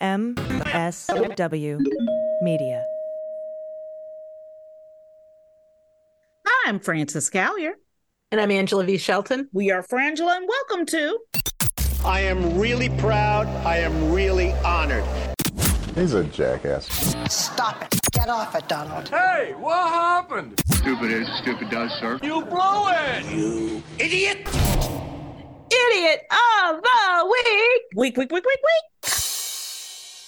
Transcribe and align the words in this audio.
MSW 0.00 1.78
Media. 2.40 2.84
Hi, 6.46 6.68
I'm 6.70 6.80
Frances 6.80 7.28
Callier. 7.28 7.72
And 8.32 8.40
I'm 8.40 8.50
Angela 8.50 8.84
V. 8.84 8.96
Shelton. 8.96 9.50
We 9.52 9.70
are 9.70 9.82
Frangela, 9.82 10.38
and 10.38 10.48
welcome 10.48 10.86
to. 10.86 11.18
I 12.04 12.20
am 12.20 12.58
really 12.58 12.88
proud. 12.98 13.46
I 13.66 13.76
am 13.78 14.10
really 14.10 14.52
honored. 14.64 15.04
He's 15.94 16.14
a 16.14 16.24
jackass. 16.24 16.86
Stop 17.28 17.82
it. 17.82 18.00
Get 18.12 18.30
off 18.30 18.54
it, 18.54 18.66
Donald. 18.68 19.08
Hey, 19.08 19.52
what 19.58 19.90
happened? 19.90 20.62
Stupid 20.70 21.10
is, 21.10 21.28
stupid 21.42 21.68
does, 21.68 21.92
sir. 22.00 22.18
You 22.22 22.42
blow 22.42 22.88
it! 22.88 23.24
You 23.26 23.82
idiot! 23.98 24.48
Idiot 25.70 26.22
of 26.30 26.80
the 26.80 27.26
week! 27.26 27.82
Week, 27.96 28.16
week, 28.16 28.32
week, 28.32 28.44
week, 28.44 28.44
week. 28.46 28.99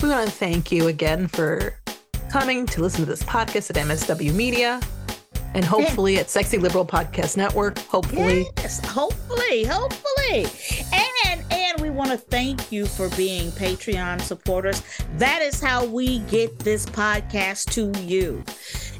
We 0.02 0.08
want 0.08 0.28
to 0.28 0.34
thank 0.34 0.72
you 0.72 0.88
again 0.88 1.28
for 1.28 1.78
coming 2.28 2.66
to 2.66 2.80
listen 2.80 3.04
to 3.04 3.06
this 3.06 3.22
podcast 3.22 3.70
at 3.70 3.76
MSW 3.76 4.34
Media 4.34 4.80
and 5.54 5.64
hopefully 5.64 6.18
at 6.18 6.28
Sexy 6.28 6.58
Liberal 6.58 6.84
Podcast 6.84 7.36
Network. 7.36 7.78
Hopefully. 7.78 8.46
Yes, 8.56 8.84
hopefully, 8.84 9.62
hopefully. 9.62 10.46
And 10.92 11.44
and 11.52 11.80
we 11.80 11.90
want 11.90 12.10
to 12.10 12.16
thank 12.16 12.72
you 12.72 12.86
for 12.86 13.10
being 13.10 13.52
Patreon 13.52 14.20
supporters. 14.22 14.82
That 15.18 15.40
is 15.40 15.60
how 15.60 15.84
we 15.84 16.18
get 16.20 16.58
this 16.58 16.84
podcast 16.84 17.70
to 17.74 17.96
you. 18.00 18.42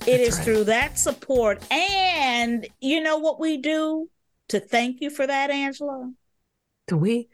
It 0.06 0.18
That's 0.18 0.28
is 0.28 0.36
right. 0.36 0.44
through 0.44 0.64
that 0.64 1.00
support. 1.00 1.64
And 1.72 2.68
you 2.80 3.00
know 3.00 3.18
what 3.18 3.40
we 3.40 3.56
do 3.56 4.08
to 4.50 4.60
thank 4.60 5.00
you 5.00 5.10
for 5.10 5.26
that, 5.26 5.50
Angela? 5.50 6.12
Do 6.86 6.96
we 6.96 7.28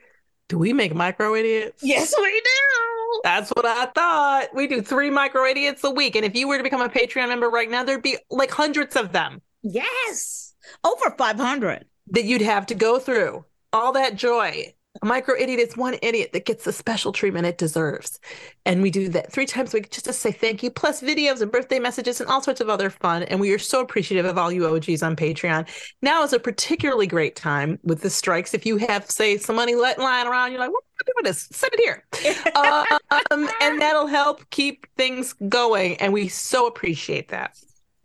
do 0.49 0.57
we 0.57 0.73
make 0.73 0.95
micro 0.95 1.35
idiots? 1.35 1.83
Yes, 1.83 2.15
we 2.19 2.41
do. 2.41 2.98
That's 3.25 3.51
what 3.51 3.67
I 3.67 3.87
thought. 3.87 4.49
We 4.55 4.67
do 4.67 4.83
three 4.83 5.11
micro 5.11 5.45
idiots 5.45 5.85
a 5.85 5.91
week. 5.91 6.17
And 6.17 6.25
if 6.25 6.35
you 6.35 6.49
were 6.49 6.59
to 6.59 6.63
become 6.63 6.81
a 6.81 6.89
Patreon 6.89 7.29
member 7.29 7.49
right 7.49 7.71
now, 7.71 7.85
there'd 7.85 8.03
be 8.03 8.19
like 8.31 8.51
hundreds 8.51 8.97
of 8.97 9.13
them. 9.13 9.43
Yes. 9.63 10.55
Over 10.85 11.15
500. 11.17 11.85
That 12.11 12.25
you'd 12.25 12.43
have 12.43 12.67
to 12.67 12.75
go 12.75 12.99
through. 12.99 13.45
All 13.73 13.93
that 13.93 14.17
joy 14.17 14.75
a 15.03 15.07
micro 15.07 15.35
idiot 15.39 15.61
is 15.61 15.77
one 15.77 15.97
idiot 16.03 16.31
that 16.33 16.45
gets 16.45 16.65
the 16.65 16.73
special 16.73 17.13
treatment 17.13 17.47
it 17.47 17.59
deserves. 17.59 18.21
And 18.65 18.83
we 18.83 18.91
do 18.91 19.09
that 19.11 19.33
three 19.33 19.47
times 19.47 19.73
a 19.73 19.79
week 19.79 19.91
just 19.91 20.07
to 20.07 20.13
say 20.13 20.33
thank 20.33 20.63
you, 20.63 20.71
plus 20.71 21.01
videos 21.01 21.41
and 21.41 21.51
birthday 21.51 21.79
messages 21.79 22.21
and 22.21 22.29
all 22.29 22.43
sorts 22.43 22.61
of 22.61 22.69
other 22.69 22.91
fun. 22.91 23.23
And 23.25 23.41
we 23.41 23.53
are 23.53 23.59
so 23.59 23.81
appreciative 23.81 24.27
of 24.27 24.39
all 24.39 24.51
you 24.51 24.67
OGs 24.67 25.03
on 25.03 25.17
Patreon. 25.17 25.69
Now 26.03 26.23
is 26.23 26.33
a 26.33 26.39
particularly 26.39 27.07
great 27.07 27.37
time 27.37 27.79
with 27.83 28.03
the 28.03 28.11
strikes. 28.11 28.55
If 28.55 28.67
you 28.67 28.77
have, 28.79 29.11
say, 29.11 29.37
some 29.39 29.57
money 29.57 29.75
lying 29.75 30.27
around, 30.27 30.51
you're 30.51 30.61
like, 30.61 30.71
what 30.71 30.85
am 30.85 30.97
I 31.01 31.13
doing 31.13 31.25
this? 31.25 31.49
Send 31.53 31.73
it 31.75 31.81
here. 31.81 32.05
um, 33.31 33.49
and 33.61 33.81
that'll 33.81 34.07
help 34.07 34.49
keep 34.51 34.87
things 34.97 35.35
going. 35.49 35.97
And 35.97 36.13
we 36.13 36.29
so 36.29 36.67
appreciate 36.67 37.29
that. 37.29 37.57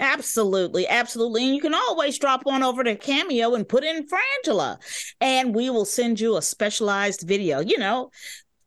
Absolutely, 0.04 0.86
absolutely. 0.90 1.46
And 1.46 1.56
you 1.56 1.62
can 1.62 1.74
always 1.74 2.20
drop 2.20 2.44
on 2.46 2.62
over 2.62 2.84
to 2.84 2.96
Cameo 2.96 3.56
and 3.56 3.68
put 3.68 3.86
in 3.86 4.06
Frangela, 4.06 4.78
and 5.22 5.56
we 5.56 5.70
will 5.70 5.86
send 5.86 6.20
you 6.20 6.36
a 6.36 6.42
specialized 6.42 7.22
video. 7.22 7.62
You 7.62 7.78
know, 7.78 8.12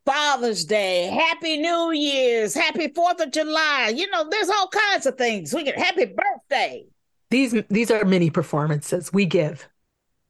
Father's 0.07 0.65
Day, 0.65 1.09
Happy 1.09 1.59
New 1.59 1.93
Year's, 1.93 2.55
Happy 2.55 2.89
Fourth 2.89 3.21
of 3.21 3.33
July. 3.33 3.93
You 3.95 4.09
know, 4.11 4.27
there's 4.31 4.49
all 4.49 4.69
kinds 4.69 5.05
of 5.05 5.19
things. 5.19 5.53
We 5.53 5.63
get 5.65 5.79
Happy 5.79 6.07
Birthday. 6.07 6.87
These 7.29 7.55
these 7.69 7.91
are 7.91 8.07
mini 8.07 8.31
performances 8.31 9.13
we 9.13 9.27
give. 9.27 9.69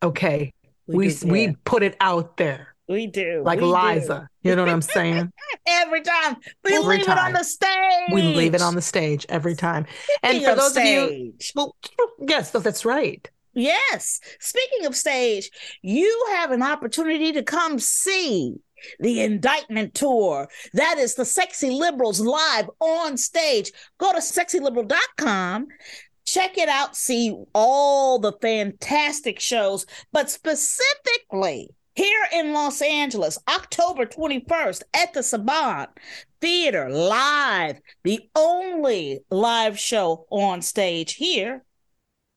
Okay, 0.02 0.52
we 0.88 0.96
we, 0.96 1.14
do, 1.14 1.26
we 1.28 1.56
put 1.64 1.84
it 1.84 1.96
out 2.00 2.36
there. 2.36 2.74
We 2.88 3.06
do. 3.06 3.42
Like 3.44 3.60
we 3.60 3.66
Liza. 3.66 4.28
Do. 4.42 4.48
You 4.48 4.56
know 4.56 4.62
what 4.62 4.70
I'm 4.70 4.82
saying? 4.82 5.32
every 5.66 6.02
time. 6.02 6.36
We 6.64 6.76
every 6.76 6.98
leave 6.98 7.06
time. 7.06 7.18
it 7.18 7.20
on 7.20 7.32
the 7.32 7.44
stage. 7.44 8.12
We 8.12 8.22
leave 8.22 8.54
it 8.54 8.62
on 8.62 8.74
the 8.74 8.82
stage 8.82 9.26
every 9.28 9.56
time. 9.56 9.86
Speaking 10.18 10.44
and 10.44 10.44
for 10.44 10.60
those 10.60 10.72
stage. 10.72 11.52
of 11.56 11.72
you 11.90 12.06
yes, 12.20 12.50
that's 12.50 12.84
right. 12.84 13.28
Yes. 13.54 14.20
Speaking 14.38 14.86
of 14.86 14.94
stage, 14.94 15.50
you 15.82 16.26
have 16.34 16.52
an 16.52 16.62
opportunity 16.62 17.32
to 17.32 17.42
come 17.42 17.78
see 17.78 18.54
the 19.00 19.22
indictment 19.22 19.94
tour. 19.94 20.48
That 20.74 20.98
is 20.98 21.14
the 21.14 21.24
Sexy 21.24 21.70
Liberals 21.70 22.20
live 22.20 22.70
on 22.78 23.16
stage. 23.16 23.72
Go 23.98 24.12
to 24.12 24.18
sexyliberal.com 24.18 25.68
check 26.26 26.58
it 26.58 26.68
out, 26.68 26.96
see 26.96 27.34
all 27.54 28.18
the 28.18 28.32
fantastic 28.42 29.40
shows, 29.40 29.86
but 30.12 30.28
specifically 30.28 31.70
here 31.96 32.26
in 32.32 32.52
Los 32.52 32.82
Angeles, 32.82 33.38
October 33.48 34.06
21st 34.06 34.82
at 34.94 35.14
the 35.14 35.20
Saban 35.20 35.88
Theater 36.40 36.90
live, 36.90 37.80
the 38.04 38.28
only 38.36 39.20
live 39.30 39.78
show 39.78 40.26
on 40.30 40.62
stage 40.62 41.14
here 41.14 41.64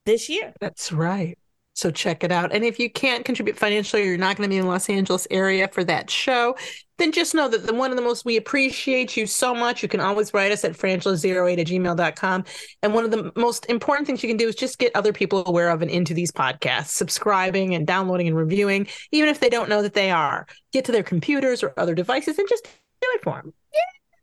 this 0.06 0.30
year. 0.30 0.54
That's 0.60 0.92
right. 0.92 1.38
So 1.80 1.92
check 1.92 2.24
it 2.24 2.32
out. 2.32 2.54
And 2.54 2.66
if 2.66 2.78
you 2.78 2.90
can't 2.90 3.24
contribute 3.24 3.58
financially 3.58 4.02
or 4.02 4.06
you're 4.06 4.18
not 4.18 4.36
going 4.36 4.50
to 4.50 4.54
be 4.54 4.58
in 4.58 4.64
the 4.64 4.70
Los 4.70 4.90
Angeles 4.90 5.26
area 5.32 5.68
for 5.70 5.84
that 5.86 6.10
show, 6.10 6.56
then 6.98 7.14
just 7.14 7.34
know 7.34 7.48
that 7.48 7.66
the 7.66 7.74
one 7.74 7.90
of 7.90 7.96
the 7.96 8.04
most 8.04 8.26
we 8.26 8.36
appreciate 8.36 9.16
you 9.16 9.26
so 9.26 9.56
much. 9.56 9.82
You 9.82 9.88
can 9.88 10.02
always 10.02 10.34
write 10.34 10.52
us 10.52 10.66
at 10.66 10.74
frangela08 10.74 11.58
at 11.58 11.68
gmail.com. 11.68 12.44
And 12.84 12.94
one 12.94 13.06
of 13.06 13.12
the 13.12 13.32
most 13.38 13.66
important 13.68 14.08
things 14.08 14.22
you 14.22 14.30
can 14.30 14.38
do 14.38 14.50
is 14.50 14.56
just 14.56 14.78
get 14.78 14.94
other 14.96 15.14
people 15.14 15.44
aware 15.48 15.70
of 15.70 15.82
and 15.82 15.90
into 15.90 16.14
these 16.14 16.32
podcasts, 16.32 16.90
subscribing 16.90 17.74
and 17.74 17.88
downloading 17.88 18.28
and 18.28 18.36
reviewing, 18.36 18.88
even 19.12 19.30
if 19.30 19.40
they 19.40 19.50
don't 19.50 19.70
know 19.70 19.82
that 19.82 19.94
they 19.94 20.12
are. 20.12 20.46
Get 20.74 20.84
to 20.86 20.92
their 20.92 21.04
computers 21.04 21.64
or 21.64 21.74
other 21.78 21.96
devices 21.96 22.38
and 22.38 22.50
just 22.50 22.66
do 22.66 23.08
it 23.14 23.24
for 23.24 23.42
them. 23.42 23.54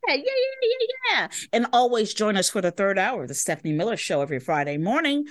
Yeah, 0.07 0.15
yeah, 0.15 0.21
yeah, 0.23 0.31
yeah, 0.61 0.87
yeah. 1.09 1.27
And 1.51 1.65
always 1.73 2.13
join 2.13 2.37
us 2.37 2.49
for 2.51 2.61
the 2.61 2.71
third 2.71 2.99
hour 2.99 3.23
of 3.23 3.27
the 3.27 3.33
Stephanie 3.33 3.73
Miller 3.73 3.97
Show 3.97 4.21
every 4.21 4.39
Friday 4.39 4.77
morning 4.77 5.25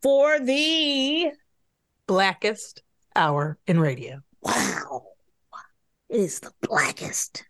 for 0.00 0.38
the 0.38 1.32
blackest 2.12 2.82
hour 3.16 3.56
in 3.66 3.80
radio. 3.80 4.20
Wow. 4.42 5.04
It 6.10 6.20
is 6.20 6.40
the 6.40 6.52
blackest. 6.60 7.42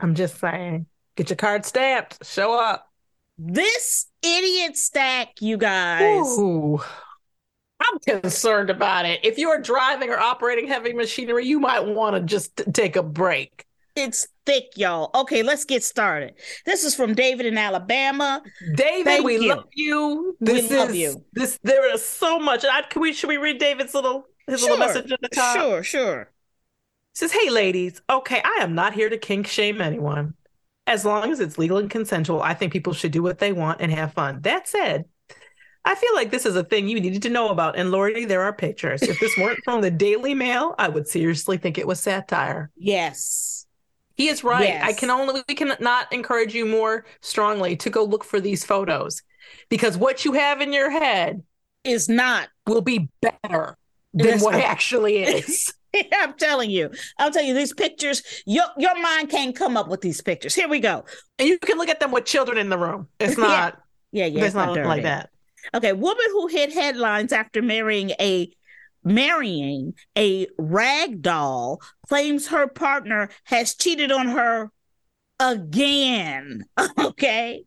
I'm 0.00 0.14
just 0.14 0.38
saying. 0.40 0.86
Get 1.14 1.28
your 1.28 1.36
card 1.36 1.66
stamped. 1.66 2.24
Show 2.24 2.58
up. 2.58 2.90
This 3.36 4.06
idiot 4.22 4.78
stack, 4.78 5.42
you 5.42 5.58
guys. 5.58 6.26
Ooh. 6.38 6.80
I'm 7.80 7.98
concerned 7.98 8.70
about 8.70 9.04
it. 9.04 9.20
If 9.24 9.36
you're 9.36 9.60
driving 9.60 10.08
or 10.08 10.18
operating 10.18 10.68
heavy 10.68 10.94
machinery, 10.94 11.44
you 11.44 11.60
might 11.60 11.84
want 11.84 12.16
to 12.16 12.22
just 12.22 12.62
take 12.72 12.96
a 12.96 13.02
break. 13.02 13.66
It's 13.98 14.28
thick, 14.46 14.70
y'all. 14.76 15.10
Okay, 15.12 15.42
let's 15.42 15.64
get 15.64 15.82
started. 15.82 16.34
This 16.64 16.84
is 16.84 16.94
from 16.94 17.14
David 17.14 17.46
in 17.46 17.58
Alabama. 17.58 18.42
David, 18.76 19.04
Thank 19.04 19.24
we 19.26 19.38
you. 19.38 19.48
love 19.48 19.64
you. 19.74 20.36
This 20.40 20.70
we 20.70 20.76
love 20.76 20.90
is, 20.90 20.96
you. 20.96 21.24
This 21.32 21.58
there 21.64 21.92
is 21.92 22.04
so 22.04 22.38
much. 22.38 22.64
I, 22.64 22.82
can 22.82 23.02
we 23.02 23.12
should 23.12 23.28
we 23.28 23.38
read 23.38 23.58
David's 23.58 23.94
little 23.94 24.24
his 24.46 24.60
sure. 24.60 24.70
little 24.70 24.86
message 24.86 25.10
at 25.10 25.20
the 25.20 25.28
top? 25.28 25.56
Sure, 25.56 25.82
sure. 25.82 26.30
Says, 27.14 27.32
"Hey, 27.32 27.50
ladies. 27.50 28.00
Okay, 28.08 28.40
I 28.44 28.58
am 28.60 28.76
not 28.76 28.94
here 28.94 29.10
to 29.10 29.18
kink 29.18 29.48
shame 29.48 29.80
anyone. 29.80 30.34
As 30.86 31.04
long 31.04 31.32
as 31.32 31.40
it's 31.40 31.58
legal 31.58 31.78
and 31.78 31.90
consensual, 31.90 32.40
I 32.40 32.54
think 32.54 32.72
people 32.72 32.92
should 32.92 33.10
do 33.10 33.22
what 33.22 33.38
they 33.38 33.52
want 33.52 33.80
and 33.80 33.90
have 33.90 34.14
fun. 34.14 34.42
That 34.42 34.68
said." 34.68 35.06
I 35.84 35.94
feel 35.94 36.14
like 36.14 36.30
this 36.30 36.44
is 36.44 36.54
a 36.54 36.64
thing 36.64 36.86
you 36.86 37.00
needed 37.00 37.22
to 37.22 37.30
know 37.30 37.48
about. 37.48 37.78
And 37.78 37.90
Lordy, 37.90 38.26
there 38.26 38.42
are 38.42 38.52
pictures. 38.52 39.00
If 39.02 39.18
this 39.20 39.34
weren't 39.38 39.60
from 39.64 39.80
the 39.80 39.90
Daily 39.90 40.34
Mail, 40.34 40.74
I 40.78 40.88
would 40.88 41.08
seriously 41.08 41.56
think 41.56 41.78
it 41.78 41.86
was 41.86 41.98
satire. 41.98 42.70
Yes. 42.76 43.64
He 44.18 44.28
is 44.28 44.42
right. 44.42 44.64
Yes. 44.64 44.84
I 44.84 44.92
can 44.92 45.10
only 45.10 45.42
we 45.48 45.54
cannot 45.54 46.12
encourage 46.12 46.52
you 46.52 46.66
more 46.66 47.06
strongly 47.20 47.76
to 47.76 47.88
go 47.88 48.02
look 48.02 48.24
for 48.24 48.40
these 48.40 48.64
photos 48.64 49.22
because 49.68 49.96
what 49.96 50.24
you 50.24 50.32
have 50.32 50.60
in 50.60 50.72
your 50.72 50.90
head 50.90 51.44
is 51.84 52.08
not 52.08 52.48
will 52.66 52.80
be 52.80 53.08
better 53.22 53.78
than 54.12 54.40
what 54.40 54.56
actually 54.56 55.18
is. 55.22 55.72
I'm 56.12 56.34
telling 56.34 56.68
you. 56.68 56.90
I'm 57.18 57.32
telling 57.32 57.48
you, 57.48 57.54
these 57.54 57.72
pictures, 57.72 58.24
your 58.44 58.64
your 58.76 59.00
mind 59.00 59.30
can't 59.30 59.54
come 59.54 59.76
up 59.76 59.86
with 59.88 60.00
these 60.00 60.20
pictures. 60.20 60.52
Here 60.52 60.68
we 60.68 60.80
go. 60.80 61.04
And 61.38 61.48
you 61.48 61.56
can 61.60 61.78
look 61.78 61.88
at 61.88 62.00
them 62.00 62.10
with 62.10 62.24
children 62.24 62.58
in 62.58 62.70
the 62.70 62.78
room. 62.78 63.06
It's 63.20 63.38
not 63.38 63.80
yeah, 64.10 64.26
yeah, 64.26 64.40
yeah 64.40 64.44
it's, 64.46 64.54
not, 64.54 64.74
not 64.74 64.86
like 64.86 65.04
that. 65.04 65.30
Okay, 65.74 65.92
woman 65.92 66.26
who 66.32 66.48
hit 66.48 66.72
headlines 66.72 67.32
after 67.32 67.62
marrying 67.62 68.10
a 68.18 68.50
marrying 69.04 69.94
a 70.16 70.46
rag 70.58 71.22
doll 71.22 71.80
claims 72.08 72.48
her 72.48 72.66
partner 72.66 73.28
has 73.44 73.74
cheated 73.74 74.12
on 74.12 74.28
her 74.28 74.70
again. 75.40 76.64
Okay. 76.98 77.64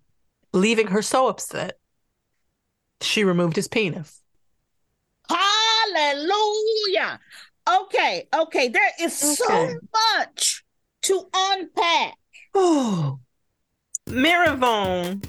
leaving 0.53 0.87
her 0.87 1.01
so 1.01 1.27
upset. 1.27 1.77
She 3.01 3.23
removed 3.23 3.55
his 3.55 3.67
penis. 3.67 4.21
Hallelujah. 5.29 7.19
Okay. 7.67 8.27
Okay. 8.33 8.67
There 8.69 8.91
is 8.99 9.13
so 9.13 9.79
much 10.17 10.63
to 11.03 11.27
unpack. 11.33 12.15
Oh. 12.53 13.19
Maravone 14.09 15.23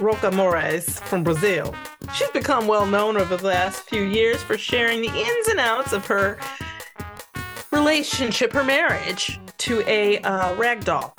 Roca 0.00 0.30
Moraes 0.30 1.00
from 1.04 1.22
Brazil. 1.22 1.74
She's 2.14 2.30
become 2.30 2.66
well 2.66 2.86
known 2.86 3.16
over 3.16 3.36
the 3.36 3.46
last 3.46 3.82
few 3.82 4.02
years 4.02 4.42
for 4.42 4.58
sharing 4.58 5.00
the 5.00 5.08
ins 5.08 5.48
and 5.48 5.60
outs 5.60 5.92
of 5.92 6.04
her 6.06 6.38
relationship, 7.70 8.52
her 8.52 8.64
marriage 8.64 9.38
to 9.58 9.82
a 9.86 10.18
uh, 10.18 10.54
rag 10.56 10.84
doll. 10.84 11.14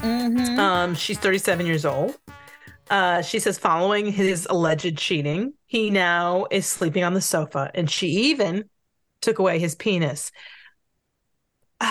Mhm. 0.00 0.58
Um, 0.58 0.94
she's 0.94 1.18
37 1.18 1.66
years 1.66 1.84
old. 1.84 2.16
Uh, 2.88 3.20
she 3.20 3.38
says 3.38 3.58
following 3.58 4.10
his 4.10 4.46
alleged 4.48 4.96
cheating, 4.96 5.52
he 5.66 5.90
now 5.90 6.46
is 6.50 6.66
sleeping 6.66 7.04
on 7.04 7.14
the 7.14 7.20
sofa, 7.20 7.70
and 7.74 7.90
she 7.90 8.08
even 8.08 8.64
took 9.20 9.38
away 9.38 9.58
his 9.58 9.74
penis. 9.74 10.30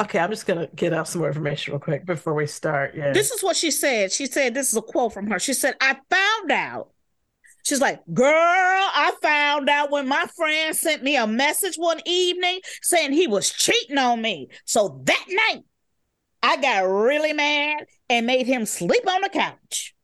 Okay, 0.00 0.18
I'm 0.18 0.30
just 0.30 0.46
gonna 0.46 0.68
get 0.74 0.92
out 0.92 1.08
some 1.08 1.20
more 1.20 1.28
information 1.28 1.72
real 1.72 1.80
quick 1.80 2.04
before 2.04 2.34
we 2.34 2.46
start. 2.46 2.94
Yeah. 2.94 3.12
This 3.12 3.30
is 3.30 3.42
what 3.42 3.56
she 3.56 3.70
said. 3.70 4.12
She 4.12 4.26
said, 4.26 4.54
This 4.54 4.70
is 4.70 4.76
a 4.76 4.82
quote 4.82 5.14
from 5.14 5.28
her. 5.28 5.38
She 5.38 5.54
said, 5.54 5.74
I 5.80 5.96
found 6.10 6.52
out. 6.52 6.90
She's 7.64 7.80
like, 7.80 8.00
Girl, 8.12 8.28
I 8.28 9.14
found 9.22 9.68
out 9.68 9.90
when 9.90 10.06
my 10.08 10.26
friend 10.36 10.76
sent 10.76 11.02
me 11.02 11.16
a 11.16 11.26
message 11.26 11.76
one 11.76 12.00
evening 12.04 12.60
saying 12.82 13.12
he 13.12 13.26
was 13.26 13.50
cheating 13.50 13.98
on 13.98 14.20
me. 14.20 14.48
So 14.64 15.00
that 15.04 15.26
night, 15.28 15.62
I 16.42 16.56
got 16.56 16.80
really 16.80 17.32
mad 17.32 17.86
and 18.10 18.26
made 18.26 18.46
him 18.46 18.66
sleep 18.66 19.08
on 19.08 19.22
the 19.22 19.28
couch. 19.28 19.94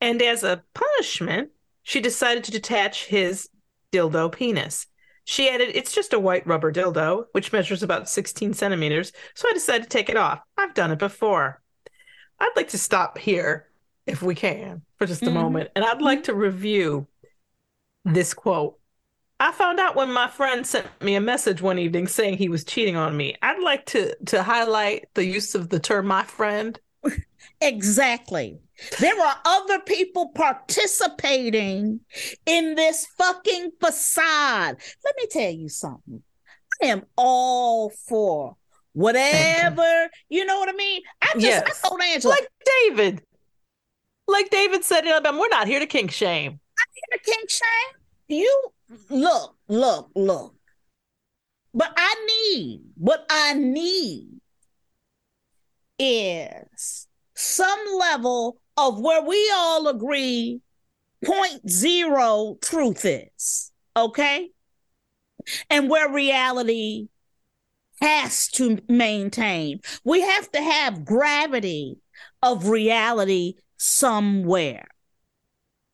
And 0.00 0.20
as 0.20 0.42
a 0.42 0.62
punishment, 0.74 1.50
she 1.82 2.00
decided 2.00 2.44
to 2.44 2.50
detach 2.50 3.06
his 3.06 3.48
dildo 3.92 4.30
penis. 4.32 4.86
She 5.24 5.48
added, 5.48 5.70
It's 5.74 5.92
just 5.92 6.12
a 6.12 6.18
white 6.18 6.46
rubber 6.46 6.72
dildo, 6.72 7.26
which 7.32 7.52
measures 7.52 7.82
about 7.82 8.08
16 8.08 8.54
centimeters, 8.54 9.12
so 9.34 9.48
I 9.48 9.52
decided 9.52 9.84
to 9.84 9.88
take 9.88 10.08
it 10.08 10.16
off. 10.16 10.40
I've 10.56 10.74
done 10.74 10.90
it 10.90 10.98
before. 10.98 11.62
I'd 12.38 12.52
like 12.56 12.68
to 12.68 12.78
stop 12.78 13.18
here, 13.18 13.70
if 14.06 14.22
we 14.22 14.34
can, 14.34 14.82
for 14.98 15.06
just 15.06 15.22
a 15.22 15.26
Mhm. 15.26 15.34
moment, 15.34 15.70
and 15.74 15.84
I'd 15.84 16.02
like 16.02 16.24
to 16.24 16.34
review 16.34 17.06
this 18.04 18.34
quote. 18.34 18.78
I 19.40 19.52
found 19.52 19.80
out 19.80 19.96
when 19.96 20.12
my 20.12 20.28
friend 20.28 20.66
sent 20.66 20.86
me 21.00 21.14
a 21.16 21.20
message 21.20 21.60
one 21.60 21.78
evening 21.78 22.06
saying 22.06 22.38
he 22.38 22.48
was 22.48 22.64
cheating 22.64 22.96
on 22.96 23.16
me. 23.16 23.36
I'd 23.42 23.62
like 23.62 23.86
to 23.86 24.14
to 24.26 24.42
highlight 24.42 25.06
the 25.14 25.24
use 25.24 25.54
of 25.54 25.68
the 25.70 25.80
term 25.80 26.06
my 26.06 26.22
friend. 26.24 26.78
Exactly. 27.60 28.58
There 29.00 29.18
are 29.18 29.36
other 29.44 29.80
people 29.80 30.30
participating 30.34 32.00
in 32.44 32.74
this 32.74 33.06
fucking 33.16 33.72
facade. 33.80 34.76
Let 35.04 35.14
me 35.16 35.26
tell 35.30 35.50
you 35.50 35.68
something. 35.68 36.22
I 36.82 36.86
am 36.86 37.04
all 37.16 37.90
for 37.90 38.56
whatever, 38.92 40.08
you 40.28 40.44
know 40.44 40.58
what 40.58 40.68
I 40.68 40.72
mean? 40.72 41.02
I'm 41.22 41.40
just 41.40 41.64
Yes. 41.66 41.80
I 41.84 41.88
told 41.88 42.02
Angela, 42.02 42.30
Like 42.32 42.48
David. 42.82 43.22
Like 44.26 44.50
David 44.50 44.84
said 44.84 45.04
in 45.04 45.12
Alabama, 45.12 45.38
we're 45.38 45.48
not 45.48 45.66
here 45.66 45.80
to 45.80 45.86
kink 45.86 46.10
shame. 46.10 46.52
I'm 46.52 46.86
here 46.92 47.18
to 47.18 47.24
kink 47.24 47.50
shame. 47.50 48.00
You 48.28 48.62
look, 49.10 49.56
look, 49.68 50.10
look. 50.14 50.54
But 51.72 51.92
I 51.96 52.26
need 52.26 52.82
what 52.96 53.24
I 53.30 53.54
need 53.54 54.33
is 56.04 57.06
some 57.34 57.80
level 57.98 58.60
of 58.76 59.00
where 59.00 59.22
we 59.22 59.50
all 59.54 59.88
agree 59.88 60.60
point 61.24 61.68
zero 61.68 62.56
truth 62.60 63.04
is, 63.04 63.72
okay? 63.96 64.50
And 65.70 65.88
where 65.88 66.10
reality 66.10 67.08
has 68.00 68.48
to 68.48 68.78
maintain. 68.88 69.80
We 70.04 70.20
have 70.20 70.50
to 70.52 70.62
have 70.62 71.04
gravity 71.04 71.98
of 72.42 72.68
reality 72.68 73.54
somewhere. 73.76 74.86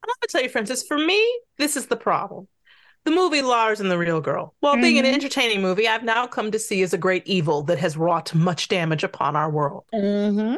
I'm 0.03 0.09
gonna 0.09 0.29
tell 0.29 0.43
you, 0.43 0.49
Francis, 0.49 0.83
for 0.87 0.99
me, 0.99 1.41
this 1.59 1.77
is 1.77 1.87
the 1.87 1.97
problem. 1.97 2.49
The 3.05 3.11
movie 3.11 3.43
Lars 3.43 3.81
and 3.81 3.91
the 3.91 3.97
Real 3.97 4.21
Girl, 4.21 4.55
while 4.61 4.77
being 4.77 4.99
an 4.99 5.07
Mhm. 5.07 5.15
entertaining 5.15 5.63
movie, 5.63 5.89
I've 5.89 6.05
now 6.05 6.27
come 6.27 6.51
to 6.51 6.59
see 6.59 6.83
as 6.83 6.93
a 6.93 6.99
great 6.99 7.27
evil 7.27 7.63
that 7.63 7.79
has 7.79 7.97
wrought 7.97 8.35
much 8.35 8.69
damage 8.69 9.03
upon 9.03 9.37
our 9.37 9.51
world. 9.51 9.85
Mm-hmm. 9.95 10.57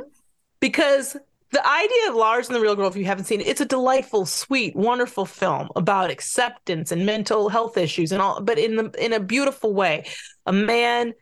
Because 0.59 1.17
the 1.53 1.67
idea 1.67 2.09
of 2.09 2.17
Lars 2.17 2.49
and 2.49 2.57
the 2.57 2.61
Real 2.61 2.75
Girl, 2.75 2.89
if 2.89 2.97
you 2.97 3.05
haven't 3.05 3.27
seen 3.27 3.41
it, 3.41 3.47
it's 3.47 3.61
a 3.61 3.67
delightful, 3.67 4.27
sweet, 4.27 4.75
wonderful 4.75 5.25
film 5.25 5.69
about 5.77 6.11
acceptance 6.11 6.91
and 6.91 7.07
mental 7.07 7.49
health 7.49 7.77
issues 7.77 8.11
and 8.11 8.21
all, 8.21 8.41
but 8.41 8.59
in 8.59 8.77
the 8.77 8.91
in 8.99 9.13
a 9.13 9.21
beautiful 9.21 9.73
way. 9.73 10.07
A 10.47 10.53
man 10.53 11.15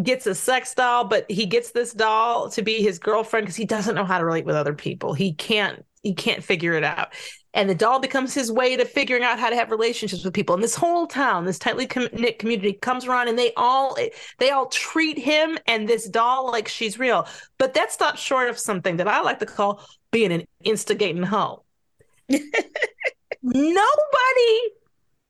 gets 0.00 0.26
a 0.26 0.34
sex 0.36 0.74
doll, 0.74 1.04
but 1.04 1.28
he 1.28 1.46
gets 1.46 1.72
this 1.72 1.92
doll 1.92 2.48
to 2.50 2.62
be 2.62 2.82
his 2.82 3.00
girlfriend 3.00 3.46
because 3.46 3.56
he 3.56 3.64
doesn't 3.64 3.96
know 3.96 4.04
how 4.04 4.18
to 4.18 4.24
relate 4.24 4.44
with 4.44 4.54
other 4.54 4.74
people. 4.74 5.12
He 5.12 5.32
can't 5.32 5.84
he 6.02 6.14
can't 6.14 6.44
figure 6.44 6.74
it 6.74 6.84
out. 6.84 7.08
And 7.52 7.68
the 7.68 7.74
doll 7.74 7.98
becomes 7.98 8.32
his 8.32 8.52
way 8.52 8.76
to 8.76 8.84
figuring 8.84 9.24
out 9.24 9.40
how 9.40 9.50
to 9.50 9.56
have 9.56 9.72
relationships 9.72 10.24
with 10.24 10.32
people. 10.34 10.54
And 10.54 10.62
this 10.62 10.76
whole 10.76 11.08
town, 11.08 11.44
this 11.44 11.58
tightly 11.58 11.88
knit 12.12 12.38
community 12.38 12.74
comes 12.74 13.06
around 13.06 13.26
and 13.26 13.36
they 13.38 13.52
all 13.56 13.96
they 14.38 14.50
all 14.50 14.66
treat 14.66 15.18
him 15.18 15.58
and 15.66 15.88
this 15.88 16.08
doll 16.08 16.46
like 16.50 16.68
she's 16.68 16.98
real. 16.98 17.26
But 17.58 17.74
that 17.74 17.90
stops 17.90 18.20
short 18.20 18.48
of 18.48 18.58
something 18.58 18.98
that 18.98 19.08
I 19.08 19.20
like 19.22 19.40
to 19.40 19.46
call 19.46 19.84
being 20.12 20.32
an 20.32 20.44
instigating 20.62 21.24
hoe. 21.24 21.64
Nobody 23.42 24.60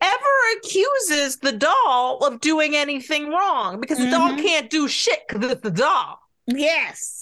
ever 0.03 0.57
accuses 0.59 1.37
the 1.39 1.53
doll 1.53 2.19
of 2.25 2.41
doing 2.41 2.75
anything 2.75 3.31
wrong 3.31 3.81
because 3.81 3.99
the 3.99 4.11
doll 4.11 4.31
Mhm. 4.31 4.43
can't 4.43 4.71
do 4.71 4.89
shit 4.89 5.21
because 5.29 5.51
it's 5.51 5.61
the 5.63 5.71
doll. 5.71 6.19
Yes. 6.47 7.20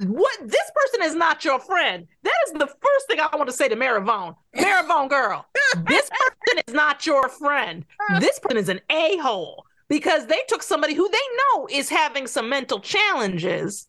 What 0.00 0.38
this 0.46 0.70
person 0.74 1.02
is 1.02 1.14
not 1.14 1.44
your 1.44 1.58
friend. 1.58 2.06
That 2.22 2.34
is 2.46 2.52
the 2.52 2.66
first 2.66 3.06
thing 3.08 3.18
I 3.18 3.34
want 3.34 3.48
to 3.48 3.56
say 3.56 3.68
to 3.68 3.74
Maravone. 3.74 4.36
Maravone 4.56 5.08
girl, 5.08 5.44
this 5.88 6.10
person 6.46 6.62
is 6.66 6.74
not 6.74 7.04
your 7.04 7.28
friend. 7.28 7.84
This 8.20 8.38
person 8.38 8.58
is 8.58 8.68
an 8.68 8.80
a-hole 8.90 9.64
because 9.88 10.26
they 10.26 10.40
took 10.48 10.62
somebody 10.62 10.94
who 10.94 11.08
they 11.08 11.18
know 11.56 11.66
is 11.70 11.88
having 11.88 12.26
some 12.28 12.48
mental 12.48 12.78
challenges 12.78 13.88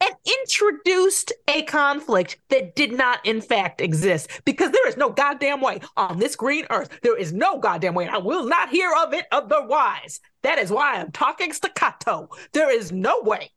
and 0.00 0.14
introduced 0.42 1.32
a 1.48 1.62
conflict 1.62 2.38
that 2.50 2.76
did 2.76 2.92
not 2.92 3.24
in 3.24 3.40
fact 3.40 3.80
exist 3.80 4.28
because 4.44 4.70
there 4.70 4.86
is 4.88 4.96
no 4.98 5.08
goddamn 5.08 5.62
way 5.62 5.80
on 5.96 6.18
this 6.18 6.36
green 6.36 6.66
earth 6.68 6.90
there 7.02 7.16
is 7.16 7.32
no 7.32 7.58
goddamn 7.58 7.94
way 7.94 8.04
and 8.04 8.14
i 8.14 8.18
will 8.18 8.46
not 8.46 8.68
hear 8.68 8.92
of 9.02 9.14
it 9.14 9.24
otherwise 9.32 10.20
that 10.42 10.58
is 10.58 10.70
why 10.70 10.96
i'm 10.96 11.10
talking 11.12 11.50
staccato 11.50 12.28
there 12.52 12.70
is 12.70 12.92
no 12.92 13.22
way 13.22 13.50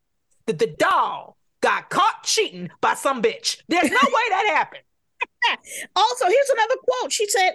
that 0.45 0.59
the 0.59 0.73
doll 0.79 1.35
got 1.61 1.89
caught 1.89 2.23
cheating 2.23 2.69
by 2.81 2.93
some 2.93 3.21
bitch 3.21 3.57
there's 3.67 3.89
no 3.89 3.97
way 3.97 4.23
that 4.29 4.53
happened 4.55 4.83
Also, 5.95 6.25
here's 6.27 6.49
another 6.49 6.75
quote. 6.87 7.11
She 7.11 7.27
said, 7.27 7.51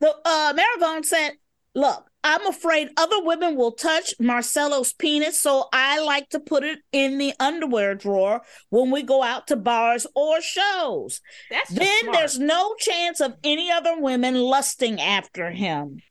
"The 0.00 0.14
uh, 0.24 0.52
Maravone 0.54 1.04
said, 1.04 1.32
look, 1.74 2.06
I'm 2.22 2.46
afraid 2.46 2.88
other 2.96 3.22
women 3.22 3.56
will 3.56 3.72
touch 3.72 4.14
Marcelo's 4.20 4.92
penis, 4.92 5.40
so 5.40 5.66
I 5.72 6.00
like 6.00 6.28
to 6.30 6.40
put 6.40 6.64
it 6.64 6.78
in 6.92 7.18
the 7.18 7.32
underwear 7.40 7.94
drawer 7.94 8.42
when 8.68 8.90
we 8.90 9.02
go 9.02 9.22
out 9.22 9.46
to 9.48 9.56
bars 9.56 10.06
or 10.14 10.40
shows. 10.40 11.20
that's 11.50 11.70
Then 11.70 12.00
smart. 12.00 12.16
there's 12.16 12.38
no 12.38 12.74
chance 12.78 13.20
of 13.20 13.34
any 13.42 13.70
other 13.70 13.98
women 13.98 14.36
lusting 14.36 15.00
after 15.00 15.50
him." 15.50 16.02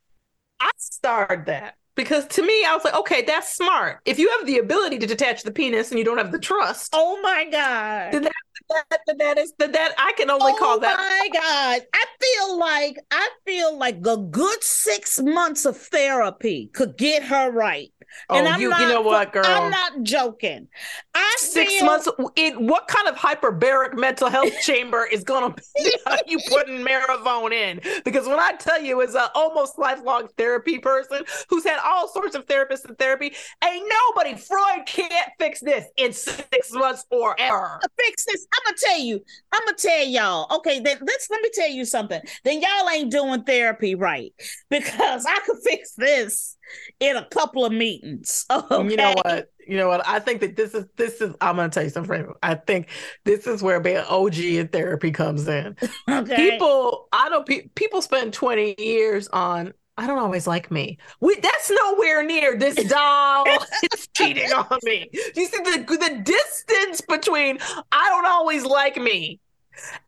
I 0.60 0.72
starred 0.78 1.46
that 1.46 1.76
because 2.00 2.26
to 2.28 2.42
me, 2.42 2.64
I 2.64 2.74
was 2.74 2.86
like, 2.86 2.96
okay, 2.96 3.24
that's 3.24 3.54
smart. 3.58 4.00
If 4.06 4.20
you 4.20 4.30
have 4.30 4.48
the 4.48 4.60
ability 4.60 5.00
to 5.00 5.06
detach 5.06 5.44
the 5.44 5.52
penis 5.52 5.90
and 5.90 6.00
you 6.00 6.06
don't 6.06 6.18
have 6.18 6.32
the 6.32 6.40
trust, 6.40 6.94
Oh 6.94 7.20
my 7.22 7.44
god! 7.52 8.14
then 8.14 8.24
that, 8.24 8.32
that, 8.70 9.02
that, 9.06 9.18
that 9.18 9.38
is 9.38 9.54
that, 9.60 9.74
that 9.74 9.96
I 9.98 10.14
can 10.14 10.30
only 10.30 10.54
oh 10.54 10.58
call 10.58 10.80
that. 10.80 10.96
Oh 10.98 11.04
my 11.04 11.30
god! 11.34 11.82
I 11.94 12.06
feel 12.22 12.58
like 12.58 13.00
I 13.12 13.30
feel 13.46 13.78
like 13.78 13.98
a 14.08 14.16
good 14.16 14.64
six 14.64 15.20
months 15.20 15.66
of 15.66 15.76
therapy 15.76 16.70
could 16.74 16.98
get 16.98 17.22
her 17.24 17.52
right. 17.52 17.92
Oh, 18.30 18.36
and 18.38 18.48
I'm 18.48 18.60
you, 18.62 18.70
not, 18.70 18.82
you 18.82 18.88
know 18.88 19.02
what, 19.02 19.34
girl? 19.34 19.44
I'm 19.46 19.72
not 19.72 20.04
joking. 20.04 20.68
I 21.16 21.36
Six 21.38 21.74
feel- 21.74 21.86
months. 21.86 22.08
In 22.36 22.68
what 22.68 22.88
kind 22.88 23.08
of 23.08 23.16
hyperbaric 23.16 23.96
mental 23.98 24.30
health 24.30 24.54
chamber 24.62 25.06
is 25.06 25.24
going 25.24 25.54
to 25.54 25.62
be 25.78 25.96
you 26.28 26.40
putting 26.48 26.84
Maravone 26.86 27.52
in? 27.52 27.82
Because 28.04 28.28
when 28.28 28.40
I 28.40 28.54
tell 28.54 28.82
you, 28.82 29.02
as 29.02 29.16
an 29.16 29.28
almost 29.36 29.78
lifelong 29.80 30.28
therapy 30.38 30.80
person 30.80 31.24
who's 31.50 31.64
had 31.64 31.80
all 31.84 32.08
sorts 32.08 32.36
of 32.36 32.46
therapists 32.46 32.86
and 32.86 32.98
therapy, 32.98 33.34
ain't 33.64 33.92
nobody 34.08 34.36
Freud 34.36 34.86
can't 34.86 35.32
fix 35.40 35.60
this 35.62 35.86
in 35.98 36.14
six 36.14 36.72
months 36.74 37.06
or 37.10 37.36
ever. 37.40 37.80
fix 37.98 38.26
this. 38.26 38.48
I'm 38.54 38.64
gonna 38.66 38.78
tell 38.80 39.00
you. 39.00 39.24
I'm 39.52 39.66
gonna 39.66 39.78
tell 39.78 40.06
y'all. 40.06 40.58
Okay, 40.58 40.80
then 40.80 40.98
let's 41.02 41.30
let 41.30 41.42
me 41.42 41.50
tell 41.54 41.70
you 41.70 41.86
something. 41.86 42.22
Then 42.44 42.62
y'all 42.62 42.90
ain't 42.90 43.12
doing 43.12 43.44
therapy 43.44 43.96
right 43.96 44.34
because 44.70 45.26
I 45.26 45.40
could 45.46 45.58
fix 45.64 45.94
this 45.94 46.58
in 47.00 47.16
a 47.18 47.26
couple 47.26 47.66
of 47.66 47.72
meetings. 47.72 48.46
Okay? 48.72 48.92
You 48.92 48.98
know 48.98 49.14
what? 49.24 49.50
you 49.68 49.78
know 49.78 49.88
what? 49.88 50.06
I 50.08 50.20
think 50.20 50.42
that 50.42 50.56
this 50.56 50.74
is 50.74 50.86
this 50.96 51.22
is. 51.22 51.34
I'm 51.42 51.56
gonna 51.56 51.70
tell 51.70 51.84
you 51.84 51.90
something. 51.90 52.34
I 52.44 52.56
think 52.56 52.90
this 53.24 53.48
is 53.48 53.62
where 53.62 53.80
being 53.80 53.98
OG 53.98 54.38
in 54.38 54.68
therapy 54.68 55.12
comes 55.12 55.48
in. 55.48 55.76
Okay. 56.10 56.36
People, 56.36 57.08
I 57.12 57.30
don't. 57.30 57.46
Pe- 57.46 57.68
people 57.76 58.02
spend 58.02 58.34
20 58.34 58.76
years 58.80 59.28
on. 59.30 59.74
I 59.98 60.08
don't 60.08 60.18
always 60.18 60.48
like 60.48 60.72
me. 60.72 60.98
We, 61.20 61.36
that's 61.36 61.72
nowhere 61.72 62.24
near 62.24 62.58
this 62.58 62.76
doll 62.90 63.46
is 63.94 64.08
cheating 64.16 64.52
on 64.52 64.80
me. 64.84 65.10
You 65.36 65.46
see 65.46 65.58
the 65.58 65.86
the 65.88 66.22
distance 66.24 67.02
between 67.02 67.60
I 67.92 68.10
don't 68.10 68.26
always 68.26 68.66
like 68.66 68.98
me 68.98 69.40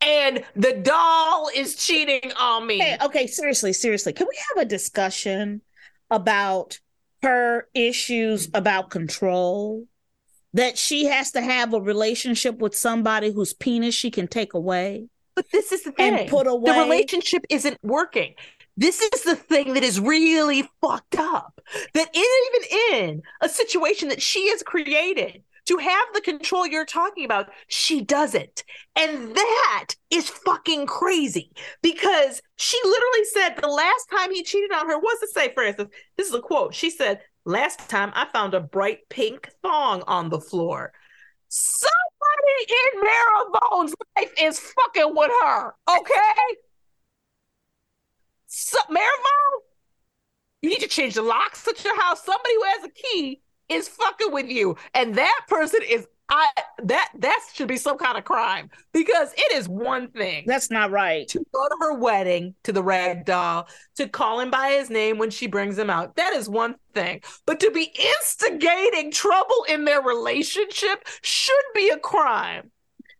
and 0.01 0.43
the 0.55 0.73
doll 0.73 1.49
is 1.55 1.75
cheating 1.75 2.31
on 2.39 2.65
me? 2.67 2.81
Okay, 2.81 2.97
okay, 3.03 3.27
seriously, 3.27 3.73
seriously. 3.73 4.13
Can 4.13 4.27
we 4.27 4.37
have 4.49 4.65
a 4.65 4.67
discussion 4.67 5.61
about 6.11 6.79
her 7.23 7.67
issues 7.73 8.49
about 8.53 8.91
control? 8.91 9.87
That 10.53 10.77
she 10.77 11.05
has 11.05 11.31
to 11.31 11.41
have 11.41 11.73
a 11.73 11.79
relationship 11.79 12.59
with 12.59 12.75
somebody 12.75 13.31
whose 13.31 13.53
penis 13.53 13.95
she 13.95 14.11
can 14.11 14.27
take 14.27 14.53
away. 14.53 15.07
But 15.33 15.45
this 15.51 15.71
is 15.71 15.83
the 15.83 15.93
thing. 15.93 16.13
And 16.13 16.29
put 16.29 16.45
away. 16.45 16.73
The 16.73 16.81
relationship 16.81 17.45
isn't 17.49 17.77
working. 17.81 18.35
This 18.75 19.01
is 19.01 19.23
the 19.23 19.35
thing 19.35 19.75
that 19.75 19.83
is 19.83 19.99
really 19.99 20.69
fucked 20.81 21.15
up. 21.15 21.61
That 21.93 22.09
even 22.13 22.99
in 22.99 23.21
a 23.39 23.47
situation 23.47 24.09
that 24.09 24.21
she 24.21 24.49
has 24.49 24.61
created 24.61 25.43
to 25.71 25.77
have 25.77 26.07
the 26.13 26.19
control 26.19 26.67
you're 26.67 26.85
talking 26.85 27.23
about, 27.23 27.49
she 27.67 28.01
doesn't. 28.01 28.65
And 28.97 29.33
that 29.33 29.87
is 30.09 30.29
fucking 30.29 30.85
crazy 30.85 31.51
because 31.81 32.41
she 32.57 32.77
literally 32.83 33.25
said 33.31 33.55
the 33.55 33.69
last 33.69 34.09
time 34.11 34.33
he 34.33 34.43
cheated 34.43 34.73
on 34.73 34.89
her 34.89 34.99
was 34.99 35.19
to 35.21 35.27
say, 35.27 35.53
for 35.53 35.63
instance, 35.63 35.93
this 36.17 36.27
is 36.27 36.33
a 36.33 36.41
quote. 36.41 36.75
She 36.75 36.89
said, 36.89 37.21
Last 37.43 37.89
time 37.89 38.11
I 38.13 38.27
found 38.31 38.53
a 38.53 38.59
bright 38.59 38.99
pink 39.09 39.49
thong 39.63 40.03
on 40.05 40.29
the 40.29 40.39
floor. 40.39 40.93
Somebody 41.47 41.89
in 42.69 43.01
Marabone's 43.01 43.95
life 44.15 44.31
is 44.39 44.59
fucking 44.59 45.15
with 45.15 45.31
her, 45.41 45.73
okay? 45.89 46.57
So, 48.45 48.77
Maribone, 48.91 49.61
you 50.61 50.69
need 50.69 50.81
to 50.81 50.87
change 50.87 51.15
the 51.15 51.23
locks 51.23 51.67
at 51.67 51.83
your 51.83 51.99
house. 51.99 52.23
Somebody 52.23 52.53
who 52.53 52.63
has 52.63 52.83
a 52.83 52.89
key 52.89 53.41
is 53.71 53.87
fucking 53.87 54.31
with 54.31 54.47
you, 54.47 54.75
and 54.93 55.15
that 55.15 55.41
person 55.47 55.81
is 55.87 56.07
I 56.31 56.47
that 56.83 57.11
that 57.19 57.39
should 57.53 57.67
be 57.67 57.75
some 57.75 57.97
kind 57.97 58.17
of 58.17 58.23
crime 58.23 58.69
because 58.93 59.33
it 59.33 59.51
is 59.53 59.67
one 59.67 60.07
thing 60.11 60.45
That's 60.47 60.71
not 60.71 60.89
right. 60.89 61.27
to 61.27 61.39
go 61.53 61.67
to 61.67 61.75
her 61.81 61.93
wedding 61.95 62.55
to 62.63 62.71
the 62.71 62.81
rag 62.81 63.25
doll 63.25 63.67
to 63.97 64.07
call 64.07 64.39
him 64.39 64.49
by 64.49 64.69
his 64.69 64.89
name 64.89 65.17
when 65.17 65.29
she 65.29 65.47
brings 65.47 65.77
him 65.77 65.89
out. 65.89 66.15
That 66.15 66.33
is 66.33 66.47
one 66.47 66.75
thing, 66.93 67.21
but 67.45 67.59
to 67.59 67.69
be 67.71 67.93
instigating 67.99 69.11
trouble 69.11 69.65
in 69.67 69.83
their 69.83 70.01
relationship 70.01 71.05
should 71.21 71.55
be 71.75 71.89
a 71.89 71.97
crime. 71.97 72.71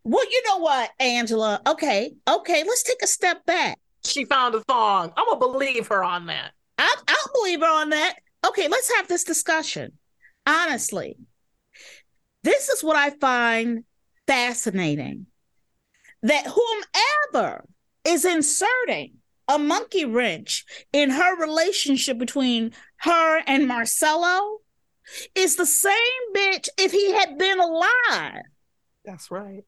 Well, 0.06 0.26
you 0.32 0.42
know 0.48 0.58
what, 0.60 0.90
Angela? 1.00 1.62
Okay, 1.68 2.14
okay, 2.28 2.64
let's 2.64 2.84
take 2.84 3.02
a 3.04 3.08
step 3.08 3.46
back. 3.46 3.78
She 4.06 4.24
found 4.24 4.56
a 4.56 4.62
thong. 4.62 5.12
I'm 5.18 5.26
gonna 5.28 5.40
believe 5.40 5.88
her 5.88 6.02
on 6.04 6.28
that. 6.28 6.54
I'll, 6.80 7.04
I'll 7.10 7.34
believe 7.34 7.60
her 7.60 7.68
on 7.68 7.90
that. 7.90 8.16
Okay, 8.48 8.70
let's 8.70 8.92
have 8.96 9.10
this 9.10 9.26
discussion. 9.26 9.92
Honestly, 10.46 11.18
this 12.44 12.70
is 12.70 12.84
what 12.84 12.96
I 12.96 13.12
find 13.12 13.84
fascinating 14.28 15.28
that 16.24 16.48
whomever 16.48 17.66
is 18.06 18.26
inserting 18.26 19.14
a 19.48 19.60
monkey 19.60 20.06
wrench 20.06 20.66
in 20.94 21.10
her 21.10 21.36
relationship 21.38 22.18
between 22.18 22.72
her 22.98 23.42
and 23.48 23.68
Marcelo 23.68 24.60
is 25.36 25.56
the 25.56 25.66
same 25.66 25.94
bitch 26.34 26.70
if 26.78 26.92
he 26.92 27.12
had 27.14 27.38
been 27.38 27.60
alive 27.60 28.44
That's 29.04 29.30
right. 29.32 29.64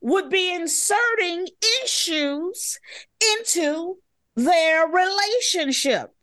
would 0.00 0.30
be 0.30 0.52
inserting 0.52 1.46
issues 1.82 2.78
into 3.38 3.98
their 4.34 4.86
relationship. 4.86 6.13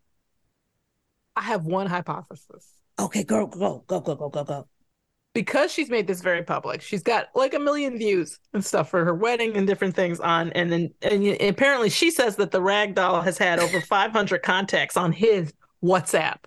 I 1.36 1.42
have 1.42 1.66
one 1.66 1.88
hypothesis. 1.88 2.68
Okay, 3.00 3.24
go, 3.24 3.48
go, 3.48 3.84
go, 3.88 4.00
go, 4.00 4.16
go, 4.16 4.30
go, 4.30 4.44
go. 4.44 4.68
because 5.34 5.72
she's 5.72 5.90
made 5.90 6.06
this 6.08 6.22
very 6.22 6.44
public 6.44 6.82
she's 6.82 7.02
got 7.04 7.28
like 7.36 7.54
a 7.54 7.60
million 7.60 7.98
views 7.98 8.38
and 8.54 8.64
stuff 8.64 8.90
for 8.90 9.06
her 9.06 9.16
wedding 9.16 9.56
and 9.56 9.66
different 9.66 9.96
things 9.96 10.20
on 10.20 10.52
and 10.52 10.72
then 10.72 10.94
and 11.02 11.24
y- 11.24 11.38
apparently 11.40 11.90
she 11.90 12.12
says 12.12 12.36
that 12.36 12.52
the 12.52 12.62
rag 12.62 12.96
doll 12.96 13.22
has 13.22 13.38
had 13.38 13.58
over 13.60 13.80
500 13.90 14.42
contacts 14.44 14.98
on 14.98 15.12
his 15.14 15.54
whatsapp 15.82 16.38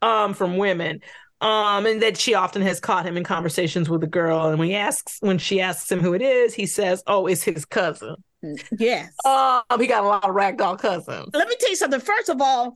um 0.00 0.32
from 0.32 0.56
women 0.56 1.00
um 1.40 1.84
and 1.86 2.00
that 2.02 2.16
she 2.16 2.34
often 2.34 2.62
has 2.62 2.78
caught 2.78 3.04
him 3.04 3.16
in 3.16 3.24
conversations 3.24 3.90
with 3.90 4.02
a 4.04 4.06
girl 4.08 4.46
and 4.48 4.58
when 4.60 4.68
he 4.68 4.76
asks 4.76 5.18
when 5.20 5.36
she 5.36 5.60
asks 5.60 5.90
him 5.90 5.98
who 6.00 6.14
it 6.14 6.22
is 6.22 6.54
he 6.54 6.66
says 6.66 7.02
oh 7.08 7.26
it's 7.26 7.42
his 7.42 7.64
cousin 7.64 8.14
Yes. 8.78 9.12
um 9.24 9.62
he 9.80 9.86
got 9.88 10.04
a 10.04 10.06
lot 10.06 10.28
of 10.28 10.34
rag 10.34 10.56
doll 10.58 10.76
cousins 10.76 11.30
Let 11.34 11.48
me 11.48 11.56
tell 11.58 11.70
you 11.70 11.76
something. 11.76 11.98
First 12.00 12.28
of 12.28 12.40
all, 12.42 12.74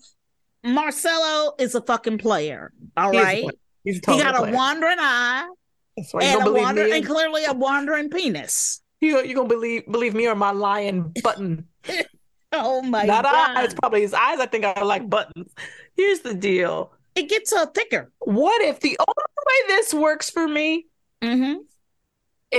Marcelo 0.64 1.54
is 1.58 1.74
a 1.74 1.80
fucking 1.82 2.18
player. 2.18 2.72
All 2.96 3.12
He 3.12 3.18
right. 3.18 3.42
player. 3.42 3.52
He's 3.84 4.00
a 4.06 4.12
He 4.12 4.22
got 4.22 4.48
a 4.48 4.52
wandering 4.52 4.98
eye 4.98 5.48
and 5.96 6.40
a 6.40 6.44
believe 6.44 6.62
wander 6.62 6.82
and 6.92 7.04
clearly 7.06 7.44
a 7.44 7.52
wandering 7.54 8.10
penis. 8.10 8.80
you, 9.00 9.20
you 9.22 9.34
gonna 9.34 9.48
believe 9.48 9.84
believe 9.90 10.14
me 10.14 10.26
or 10.26 10.34
my 10.34 10.50
lion 10.50 11.12
button 11.22 11.66
Oh 12.52 12.82
my 12.82 13.04
Not 13.04 13.24
god. 13.24 13.56
eyes, 13.58 13.74
probably 13.74 14.00
his 14.00 14.14
eyes. 14.14 14.40
I 14.40 14.46
think 14.46 14.64
are 14.64 14.84
like 14.84 15.08
buttons. 15.08 15.52
Here's 15.96 16.20
the 16.20 16.34
deal. 16.34 16.92
It 17.14 17.28
gets 17.28 17.52
uh, 17.52 17.66
thicker. 17.66 18.10
What 18.20 18.62
if 18.62 18.80
the 18.80 18.98
only 18.98 19.36
way 19.46 19.76
this 19.76 19.92
works 19.94 20.30
for 20.30 20.46
me 20.48 20.86
Mm-hmm. 21.22 21.60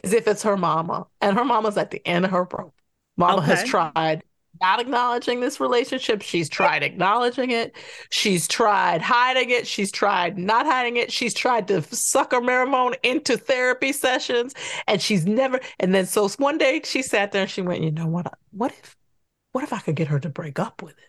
is 0.03 0.13
if 0.13 0.27
it's 0.27 0.43
her 0.43 0.57
mama 0.57 1.07
and 1.21 1.37
her 1.37 1.45
mama's 1.45 1.77
at 1.77 1.91
the 1.91 2.05
end 2.07 2.25
of 2.25 2.31
her 2.31 2.47
rope? 2.51 2.73
Mama 3.17 3.41
has 3.41 3.63
tried 3.63 4.23
not 4.61 4.79
acknowledging 4.79 5.39
this 5.39 5.59
relationship. 5.59 6.21
She's 6.21 6.49
tried 6.49 6.83
acknowledging 6.83 7.51
it. 7.51 7.75
She's 8.11 8.47
tried 8.47 9.01
hiding 9.01 9.49
it. 9.49 9.67
She's 9.67 9.91
tried 9.91 10.37
not 10.37 10.65
hiding 10.65 10.97
it. 10.97 11.11
She's 11.11 11.33
tried 11.33 11.67
to 11.69 11.81
sucker 11.95 12.41
Marimone 12.41 12.95
into 13.03 13.37
therapy 13.37 13.91
sessions 13.93 14.53
and 14.87 15.01
she's 15.01 15.25
never. 15.25 15.59
And 15.79 15.93
then 15.93 16.05
so 16.05 16.27
one 16.37 16.57
day 16.57 16.81
she 16.83 17.01
sat 17.01 17.31
there 17.31 17.43
and 17.43 17.51
she 17.51 17.61
went, 17.61 17.83
you 17.83 17.91
know 17.91 18.07
what? 18.07 18.33
What 18.51 18.71
if, 18.71 18.97
what 19.51 19.63
if 19.63 19.73
I 19.73 19.79
could 19.79 19.95
get 19.95 20.07
her 20.09 20.19
to 20.19 20.29
break 20.29 20.59
up 20.59 20.81
with 20.83 20.95
it? 20.97 21.05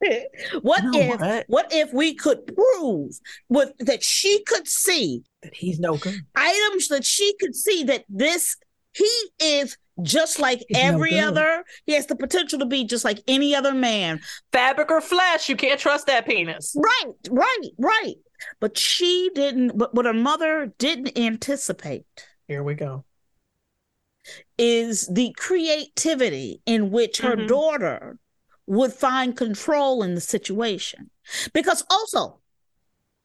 What 0.62 0.82
You 0.82 0.90
know 0.90 1.00
if 1.00 1.20
what? 1.20 1.46
what 1.46 1.68
if 1.72 1.92
we 1.92 2.14
could 2.14 2.46
prove 2.54 3.12
with 3.48 3.72
that 3.78 4.02
she 4.04 4.42
could 4.44 4.68
see 4.68 5.22
That 5.42 5.54
he's 5.54 5.78
no 5.78 5.96
good. 5.96 6.26
items 6.34 6.88
that 6.88 7.04
she 7.04 7.34
could 7.40 7.54
see 7.54 7.84
that 7.84 8.04
this 8.08 8.56
he 8.96 9.30
is 9.40 9.76
just 10.02 10.38
like 10.38 10.58
He's 10.68 10.76
every 10.78 11.10
good. 11.10 11.24
other 11.24 11.64
he 11.86 11.92
has 11.94 12.06
the 12.06 12.16
potential 12.16 12.58
to 12.58 12.66
be 12.66 12.84
just 12.84 13.04
like 13.04 13.20
any 13.28 13.54
other 13.54 13.72
man 13.74 14.20
Fabric 14.52 14.90
or 14.90 15.00
flesh, 15.00 15.48
you 15.48 15.56
can't 15.56 15.80
trust 15.80 16.06
that 16.06 16.26
penis. 16.26 16.74
right 16.76 17.12
right 17.30 17.70
right 17.78 18.14
but 18.60 18.76
she 18.76 19.30
didn't 19.34 19.76
but 19.78 19.94
what 19.94 20.04
her 20.06 20.12
mother 20.12 20.72
didn't 20.78 21.16
anticipate 21.18 22.04
Here 22.48 22.62
we 22.62 22.74
go. 22.74 23.04
is 24.58 25.06
the 25.08 25.32
creativity 25.38 26.60
in 26.66 26.90
which 26.90 27.18
her 27.18 27.36
Mhm. 27.36 27.48
daughter 27.48 28.18
would 28.66 28.92
find 28.92 29.36
control 29.36 30.02
in 30.02 30.14
the 30.14 30.20
situation 30.20 31.10
because 31.52 31.84
also 31.90 32.40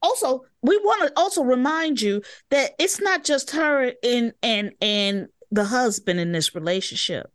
also 0.00 0.44
we 0.62 0.76
want 0.78 1.02
to 1.02 1.12
also 1.20 1.42
remind 1.42 2.00
you 2.00 2.22
that 2.50 2.72
it's 2.78 3.00
not 3.00 3.24
just 3.24 3.50
her 3.50 3.92
and 4.02 4.32
and 4.42 4.72
and 4.80 5.28
the 5.52 5.64
husband 5.66 6.18
in 6.18 6.32
this 6.32 6.54
relationship 6.54 7.30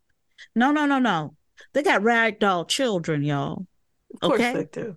no 0.54 0.70
no 0.70 0.84
no 0.86 0.98
no 0.98 1.34
they 1.72 1.82
got 1.82 2.02
ragdoll 2.02 2.68
children 2.68 3.22
y'all 3.22 3.66
Of 4.14 4.20
course 4.20 4.40
Okay. 4.40 4.52
they 4.52 4.64
do. 4.64 4.96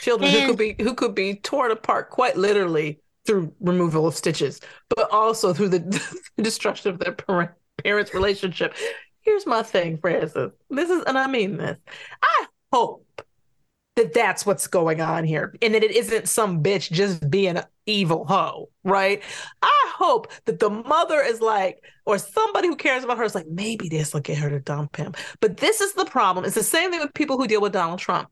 Children 0.00 0.32
who 0.32 0.46
could 0.48 0.58
be 0.58 0.74
who 0.82 0.94
could 0.94 1.14
be 1.14 1.36
torn 1.36 1.70
apart 1.70 2.10
quite 2.10 2.36
literally 2.36 3.00
through 3.26 3.54
removal 3.60 4.06
of 4.08 4.14
stitches, 4.16 4.60
but 4.96 5.08
also 5.12 5.52
through 5.52 5.68
the 5.68 5.80
destruction 6.42 6.90
of 6.90 6.98
their 6.98 7.12
parent, 7.12 7.52
parents' 7.84 8.12
relationship. 8.12 8.74
Here's 9.20 9.46
my 9.46 9.62
thing, 9.62 9.98
Francis. 9.98 10.50
This 10.68 10.90
is, 10.90 11.04
and 11.04 11.16
I 11.16 11.28
mean 11.28 11.58
this. 11.58 11.78
I 12.22 12.46
hope 12.72 13.06
that 13.94 14.14
that's 14.14 14.44
what's 14.44 14.66
going 14.66 15.00
on 15.00 15.22
here, 15.24 15.54
and 15.62 15.74
that 15.74 15.84
it 15.84 15.92
isn't 15.92 16.28
some 16.28 16.60
bitch 16.62 16.90
just 16.90 17.30
being 17.30 17.58
evil 17.88 18.24
hoe, 18.26 18.68
right? 18.84 19.22
I 19.62 19.92
hope 19.96 20.30
that 20.44 20.60
the 20.60 20.70
mother 20.70 21.20
is 21.20 21.40
like, 21.40 21.82
or 22.04 22.18
somebody 22.18 22.68
who 22.68 22.76
cares 22.76 23.02
about 23.02 23.18
her 23.18 23.24
is 23.24 23.34
like, 23.34 23.48
maybe 23.48 23.88
this 23.88 24.12
will 24.12 24.20
get 24.20 24.38
her 24.38 24.50
to 24.50 24.60
dump 24.60 24.96
him. 24.96 25.14
But 25.40 25.56
this 25.56 25.80
is 25.80 25.94
the 25.94 26.04
problem. 26.04 26.44
It's 26.44 26.54
the 26.54 26.62
same 26.62 26.90
thing 26.90 27.00
with 27.00 27.14
people 27.14 27.38
who 27.38 27.48
deal 27.48 27.60
with 27.60 27.72
Donald 27.72 27.98
Trump. 27.98 28.30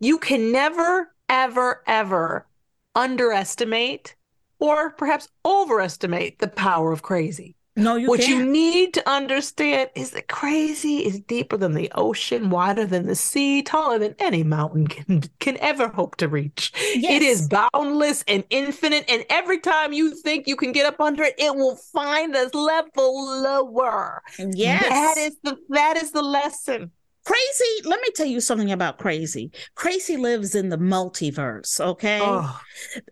You 0.00 0.18
can 0.18 0.52
never, 0.52 1.14
ever, 1.28 1.82
ever 1.86 2.46
underestimate 2.94 4.16
or 4.58 4.90
perhaps 4.90 5.28
overestimate 5.44 6.38
the 6.40 6.48
power 6.48 6.92
of 6.92 7.02
crazy. 7.02 7.54
No, 7.78 7.96
you 7.96 8.08
what 8.08 8.26
you 8.26 8.38
can't. 8.38 8.50
need 8.50 8.94
to 8.94 9.08
understand 9.08 9.90
is 9.94 10.10
that 10.10 10.28
crazy 10.28 10.98
is 11.06 11.20
deeper 11.20 11.56
than 11.56 11.74
the 11.74 11.90
ocean, 11.94 12.50
wider 12.50 12.84
than 12.86 13.06
the 13.06 13.14
sea, 13.14 13.62
taller 13.62 13.98
than 13.98 14.14
any 14.18 14.42
mountain 14.42 14.86
can 14.88 15.22
can 15.40 15.56
ever 15.58 15.88
hope 15.88 16.16
to 16.16 16.28
reach. 16.28 16.72
It 17.08 17.22
is 17.22 17.48
boundless 17.48 18.24
and 18.28 18.44
infinite, 18.50 19.04
and 19.08 19.24
every 19.30 19.60
time 19.60 19.92
you 19.92 20.14
think 20.16 20.46
you 20.48 20.56
can 20.56 20.72
get 20.72 20.86
up 20.86 21.00
under 21.00 21.22
it, 21.24 21.34
it 21.38 21.54
will 21.54 21.76
find 21.76 22.34
a 22.34 22.50
level 22.56 23.42
lower. 23.42 24.22
Yes. 24.38 24.82
That 24.88 25.16
is 25.18 25.36
the 25.42 25.56
that 25.70 25.96
is 25.96 26.10
the 26.12 26.22
lesson. 26.22 26.90
Crazy, 27.24 27.82
let 27.84 28.00
me 28.00 28.08
tell 28.14 28.26
you 28.26 28.40
something 28.40 28.72
about 28.72 28.98
Crazy. 28.98 29.52
Crazy 29.74 30.16
lives 30.16 30.54
in 30.54 30.70
the 30.70 30.78
multiverse, 30.78 31.78
okay? 31.78 32.20
Oh, 32.22 32.60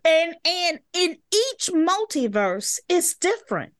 And 0.03 0.35
and 0.43 0.79
in 0.93 1.17
each 1.31 1.69
multiverse 1.71 2.79
it's 2.89 3.15
different. 3.15 3.73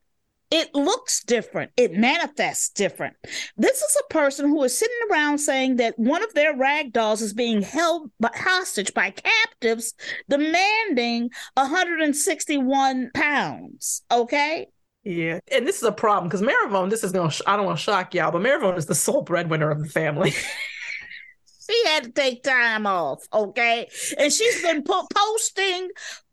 It 0.50 0.74
looks 0.74 1.22
different. 1.24 1.72
It 1.76 1.92
manifests 1.92 2.70
different. 2.70 3.16
This 3.56 3.82
is 3.82 3.96
a 4.00 4.12
person 4.12 4.48
who 4.48 4.62
is 4.64 4.76
sitting 4.78 4.96
around 5.10 5.38
saying 5.38 5.76
that 5.76 5.98
one 5.98 6.22
of 6.24 6.32
their 6.34 6.56
rag 6.56 6.92
dolls 6.92 7.20
is 7.20 7.34
being 7.34 7.60
held 7.60 8.10
by, 8.18 8.30
hostage 8.34 8.94
by 8.94 9.10
captives 9.10 9.92
demanding 10.28 11.28
161 11.54 13.10
pounds. 13.12 14.02
Okay. 14.10 14.68
yeah. 15.04 15.40
And 15.52 15.66
this 15.66 15.76
is 15.76 15.82
a 15.82 15.92
problem 15.92 16.28
because 16.28 16.42
Maravone, 16.42 16.88
this 16.88 17.04
is 17.04 17.12
gonna 17.12 17.30
sh- 17.30 17.42
I 17.46 17.56
don't 17.56 17.66
want 17.66 17.78
to 17.78 17.84
shock 17.84 18.14
y'all, 18.14 18.30
but 18.32 18.40
Maravone 18.42 18.78
is 18.78 18.86
the 18.86 18.94
sole 18.94 19.22
breadwinner 19.22 19.70
of 19.70 19.82
the 19.82 19.88
family. 19.88 20.32
She 21.70 21.82
had 21.86 22.04
to 22.04 22.10
take 22.10 22.42
time 22.42 22.86
off, 22.86 23.22
okay? 23.30 23.88
And 24.18 24.32
she's 24.32 24.62
been 24.62 24.82
po- 24.84 25.06
posting 25.14 25.90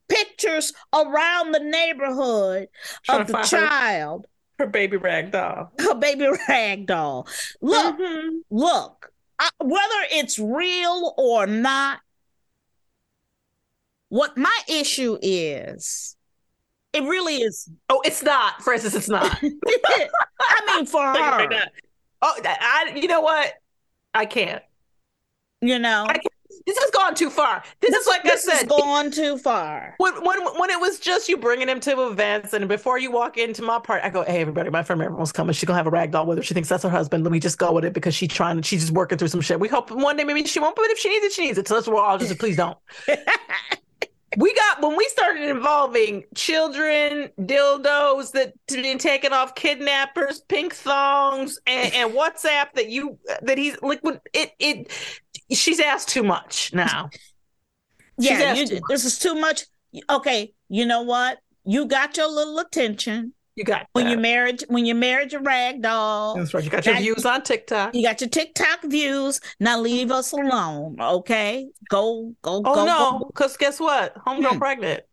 pictures 0.07 0.73
around 0.93 1.51
the 1.51 1.59
neighborhood 1.59 2.67
of 3.09 3.27
the 3.27 3.33
find 3.33 3.47
her- 3.49 3.67
child, 3.67 4.27
Her 4.59 4.67
baby 4.67 4.97
rag 4.97 5.31
doll. 5.31 5.71
her 5.79 5.95
baby 5.95 6.27
rag 6.49 6.85
doll. 6.87 7.27
Look, 7.61 7.97
Mhm. 7.97 8.39
look, 8.49 9.11
I, 9.39 9.49
whether 9.59 10.05
it's 10.11 10.39
real 10.39 11.13
or 11.17 11.45
not, 11.47 11.99
what 14.09 14.37
my 14.37 14.59
issue 14.69 15.17
is, 15.21 16.15
it 16.93 17.03
really 17.03 17.37
is. 17.41 17.69
Oh, 17.89 18.01
it's 18.05 18.23
not, 18.23 18.61
Francis. 18.61 18.95
It's 18.95 19.09
not. 19.09 19.37
I 19.43 20.75
mean, 20.75 20.85
for 20.85 21.01
her, 21.13 21.49
Oh, 22.21 22.39
I, 22.43 22.89
I- 22.93 22.95
you 22.95 23.07
know 23.07 23.21
what? 23.21 23.53
I 24.13 24.25
can't. 24.25 24.63
you 25.61 25.77
know, 25.79 26.05
I 26.07 26.13
can't. 26.13 26.25
This 26.65 26.77
has 26.79 26.89
gone 26.89 27.13
too 27.13 27.29
far. 27.29 27.63
This, 27.79 27.93
is 27.93 28.07
like 28.07 28.23
this 28.23 28.47
I 28.47 28.57
said. 28.57 28.69
gone 28.69 29.11
too 29.11 29.37
far. 29.37 29.93
when, 29.99 30.13
when 30.23 30.39
when 30.57 30.69
it 30.71 30.79
was 30.79 30.99
just 30.99 31.29
you 31.29 31.37
bringing 31.37 31.69
him 31.69 31.79
to 31.81 32.07
events, 32.07 32.53
and 32.53 32.67
before 32.67 32.97
you 32.97 33.11
walk 33.11 33.37
into 33.37 33.61
my 33.61 33.79
part, 33.79 34.03
I 34.03 34.09
go, 34.09 34.23
"Hey, 34.23 34.41
everybody, 34.41 34.71
my 34.71 34.81
friend 34.81 34.99
Marilyn's 34.99 35.31
coming. 35.31 35.53
She's 35.53 35.65
gonna 35.65 35.77
have 35.77 35.87
a 35.87 35.91
rag 35.91 36.11
doll 36.11 36.25
with 36.25 36.39
her. 36.39 36.43
She 36.43 36.55
thinks 36.55 36.67
that's 36.67 36.83
her 36.83 36.89
husband. 36.89 37.23
Let 37.23 37.31
me 37.31 37.39
just 37.39 37.59
go 37.59 37.71
with 37.71 37.85
it 37.85 37.93
because 37.93 38.15
she's 38.15 38.29
trying. 38.29 38.57
To 38.57 38.63
she's 38.63 38.81
just 38.81 38.93
working 38.93 39.17
through 39.19 39.27
some 39.27 39.41
shit. 39.41 39.59
We 39.59 39.67
hope 39.67 39.91
one 39.91 40.17
day 40.17 40.23
maybe 40.23 40.43
she 40.45 40.59
won't, 40.59 40.75
but 40.75 40.85
if 40.89 40.97
she 40.97 41.09
needs 41.09 41.25
it, 41.25 41.31
she 41.33 41.45
needs 41.45 41.57
it. 41.59 41.67
So 41.67 41.75
that's 41.75 41.87
what 41.87 41.97
we're 41.97 42.01
all 42.01 42.17
just 42.17 42.37
please 42.39 42.57
don't. 42.57 42.77
we 44.37 44.53
got 44.53 44.81
when 44.81 44.95
we 44.97 45.05
started 45.09 45.49
involving 45.49 46.23
children, 46.35 47.29
dildos 47.39 48.31
that 48.31 48.53
being 48.67 48.97
taken 48.97 49.33
off, 49.33 49.55
kidnappers, 49.55 50.41
pink 50.41 50.73
thongs, 50.73 51.59
and, 51.65 51.93
and 51.93 52.11
WhatsApp 52.11 52.73
that 52.73 52.89
you 52.89 53.17
that 53.41 53.57
he's 53.57 53.81
like 53.81 54.01
when 54.01 54.19
it 54.33 54.51
it 54.59 54.91
she's 55.51 55.79
asked 55.79 56.09
too 56.09 56.23
much 56.23 56.71
now. 56.73 57.09
Yeah, 58.17 58.53
you, 58.53 58.79
this 58.87 59.03
is 59.03 59.19
too 59.19 59.35
much. 59.35 59.65
Okay, 60.09 60.53
you 60.69 60.85
know 60.85 61.01
what? 61.01 61.39
You 61.65 61.85
got 61.85 62.15
your 62.15 62.29
little 62.29 62.59
attention 62.59 63.33
You 63.57 63.65
got 63.65 63.87
when 63.91 64.07
you 64.07 64.15
married 64.15 64.63
when 64.69 64.85
you 64.85 64.95
married 64.95 65.33
your 65.33 65.41
rag 65.41 65.81
doll. 65.81 66.35
That's 66.37 66.53
right. 66.53 66.63
You 66.63 66.69
got 66.69 66.85
your 66.85 66.95
That- 66.95 67.01
views 67.01 67.25
on 67.25 67.41
TikTok. 67.43 67.93
You 67.93 68.03
got 68.07 68.21
your 68.21 68.29
TikTok 68.29 68.83
views. 68.85 69.41
Now 69.59 69.81
leave 69.81 70.11
us 70.11 70.31
alone, 70.31 70.95
okay? 70.97 71.67
Go, 71.89 72.33
go, 72.41 72.61
Oh 72.63 72.73
go. 72.75 72.85
no, 72.85 73.25
because 73.27 73.57
guess 73.57 73.81
what? 73.81 74.15
Homegirl 74.25 74.51
Hmm. 74.53 74.59
pregnant. 74.59 75.03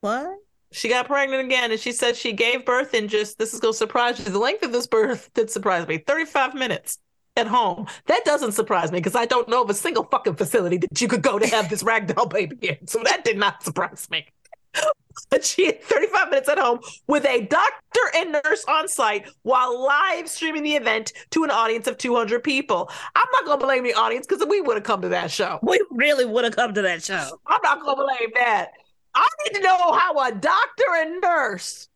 What? 0.00 0.30
She 0.72 0.88
got 0.88 1.06
pregnant 1.06 1.44
again, 1.44 1.70
and 1.70 1.78
she 1.78 1.92
said 1.92 2.16
she 2.16 2.32
gave 2.32 2.64
birth 2.64 2.92
in 2.92 3.06
just 3.06 3.38
this 3.38 3.54
is 3.54 3.60
gonna 3.60 3.72
surprise 3.74 4.18
you. 4.18 4.24
The 4.24 4.38
length 4.38 4.64
of 4.64 4.72
this 4.72 4.88
birth 4.88 5.30
did 5.34 5.48
surprise 5.48 5.86
me. 5.86 5.98
35 5.98 6.54
minutes 6.54 6.98
at 7.36 7.46
home. 7.46 7.86
That 8.06 8.24
doesn't 8.24 8.52
surprise 8.52 8.92
me 8.92 8.98
because 8.98 9.16
I 9.16 9.26
don't 9.26 9.48
know 9.48 9.62
of 9.62 9.70
a 9.70 9.74
single 9.74 10.04
fucking 10.04 10.36
facility 10.36 10.78
that 10.78 11.00
you 11.00 11.08
could 11.08 11.22
go 11.22 11.38
to 11.38 11.46
have 11.46 11.68
this 11.68 11.82
ragdoll 11.84 12.30
baby 12.30 12.56
in. 12.68 12.86
So 12.86 13.00
that 13.04 13.24
did 13.24 13.38
not 13.38 13.62
surprise 13.62 14.08
me. 14.10 14.26
But 15.28 15.44
she 15.44 15.66
had 15.66 15.82
35 15.82 16.30
minutes 16.30 16.48
at 16.48 16.58
home 16.58 16.80
with 17.06 17.24
a 17.26 17.42
doctor 17.42 18.00
and 18.16 18.32
nurse 18.32 18.64
on 18.66 18.88
site 18.88 19.28
while 19.42 19.84
live 19.84 20.28
streaming 20.28 20.62
the 20.62 20.74
event 20.74 21.12
to 21.30 21.44
an 21.44 21.50
audience 21.50 21.86
of 21.86 21.98
200 21.98 22.42
people. 22.42 22.90
I'm 23.14 23.26
not 23.32 23.44
gonna 23.44 23.64
blame 23.64 23.84
the 23.84 23.94
audience 23.94 24.26
because 24.26 24.44
we 24.48 24.60
would 24.60 24.76
have 24.76 24.84
come 24.84 25.02
to 25.02 25.08
that 25.10 25.30
show. 25.30 25.58
We 25.62 25.80
really 25.90 26.24
would 26.24 26.44
have 26.44 26.56
come 26.56 26.74
to 26.74 26.82
that 26.82 27.02
show. 27.02 27.38
I'm 27.46 27.60
not 27.62 27.80
gonna 27.82 28.02
blame 28.02 28.30
that. 28.36 28.70
I 29.14 29.26
need 29.44 29.56
to 29.56 29.62
know 29.62 29.92
how 29.92 30.18
a 30.18 30.32
doctor 30.32 30.84
and 30.96 31.20
nurse 31.20 31.88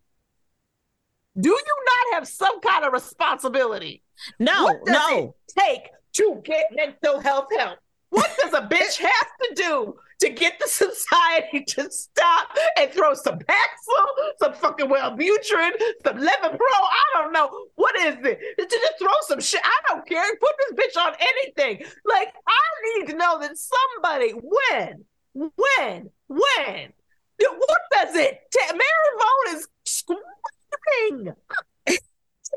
do 1.40 1.48
you 1.48 1.76
not 1.86 2.14
have 2.14 2.28
some 2.28 2.60
kind 2.60 2.84
of 2.84 2.92
responsibility? 2.92 4.03
No, 4.38 4.78
no. 4.86 5.34
take 5.48 5.88
to 6.14 6.40
get 6.44 6.66
mental 6.72 7.20
health 7.20 7.48
help? 7.56 7.78
What 8.10 8.30
does 8.40 8.52
a 8.54 8.62
bitch 8.62 8.96
have 8.98 9.30
to 9.42 9.54
do 9.54 9.96
to 10.20 10.28
get 10.30 10.58
the 10.60 10.68
society 10.68 11.64
to 11.64 11.90
stop 11.90 12.48
and 12.78 12.90
throw 12.92 13.14
some 13.14 13.38
Paxil, 13.38 14.06
some 14.40 14.54
fucking 14.54 14.86
Wellbutrin, 14.86 15.72
some 16.04 16.18
Lexapro? 16.18 16.58
I 16.60 17.04
don't 17.14 17.32
know. 17.32 17.50
What 17.74 17.96
is 17.96 18.16
it? 18.22 18.38
To 18.58 18.66
just 18.66 18.98
throw 19.00 19.12
some 19.22 19.40
shit. 19.40 19.60
I 19.64 19.78
don't 19.88 20.06
care. 20.06 20.22
Put 20.36 20.52
this 20.58 20.96
bitch 20.96 21.00
on 21.00 21.14
anything. 21.20 21.84
Like, 22.04 22.28
I 22.46 22.98
need 22.98 23.08
to 23.08 23.16
know 23.16 23.40
that 23.40 23.56
somebody, 23.56 24.30
when, 24.30 25.04
when, 25.32 26.10
when, 26.28 26.92
what 27.38 27.80
does 27.92 28.14
it 28.14 28.38
take? 28.52 28.70
Maravone 28.70 29.56
is 29.56 29.68
screaming. 29.84 31.34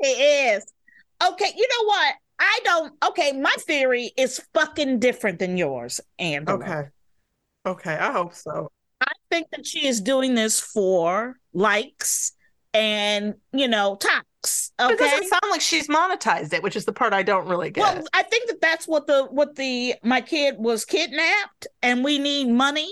It 0.00 0.56
is. 0.56 0.64
Okay, 1.26 1.52
you 1.56 1.68
know 1.68 1.86
what? 1.86 2.14
I 2.38 2.60
don't. 2.64 2.92
Okay, 3.08 3.32
my 3.32 3.54
theory 3.60 4.12
is 4.16 4.40
fucking 4.54 5.00
different 5.00 5.38
than 5.38 5.56
yours, 5.56 6.00
Angela. 6.18 6.58
Okay, 6.58 6.88
Okay, 7.66 7.94
I 7.96 8.12
hope 8.12 8.34
so. 8.34 8.70
I 9.00 9.12
think 9.30 9.48
that 9.50 9.66
she 9.66 9.86
is 9.86 10.00
doing 10.00 10.34
this 10.34 10.60
for 10.60 11.36
likes 11.52 12.32
and 12.72 13.34
you 13.52 13.68
know 13.68 13.96
talks. 13.96 14.72
It 14.78 14.84
Okay. 14.84 14.96
doesn't 14.96 15.28
sound 15.28 15.50
like 15.50 15.60
she's 15.60 15.88
monetized 15.88 16.52
it, 16.52 16.62
which 16.62 16.76
is 16.76 16.84
the 16.84 16.92
part 16.92 17.12
I 17.12 17.22
don't 17.24 17.48
really 17.48 17.70
get. 17.70 17.82
Well, 17.82 18.06
I 18.14 18.22
think 18.22 18.48
that 18.48 18.60
that's 18.60 18.86
what 18.86 19.06
the 19.06 19.24
what 19.24 19.56
the 19.56 19.94
my 20.04 20.20
kid 20.20 20.56
was 20.58 20.84
kidnapped 20.84 21.66
and 21.82 22.04
we 22.04 22.18
need 22.18 22.48
money 22.48 22.88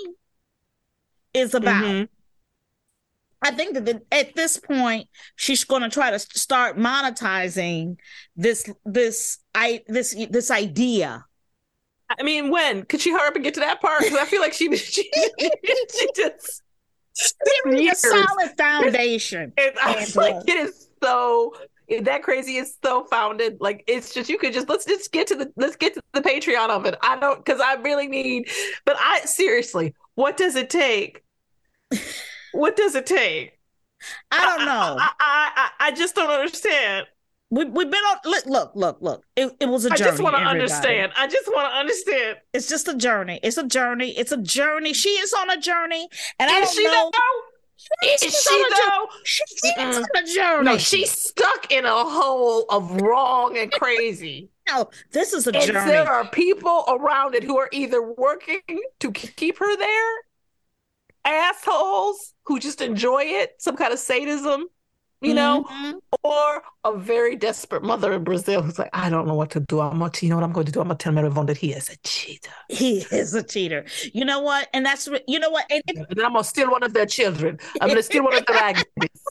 is 1.33 1.55
about. 1.55 1.85
Mhm. 1.85 2.09
I 3.43 3.51
think 3.51 3.75
that 3.75 3.85
the, 3.85 4.03
at 4.11 4.35
this 4.35 4.57
point 4.57 5.09
she's 5.37 5.65
going 5.65 5.83
to 5.83 5.89
try 5.89 6.11
to 6.11 6.19
start 6.19 6.79
monetizing 6.79 7.97
this 8.35 8.71
this 8.85 9.39
I 9.55 9.83
this 9.89 10.15
this 10.31 10.51
idea. 10.51 11.25
I 12.09 12.23
mean, 12.23 12.51
when 12.51 12.85
could 12.85 13.01
she 13.01 13.11
hurry 13.11 13.29
up 13.29 13.35
and 13.35 13.45
get 13.45 13.55
to 13.55 13.61
that 13.61 13.81
part? 13.81 14.03
Because 14.03 14.19
I 14.19 14.25
feel 14.25 14.41
like 14.41 14.53
she 14.53 14.75
she, 14.77 15.11
she 15.11 16.09
just. 16.15 16.63
Give 17.65 17.73
me 17.73 17.89
a 17.89 17.95
solid 17.95 18.53
foundation. 18.59 19.51
It, 19.57 19.75
I 19.81 20.07
like, 20.17 20.47
it 20.47 20.53
is 20.53 20.89
so 21.03 21.55
that 22.03 22.23
crazy 22.23 22.57
is 22.57 22.77
so 22.85 23.05
founded. 23.05 23.59
Like 23.61 23.85
it's 23.87 24.13
just 24.13 24.29
you 24.29 24.39
could 24.39 24.53
just 24.53 24.69
let's 24.69 24.85
just 24.85 25.13
get 25.13 25.27
to 25.29 25.37
the 25.37 25.53
let's 25.57 25.77
get 25.77 25.95
to 25.95 26.03
the 26.13 26.21
Patreon 26.21 26.69
of 26.69 26.85
it. 26.85 26.97
I 27.01 27.19
don't 27.19 27.45
because 27.45 27.61
I 27.61 27.75
really 27.75 28.07
need, 28.07 28.49
but 28.85 28.97
I 28.99 29.21
seriously, 29.21 29.95
what 30.15 30.37
does 30.37 30.57
it 30.57 30.71
take? 30.71 31.23
What 32.57 32.77
does 32.77 32.95
it 32.95 33.07
take? 33.07 33.59
I 34.31 34.45
don't 34.45 34.67
know. 34.67 34.97
I 34.99 35.11
I, 35.19 35.51
I, 35.57 35.71
I 35.89 35.91
just 35.93 36.15
don't 36.15 36.31
understand. 36.31 37.07
We 37.51 37.65
we've 37.65 37.91
been 37.91 37.95
on 38.05 38.19
look 38.25 38.47
look 38.47 38.73
look 38.75 38.99
look. 39.01 39.25
It, 39.37 39.53
it 39.61 39.69
was 39.69 39.85
a 39.85 39.91
journey. 39.91 40.03
I 40.03 40.11
just 40.11 40.23
want 40.23 40.37
to 40.37 40.43
understand. 40.43 41.13
I 41.17 41.27
just 41.29 41.47
want 41.49 41.73
to 41.73 41.77
understand. 41.79 42.39
It's 42.53 42.69
just 42.69 42.89
a 42.89 42.97
journey. 42.97 43.39
It's 43.43 43.57
a 43.57 43.67
journey. 43.67 44.11
It's 44.19 44.33
a 44.33 44.37
journey. 44.43 44.93
She 44.93 45.11
is 45.11 45.33
on 45.33 45.51
a 45.51 45.61
journey, 45.61 46.09
and 46.41 46.51
I 46.51 46.61
don't 46.61 46.69
she 46.69 46.85
know. 46.85 47.11
though? 47.13 47.43
Is 48.09 48.21
She's 48.21 48.43
she 48.43 48.55
on 48.55 48.73
a 48.73 48.77
though? 48.77 49.09
She 49.25 49.45
is 49.69 49.97
on 49.99 50.05
a 50.17 50.27
journey. 50.27 50.65
No, 50.65 50.79
she's 50.79 51.11
stuck 51.13 51.71
in 51.71 51.85
a 51.85 52.05
hole 52.05 52.65
of 52.69 53.01
wrong 53.01 53.57
and 53.59 53.71
crazy. 53.73 54.51
No, 54.69 54.91
this 55.13 55.33
is 55.33 55.47
a 55.47 55.55
and 55.55 55.63
journey. 55.65 55.93
there 55.93 56.11
are 56.11 56.29
people 56.31 56.83
around 56.89 57.37
it 57.37 57.45
who 57.45 57.57
are 57.57 57.69
either 57.71 58.03
working 58.03 58.59
to 58.99 59.13
keep 59.13 59.59
her 59.59 59.77
there, 59.77 60.13
assholes 61.27 62.33
who 62.45 62.59
just 62.59 62.81
enjoy 62.81 63.23
it, 63.25 63.55
some 63.59 63.77
kind 63.77 63.93
of 63.93 63.99
sadism, 63.99 64.67
you 65.21 65.35
know, 65.35 65.65
Mhm. 65.69 65.95
or 66.23 66.63
a 66.85 66.97
very 66.97 67.35
desperate 67.37 67.83
mother 67.83 68.13
in 68.13 68.23
Brazil 68.23 68.63
who's 68.63 68.79
like, 68.79 68.91
I 68.93 69.11
don't 69.11 69.27
know 69.27 69.35
what 69.35 69.51
to 69.51 69.61
do. 69.61 69.81
I'm 69.81 69.99
going 69.99 70.11
to, 70.13 70.27
you 70.27 70.31
know 70.31 70.37
what 70.37 70.45
I'm 70.45 70.53
going 70.53 70.67
to 70.67 70.73
do? 70.73 70.81
I'm 70.81 70.87
going 70.89 70.99
to 70.99 71.03
tell 71.03 71.13
Maravon 71.13 71.47
that 71.49 71.57
he 71.57 71.73
is 71.73 71.89
a 71.89 71.97
cheater. 72.05 72.51
He 72.69 72.99
is 73.11 73.35
a 73.35 73.43
cheater. 73.43 73.85
You 74.13 74.25
know 74.25 74.41
what? 74.41 74.69
And 74.73 74.87
that's 74.87 75.09
you 75.27 75.39
know 75.41 75.51
what? 75.51 75.65
And, 75.71 75.83
and 75.89 76.07
And 76.11 76.21
I'm 76.21 76.33
going 76.33 76.45
to 76.45 76.49
steal 76.49 76.71
one 76.71 76.83
of 76.85 76.93
their 76.95 77.07
children. 77.07 77.59
I'm 77.81 77.89
going 77.89 77.97
to 77.97 78.03
steal 78.03 78.23
one 78.25 78.35
of 78.35 78.47
their 78.47 78.57
agonies. 78.63 79.23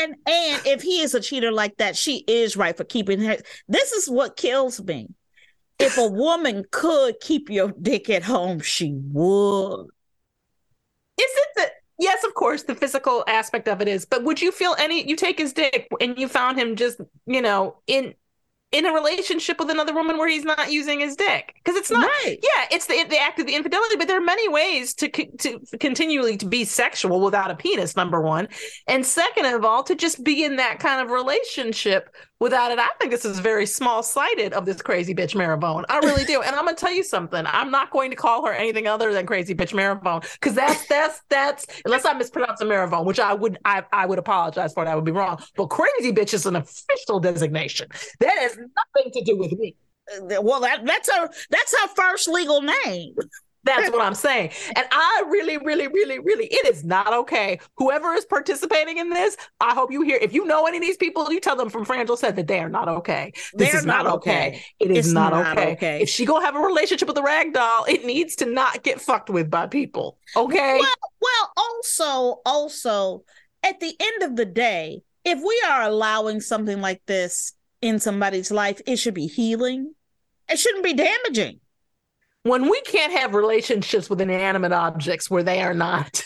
And 0.00 0.14
and 0.26 0.62
if 0.66 0.82
he 0.82 1.00
is 1.00 1.14
a 1.14 1.20
cheater 1.20 1.50
like 1.50 1.76
that, 1.78 1.96
she 1.96 2.18
is 2.28 2.56
right 2.56 2.76
for 2.76 2.84
keeping 2.84 3.20
her. 3.20 3.38
This 3.68 3.90
is 3.92 4.08
what 4.08 4.36
kills 4.36 4.80
me. 4.82 5.08
If 5.78 5.96
a 5.96 6.06
woman 6.08 6.64
could 6.70 7.20
keep 7.20 7.50
your 7.50 7.72
dick 7.80 8.10
at 8.10 8.24
home, 8.24 8.60
she 8.60 8.92
would. 9.12 9.86
Is 11.18 11.26
it 11.30 11.48
the 11.56 11.70
yes, 11.98 12.24
of 12.24 12.34
course, 12.34 12.64
the 12.64 12.74
physical 12.74 13.24
aspect 13.26 13.68
of 13.68 13.80
it 13.80 13.88
is, 13.88 14.04
but 14.06 14.24
would 14.24 14.40
you 14.40 14.52
feel 14.52 14.74
any 14.78 15.08
you 15.08 15.16
take 15.16 15.38
his 15.38 15.52
dick 15.52 15.88
and 16.00 16.18
you 16.18 16.28
found 16.28 16.58
him 16.58 16.76
just, 16.76 17.00
you 17.26 17.42
know, 17.42 17.76
in 17.86 18.14
in 18.70 18.84
a 18.84 18.92
relationship 18.92 19.58
with 19.58 19.70
another 19.70 19.94
woman 19.94 20.18
where 20.18 20.28
he's 20.28 20.44
not 20.44 20.70
using 20.70 21.00
his 21.00 21.16
dick 21.16 21.54
because 21.54 21.74
it's 21.74 21.90
not 21.90 22.04
Right. 22.04 22.38
yeah 22.42 22.66
it's 22.70 22.86
the, 22.86 23.02
the 23.08 23.18
act 23.18 23.38
of 23.38 23.46
the 23.46 23.54
infidelity 23.54 23.96
but 23.96 24.08
there 24.08 24.18
are 24.18 24.24
many 24.24 24.46
ways 24.46 24.92
to 24.96 25.08
to 25.08 25.58
continually 25.80 26.36
to 26.36 26.44
be 26.44 26.66
sexual 26.66 27.22
without 27.22 27.50
a 27.50 27.56
penis 27.56 27.96
number 27.96 28.20
one 28.20 28.46
and 28.86 29.06
second 29.06 29.46
of 29.46 29.64
all 29.64 29.82
to 29.84 29.94
just 29.94 30.22
be 30.22 30.44
in 30.44 30.56
that 30.56 30.80
kind 30.80 31.00
of 31.00 31.10
relationship 31.10 32.14
without 32.40 32.70
it 32.70 32.78
i 32.78 32.88
think 32.98 33.10
this 33.10 33.24
is 33.24 33.38
very 33.38 33.66
small 33.66 34.02
sighted 34.02 34.52
of 34.52 34.64
this 34.64 34.80
crazy 34.82 35.14
bitch 35.14 35.34
maribone. 35.34 35.84
I 35.88 35.98
really 35.98 36.24
do. 36.24 36.42
And 36.42 36.54
i'm 36.54 36.64
gonna 36.64 36.76
tell 36.76 36.92
you 36.92 37.02
something. 37.02 37.44
I'm 37.46 37.70
not 37.70 37.90
going 37.90 38.10
to 38.10 38.16
call 38.16 38.46
her 38.46 38.52
anything 38.52 38.86
other 38.86 39.12
than 39.12 39.26
crazy 39.26 39.54
bitch 39.54 39.72
maribone 39.72 40.22
because 40.34 40.54
that's 40.54 40.86
that's 40.86 41.22
that's 41.28 41.66
unless 41.84 42.04
i 42.04 42.12
mispronounce 42.12 42.62
maribone 42.62 43.04
which 43.04 43.20
i 43.20 43.32
would 43.32 43.58
I, 43.64 43.82
I 43.92 44.06
would 44.06 44.18
apologize 44.18 44.72
for 44.72 44.84
that 44.84 44.94
would 44.94 45.04
be 45.04 45.12
wrong 45.12 45.42
but 45.56 45.66
crazy 45.66 46.12
bitch 46.12 46.34
is 46.34 46.46
an 46.46 46.56
official 46.56 47.20
designation. 47.20 47.88
That 48.20 48.36
has 48.38 48.56
nothing 48.56 49.12
to 49.12 49.24
do 49.24 49.36
with 49.36 49.52
me. 49.52 49.74
Well, 50.40 50.60
that, 50.60 50.84
that's 50.84 51.10
her 51.14 51.28
that's 51.50 51.80
her 51.80 51.88
first 51.94 52.28
legal 52.28 52.62
name. 52.62 53.14
That's 53.68 53.90
what 53.90 54.00
I'm 54.00 54.14
saying. 54.14 54.50
And 54.74 54.86
I 54.90 55.24
really, 55.28 55.58
really, 55.58 55.88
really, 55.88 56.18
really, 56.18 56.46
it 56.46 56.66
is 56.66 56.84
not 56.84 57.12
okay. 57.12 57.60
Whoever 57.76 58.12
is 58.14 58.24
participating 58.24 58.98
in 58.98 59.10
this, 59.10 59.36
I 59.60 59.74
hope 59.74 59.92
you 59.92 60.02
hear. 60.02 60.18
If 60.20 60.32
you 60.32 60.44
know 60.44 60.66
any 60.66 60.78
of 60.78 60.82
these 60.82 60.96
people, 60.96 61.30
you 61.32 61.40
tell 61.40 61.56
them 61.56 61.70
from 61.70 61.84
Frangel 61.84 62.16
said 62.16 62.36
that 62.36 62.46
they 62.46 62.60
are 62.60 62.68
not 62.68 62.88
okay. 62.88 63.32
This 63.54 63.70
They're 63.70 63.80
is 63.80 63.86
not 63.86 64.04
not 64.04 64.14
okay. 64.16 64.48
okay. 64.48 64.64
It 64.80 64.90
is 64.90 65.06
It's 65.06 65.14
not, 65.14 65.32
not 65.32 65.58
okay. 65.58 65.72
okay. 65.72 66.02
If 66.02 66.08
she 66.08 66.24
gonna 66.24 66.44
have 66.44 66.56
a 66.56 66.60
relationship 66.60 67.08
with 67.08 67.18
a 67.18 67.22
rag 67.22 67.52
doll, 67.54 67.84
it 67.84 68.04
needs 68.04 68.36
to 68.36 68.46
not 68.46 68.82
get 68.82 69.00
fucked 69.00 69.30
with 69.30 69.50
by 69.50 69.66
people. 69.66 70.18
Okay. 70.36 70.78
Well, 70.78 70.92
well, 71.20 71.52
also, 71.56 72.40
also, 72.46 73.24
at 73.62 73.80
the 73.80 73.94
end 73.98 74.22
of 74.22 74.36
the 74.36 74.44
day, 74.44 75.02
if 75.24 75.38
we 75.38 75.62
are 75.68 75.82
allowing 75.82 76.40
something 76.40 76.80
like 76.80 77.02
this 77.06 77.52
in 77.82 77.98
somebody's 77.98 78.50
life, 78.50 78.80
it 78.86 78.96
should 78.96 79.14
be 79.14 79.26
healing. 79.26 79.94
It 80.48 80.58
shouldn't 80.58 80.84
be 80.84 80.94
damaging. 80.94 81.60
When 82.48 82.68
we 82.68 82.80
can't 82.82 83.12
have 83.12 83.34
relationships 83.34 84.08
with 84.10 84.20
inanimate 84.20 84.72
objects 84.72 85.30
where 85.30 85.42
they 85.42 85.62
are 85.62 85.74
not 85.74 86.22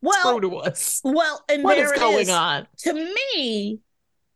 Well, 0.00 0.38
true 0.38 0.50
to 0.50 0.56
us, 0.56 1.00
well, 1.04 1.44
and 1.48 1.62
what 1.62 1.76
there 1.76 1.92
is 1.92 2.00
going 2.00 2.20
is. 2.20 2.30
on? 2.30 2.66
To 2.78 2.92
me, 2.94 3.80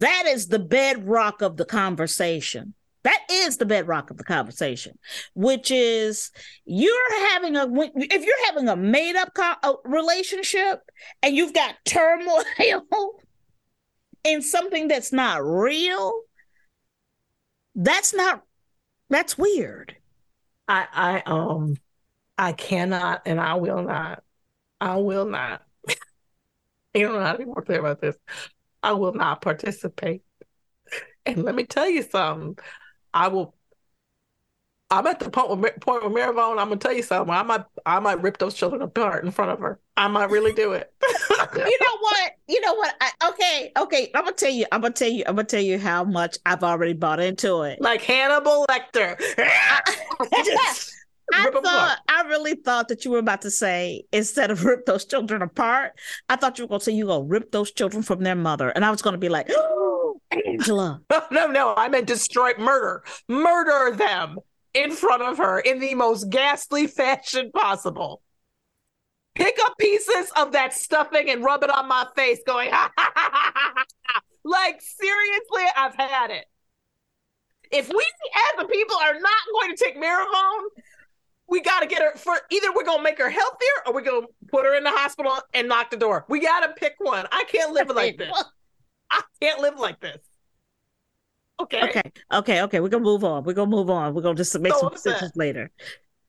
that 0.00 0.24
is 0.26 0.48
the 0.48 0.58
bedrock 0.58 1.42
of 1.42 1.56
the 1.56 1.64
conversation. 1.64 2.74
That 3.02 3.20
is 3.30 3.56
the 3.56 3.64
bedrock 3.64 4.10
of 4.10 4.18
the 4.18 4.24
conversation, 4.24 4.98
which 5.34 5.70
is 5.70 6.30
you're 6.66 7.28
having 7.30 7.56
a 7.56 7.66
if 7.66 8.24
you're 8.24 8.46
having 8.46 8.68
a 8.68 8.76
made 8.76 9.16
up 9.16 9.32
co- 9.34 9.54
a 9.62 9.74
relationship 9.84 10.80
and 11.22 11.34
you've 11.34 11.54
got 11.54 11.76
turmoil 11.86 12.42
in 14.24 14.42
something 14.42 14.88
that's 14.88 15.12
not 15.12 15.42
real. 15.42 16.12
That's 17.74 18.12
not. 18.12 18.42
That's 19.08 19.38
weird. 19.38 19.96
I, 20.70 20.87
I, 20.92 21.22
um, 21.26 21.76
I 22.38 22.52
cannot, 22.52 23.22
and 23.26 23.40
I 23.40 23.54
will 23.54 23.83
not. 23.83 24.22
I 24.80 24.98
will 24.98 25.24
not. 25.24 25.62
you 26.94 27.06
don't 27.06 27.14
know 27.14 27.24
how 27.24 27.33
to 27.33 27.38
be 27.38 27.44
more 27.44 27.62
clear 27.62 27.80
about 27.80 28.00
this. 28.00 28.16
I 28.80 28.92
will 28.92 29.12
not 29.12 29.42
participate. 29.42 30.22
And 31.26 31.42
let 31.42 31.56
me 31.56 31.64
tell 31.64 31.88
you 31.88 32.02
something. 32.02 32.56
I 33.12 33.28
will. 33.28 33.54
I'm 34.92 35.07
at 35.07 35.20
the 35.20 35.31
point 35.31 35.57
with 35.57 35.81
point 35.81 36.11
with. 36.11 36.29
I'm 36.29 36.35
gonna 36.35 36.76
tell 36.76 36.92
you 36.92 37.03
something. 37.03 37.33
I 37.33 37.42
might, 37.44 37.64
I 37.87 38.00
might 38.00 38.20
rip 38.20 38.38
those 38.38 38.55
children 38.55 38.83
apart 38.83 39.24
in 39.24 39.31
front 39.31 39.53
of 39.53 39.61
her. 39.61 39.79
I 39.96 40.09
might 40.09 40.31
really 40.31 40.53
do 40.53 40.72
it. 40.72 40.92
you 41.55 41.79
know 41.81 41.98
what? 42.00 42.33
You 42.48 42.61
know 42.61 42.74
what? 42.74 42.94
I, 43.00 43.11
okay, 43.29 43.72
okay. 43.79 44.11
I'm 44.14 44.24
gonna 44.24 44.37
tell 44.37 44.50
you. 44.50 44.66
I'm 44.72 44.81
gonna 44.81 44.92
tell 44.92 45.09
you. 45.09 45.22
I'm 45.29 45.37
gonna 45.37 45.46
tell 45.46 45.61
you 45.61 45.79
how 45.79 46.03
much 46.03 46.38
I've 46.44 46.64
already 46.64 46.94
bought 46.94 47.20
into 47.20 47.62
it. 47.62 47.81
like 47.81 48.03
Hannibal 48.03 48.66
Lecter. 48.68 49.16
I 51.33 51.48
thought 51.50 51.98
I 52.09 52.22
really 52.22 52.57
thought 52.57 52.88
that 52.88 53.05
you 53.05 53.12
were 53.12 53.18
about 53.18 53.42
to 53.42 53.50
say 53.53 54.03
instead 54.12 54.50
of 54.50 54.64
rip 54.64 54.87
those 54.87 55.05
children 55.05 55.42
apart, 55.42 55.92
I 56.29 56.35
thought 56.35 56.59
you 56.59 56.64
were 56.64 56.68
going 56.68 56.81
to 56.81 56.85
say 56.85 56.92
you 56.92 57.07
gonna 57.07 57.24
rip 57.24 57.53
those 57.53 57.70
children 57.70 58.03
from 58.03 58.24
their 58.24 58.35
mother, 58.35 58.70
and 58.70 58.85
I 58.85 58.90
was 58.90 59.03
going 59.03 59.14
to 59.14 59.18
be 59.18 59.29
like, 59.29 59.48
Angela. 60.46 61.00
no, 61.31 61.46
no, 61.46 61.74
I 61.76 61.88
meant 61.88 62.09
destroy, 62.09 62.53
murder, 62.59 63.05
murder 63.29 63.94
them 63.96 64.40
in 64.74 64.90
front 64.92 65.22
of 65.22 65.38
her 65.38 65.59
in 65.59 65.80
the 65.80 65.94
most 65.94 66.30
ghastly 66.30 66.87
fashion 66.87 67.50
possible. 67.52 68.22
Pick 69.35 69.59
up 69.64 69.78
pieces 69.78 70.30
of 70.37 70.52
that 70.52 70.74
stuffing 70.74 71.30
and 71.30 71.44
rub 71.44 71.62
it 71.62 71.70
on 71.70 71.88
my 71.88 72.06
face, 72.16 72.40
going, 72.46 72.70
like, 74.44 74.80
seriously, 74.80 75.62
I've 75.76 75.94
had 75.94 76.30
it. 76.30 76.44
If 77.70 77.88
we 77.88 78.04
as 78.35 78.59
the 78.59 78.64
people 78.66 78.96
are 78.96 79.14
not 79.14 79.42
going 79.52 79.76
to 79.76 79.85
take 79.85 79.96
Maravone, 79.96 80.64
we 81.48 81.61
got 81.61 81.80
to 81.80 81.87
get 81.87 82.02
her 82.02 82.16
for 82.16 82.35
either 82.50 82.72
we're 82.74 82.85
going 82.85 82.98
to 82.98 83.04
make 83.04 83.18
her 83.18 83.30
healthier 83.30 83.87
or 83.87 83.94
we're 83.94 84.02
going 84.02 84.22
to 84.22 84.28
put 84.48 84.64
her 84.64 84.76
in 84.76 84.85
the 84.85 84.90
hospital 84.90 85.38
and 85.54 85.68
lock 85.68 85.90
the 85.90 85.96
door. 85.96 86.24
We 86.28 86.40
got 86.40 86.66
to 86.66 86.72
pick 86.74 86.94
one. 86.98 87.26
I 87.30 87.44
can't 87.44 87.72
live 87.72 87.88
like 87.90 88.18
this. 88.18 88.44
I 89.11 89.22
can't 89.40 89.61
live 89.61 89.78
like 89.78 90.00
this. 90.00 90.18
Okay. 91.60 91.82
Okay, 91.82 92.02
okay, 92.32 92.62
okay. 92.62 92.80
We're 92.80 92.88
gonna 92.88 93.04
move 93.04 93.24
on. 93.24 93.44
We're 93.44 93.52
gonna 93.54 93.70
move 93.70 93.90
on. 93.90 94.14
We're 94.14 94.22
gonna 94.22 94.34
just 94.36 94.58
make 94.58 94.72
So 94.72 94.78
some 94.80 94.86
upset. 94.88 95.12
decisions 95.14 95.32
later. 95.36 95.70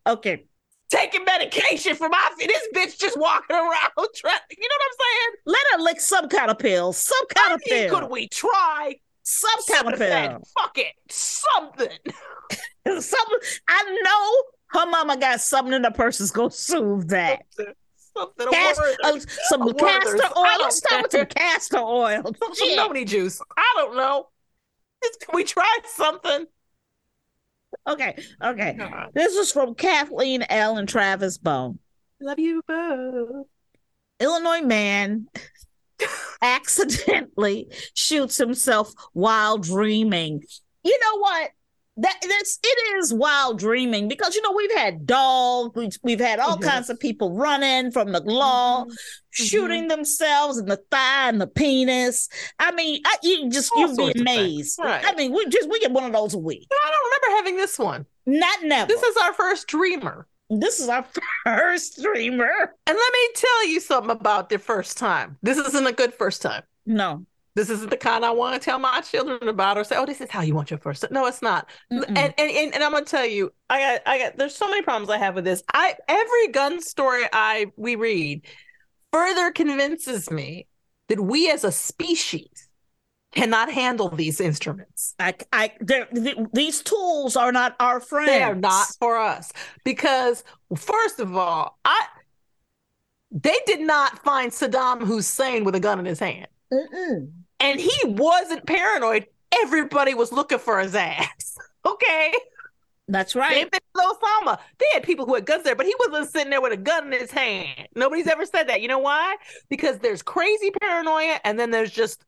Okay. 0.07 0.45
Taking 0.89 1.23
medication 1.23 1.95
for 1.95 2.09
my 2.09 2.29
feet. 2.37 2.49
this 2.49 2.67
bitch 2.75 2.99
just 2.99 3.17
walking 3.17 3.55
around 3.55 3.91
trying, 4.15 4.39
you 4.49 4.67
know 4.67 4.75
what 4.77 4.87
I'm 4.87 4.97
saying? 4.99 5.35
Let 5.45 5.61
her 5.71 5.79
lick 5.83 6.01
some 6.01 6.27
kind 6.27 6.51
of 6.51 6.59
pill. 6.59 6.91
Some 6.93 7.27
kind 7.33 7.51
I 7.51 7.55
of 7.55 7.61
pill. 7.61 7.99
could 7.99 8.09
we 8.11 8.27
try 8.27 8.95
some 9.23 9.51
kind 9.69 9.87
of 9.93 9.99
something? 9.99 10.29
pill. 10.29 10.41
Fuck 10.59 10.77
it, 10.77 10.93
something. 11.09 11.89
something. 13.01 13.39
I 13.69 13.99
know 14.03 14.43
her 14.81 14.89
mama 14.89 15.17
got 15.17 15.39
something 15.39 15.73
in 15.73 15.81
the 15.83 15.91
purse 15.91 16.17
that's 16.17 16.31
gonna 16.31 16.51
soothe 16.51 17.07
that. 17.09 17.43
Something. 17.51 18.47
A 18.47 18.51
Cas- 18.51 18.77
word, 18.77 18.95
uh, 19.05 19.19
some 19.47 19.73
castor 19.73 20.23
oil. 20.37 20.43
Let's 20.59 20.77
start 20.77 21.03
with 21.03 21.11
some 21.11 21.25
castor 21.27 21.77
oil. 21.77 22.23
some, 22.43 22.53
some 22.55 22.75
noni 22.75 23.05
juice. 23.05 23.39
I 23.55 23.73
don't 23.77 23.95
know. 23.95 24.27
Just- 25.03 25.19
Can 25.25 25.35
we 25.35 25.43
try 25.43 25.77
something? 25.85 26.45
Okay, 27.87 28.21
okay. 28.43 28.75
God. 28.77 29.09
This 29.13 29.33
is 29.33 29.51
from 29.51 29.75
Kathleen 29.75 30.43
L. 30.49 30.77
and 30.77 30.87
Travis 30.87 31.37
Bone. 31.37 31.79
Love 32.19 32.37
you 32.37 32.61
both. 32.67 33.47
Illinois 34.19 34.61
man 34.61 35.27
accidentally 36.41 37.71
shoots 37.95 38.37
himself 38.37 38.91
while 39.13 39.57
dreaming. 39.57 40.43
You 40.83 40.99
know 40.99 41.19
what? 41.19 41.51
That 41.97 42.17
that's 42.21 42.57
it 42.63 42.97
is 42.99 43.13
wild 43.13 43.59
dreaming 43.59 44.07
because 44.07 44.33
you 44.33 44.41
know 44.41 44.53
we've 44.53 44.75
had 44.77 45.05
dogs, 45.05 45.75
we've, 45.75 45.91
we've 46.03 46.19
had 46.21 46.39
all 46.39 46.57
Yes. 46.61 46.71
kinds 46.71 46.89
of 46.89 46.99
people 46.99 47.33
running 47.35 47.91
from 47.91 48.13
the 48.13 48.21
law, 48.21 48.83
mm-hmm. 48.83 48.91
Mm-hmm. 48.91 49.43
shooting 49.43 49.87
themselves 49.89 50.57
in 50.57 50.67
the 50.67 50.79
thigh 50.89 51.27
and 51.29 51.41
the 51.41 51.47
penis. 51.47 52.29
I 52.59 52.71
mean, 52.71 53.01
I, 53.05 53.17
you 53.23 53.49
just 53.49 53.71
All 53.75 53.81
you'd 53.81 53.89
be 53.89 53.95
sorts 53.95 54.19
of 54.21 54.25
things. 54.25 54.37
amazed. 54.37 54.79
Right. 54.81 55.03
I 55.05 55.13
mean, 55.15 55.33
we 55.33 55.45
just 55.47 55.69
we 55.69 55.79
get 55.81 55.91
one 55.91 56.05
of 56.05 56.13
those 56.13 56.33
a 56.33 56.39
week. 56.39 56.67
I 56.71 56.91
don't 56.91 57.05
remember 57.11 57.37
having 57.43 57.57
this 57.57 57.77
one. 57.77 58.05
Not 58.25 58.63
never. 58.63 58.87
This 58.87 59.03
is 59.03 59.17
our 59.17 59.33
first 59.33 59.67
dreamer. 59.67 60.27
this 60.49 60.79
is 60.79 60.87
our 60.87 61.05
first 61.45 62.01
dreamer. 62.01 62.49
And 62.87 62.97
let 62.97 63.13
me 63.13 63.27
tell 63.35 63.67
you 63.67 63.81
something 63.81 64.11
about 64.11 64.49
the 64.49 64.59
first 64.59 64.97
time. 64.97 65.37
This 65.43 65.57
isn't 65.57 65.87
a 65.87 65.91
good 65.91 66.13
first 66.13 66.41
time. 66.41 66.63
No. 66.85 67.25
This 67.53 67.69
isn't 67.69 67.89
the 67.89 67.97
kind 67.97 68.23
I 68.23 68.31
want 68.31 68.59
to 68.59 68.63
tell 68.63 68.79
my 68.79 69.01
children 69.01 69.47
about 69.47 69.77
or 69.77 69.83
say, 69.83 69.97
oh, 69.97 70.05
this 70.05 70.21
is 70.21 70.29
how 70.29 70.41
you 70.41 70.55
want 70.55 70.71
your 70.71 70.79
first. 70.79 71.05
No, 71.11 71.25
it's 71.25 71.41
not. 71.41 71.69
Mm-mm. 71.91 72.05
And, 72.07 72.33
and 72.37 72.51
and 72.51 72.73
and 72.73 72.83
I'm 72.83 72.91
gonna 72.91 73.05
tell 73.05 73.25
you, 73.25 73.51
I 73.69 73.79
got 73.79 74.01
I 74.05 74.19
got 74.19 74.37
there's 74.37 74.55
so 74.55 74.67
many 74.67 74.81
problems 74.81 75.09
I 75.09 75.17
have 75.17 75.35
with 75.35 75.43
this. 75.43 75.61
I 75.73 75.95
every 76.07 76.47
gun 76.49 76.81
story 76.81 77.23
I 77.33 77.67
we 77.75 77.95
read 77.95 78.45
further 79.11 79.51
convinces 79.51 80.31
me 80.31 80.67
that 81.09 81.19
we 81.19 81.51
as 81.51 81.65
a 81.65 81.71
species 81.71 82.69
cannot 83.33 83.71
handle 83.71 84.09
these 84.09 84.41
instruments. 84.41 85.15
I, 85.19 85.33
I, 85.53 85.71
th- 85.87 86.37
these 86.53 86.81
tools 86.81 87.35
are 87.35 87.51
not 87.51 87.75
our 87.79 87.99
friends. 87.99 88.29
They 88.29 88.43
are 88.43 88.55
not 88.55 88.87
for 88.99 89.17
us. 89.17 89.53
Because 89.83 90.43
first 90.75 91.19
of 91.19 91.35
all, 91.35 91.79
I 91.85 92.05
they 93.31 93.57
did 93.65 93.79
not 93.79 94.23
find 94.23 94.51
Saddam 94.51 95.01
Hussein 95.05 95.63
with 95.63 95.75
a 95.75 95.79
gun 95.79 95.99
in 95.99 96.05
his 96.05 96.19
hand. 96.19 96.47
Mm-mm. 96.71 97.31
and 97.59 97.79
he 97.79 97.91
wasn't 98.05 98.65
paranoid. 98.65 99.25
Everybody 99.63 100.13
was 100.13 100.31
looking 100.31 100.59
for 100.59 100.79
his 100.79 100.95
ass. 100.95 101.57
Okay. 101.83 102.31
That's 103.07 103.33
Same 103.33 103.41
right. 103.41 103.71
thing 103.71 103.79
with 103.95 104.05
Osama. 104.05 104.59
They 104.77 104.85
had 104.93 105.01
people 105.01 105.25
who 105.25 105.33
had 105.33 105.47
guns 105.47 105.63
there, 105.63 105.75
but 105.75 105.87
he 105.87 105.95
wasn't 106.07 106.29
sitting 106.29 106.51
there 106.51 106.61
with 106.61 106.71
a 106.73 106.77
gun 106.77 107.11
in 107.11 107.19
his 107.19 107.31
hand. 107.31 107.87
Nobody's 107.95 108.27
ever 108.27 108.45
said 108.45 108.69
that. 108.69 108.81
You 108.81 108.87
know 108.87 108.99
why? 108.99 109.35
Because 109.67 109.97
there's 109.97 110.21
crazy 110.21 110.69
paranoia, 110.79 111.39
and 111.43 111.59
then 111.59 111.71
there's 111.71 111.89
just 111.89 112.23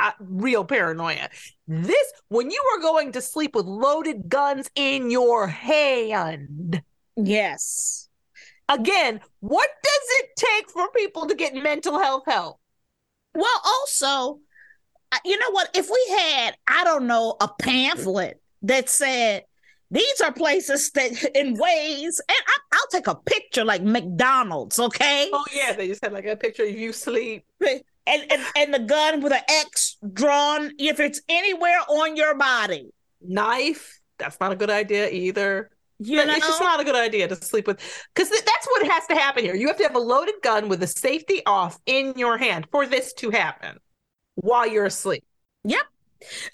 uh, 0.00 0.10
real 0.18 0.64
paranoia. 0.64 1.28
This, 1.68 2.12
when 2.28 2.50
you 2.50 2.60
are 2.74 2.80
going 2.82 3.12
to 3.12 3.22
sleep 3.22 3.54
with 3.54 3.64
loaded 3.66 4.28
guns 4.28 4.68
in 4.74 5.08
your 5.12 5.46
hand, 5.46 6.82
Yes. 7.16 8.08
again, 8.68 9.20
what 9.38 9.70
does 9.84 10.08
it 10.18 10.30
take 10.36 10.68
for 10.68 10.90
people 10.90 11.26
to 11.28 11.36
get 11.36 11.54
mental 11.54 12.00
health 12.00 12.24
help? 12.26 12.58
Well, 13.36 13.60
also, 13.64 14.40
you 15.24 15.38
know 15.38 15.50
what? 15.50 15.70
If 15.74 15.90
we 15.90 16.16
had, 16.18 16.56
I 16.66 16.84
don't 16.84 17.06
know, 17.06 17.36
a 17.40 17.48
pamphlet 17.48 18.40
that 18.62 18.88
said 18.88 19.44
these 19.90 20.20
are 20.22 20.32
places 20.32 20.90
that 20.92 21.12
in 21.34 21.54
ways, 21.54 22.20
and 22.28 22.36
I, 22.46 22.58
I'll 22.72 22.88
take 22.90 23.06
a 23.06 23.14
picture 23.14 23.64
like 23.64 23.82
McDonald's, 23.82 24.78
okay? 24.78 25.28
Oh 25.32 25.44
yeah, 25.54 25.72
they 25.72 25.88
just 25.88 26.02
had 26.02 26.12
like 26.12 26.26
a 26.26 26.36
picture 26.36 26.64
of 26.64 26.70
you 26.70 26.92
sleep. 26.92 27.44
And, 28.08 28.24
and 28.30 28.42
and 28.56 28.72
the 28.72 28.78
gun 28.78 29.20
with 29.20 29.32
an 29.32 29.42
X 29.48 29.96
drawn 30.12 30.70
if 30.78 31.00
it's 31.00 31.20
anywhere 31.28 31.80
on 31.88 32.16
your 32.16 32.36
body. 32.36 32.92
Knife. 33.20 34.00
That's 34.18 34.38
not 34.40 34.52
a 34.52 34.56
good 34.56 34.70
idea 34.70 35.10
either. 35.10 35.70
You 35.98 36.16
know, 36.16 36.34
it's 36.34 36.46
just 36.46 36.60
not 36.60 36.78
a 36.78 36.84
good 36.84 36.94
idea 36.94 37.26
to 37.28 37.36
sleep 37.36 37.66
with 37.66 37.80
because 38.14 38.28
that's 38.28 38.66
what 38.66 38.86
has 38.86 39.06
to 39.06 39.14
happen 39.14 39.44
here. 39.44 39.54
You 39.54 39.66
have 39.68 39.78
to 39.78 39.82
have 39.84 39.96
a 39.96 40.00
loaded 40.00 40.34
gun 40.42 40.68
with 40.68 40.80
the 40.80 40.86
safety 40.86 41.42
off 41.46 41.78
in 41.86 42.12
your 42.16 42.36
hand 42.36 42.66
for 42.70 42.86
this 42.86 43.14
to 43.14 43.30
happen 43.30 43.78
while 44.34 44.66
you're 44.66 44.84
asleep. 44.84 45.24
Yep. 45.64 45.84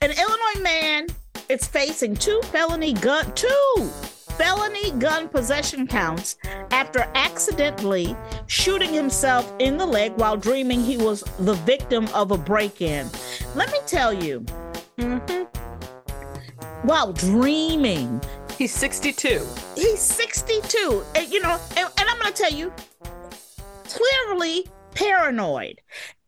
An 0.01 0.11
Illinois 0.11 0.63
man 0.63 1.07
is 1.49 1.67
facing 1.67 2.15
two 2.15 2.41
felony 2.45 2.93
gun 2.93 3.33
two 3.35 3.91
felony 4.37 4.93
gun 4.93 5.29
possession 5.29 5.87
counts 5.87 6.37
after 6.71 7.07
accidentally 7.15 8.17
shooting 8.47 8.93
himself 8.93 9.53
in 9.59 9.77
the 9.77 9.87
leg 9.87 10.13
while 10.17 10.37
dreaming 10.37 10.83
he 10.83 10.97
was 10.97 11.23
the 11.41 11.55
victim 11.55 12.09
of 12.15 12.31
a 12.31 12.39
break-in. 12.39 13.09
Let 13.55 13.71
me 13.71 13.79
tell 13.87 14.13
you, 14.13 14.41
mm-hmm. 14.99 15.45
while 16.87 17.13
dreaming, 17.13 18.21
He's 18.59 18.73
62. 18.75 19.45
he's 19.75 19.99
62 20.01 21.05
and 21.17 21.29
you 21.33 21.41
know 21.41 21.59
and, 21.77 21.89
and 21.99 22.09
i'm 22.09 22.19
going 22.21 22.33
to 22.33 22.43
tell 22.43 22.53
you 22.53 22.73
clearly 23.85 24.67
paranoid 24.95 25.81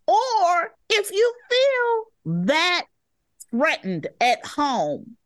or 0.08 0.74
if 0.90 1.10
you 1.12 1.34
feel 1.50 2.34
that 2.46 2.86
threatened 3.50 4.08
at 4.20 4.44
home 4.44 5.16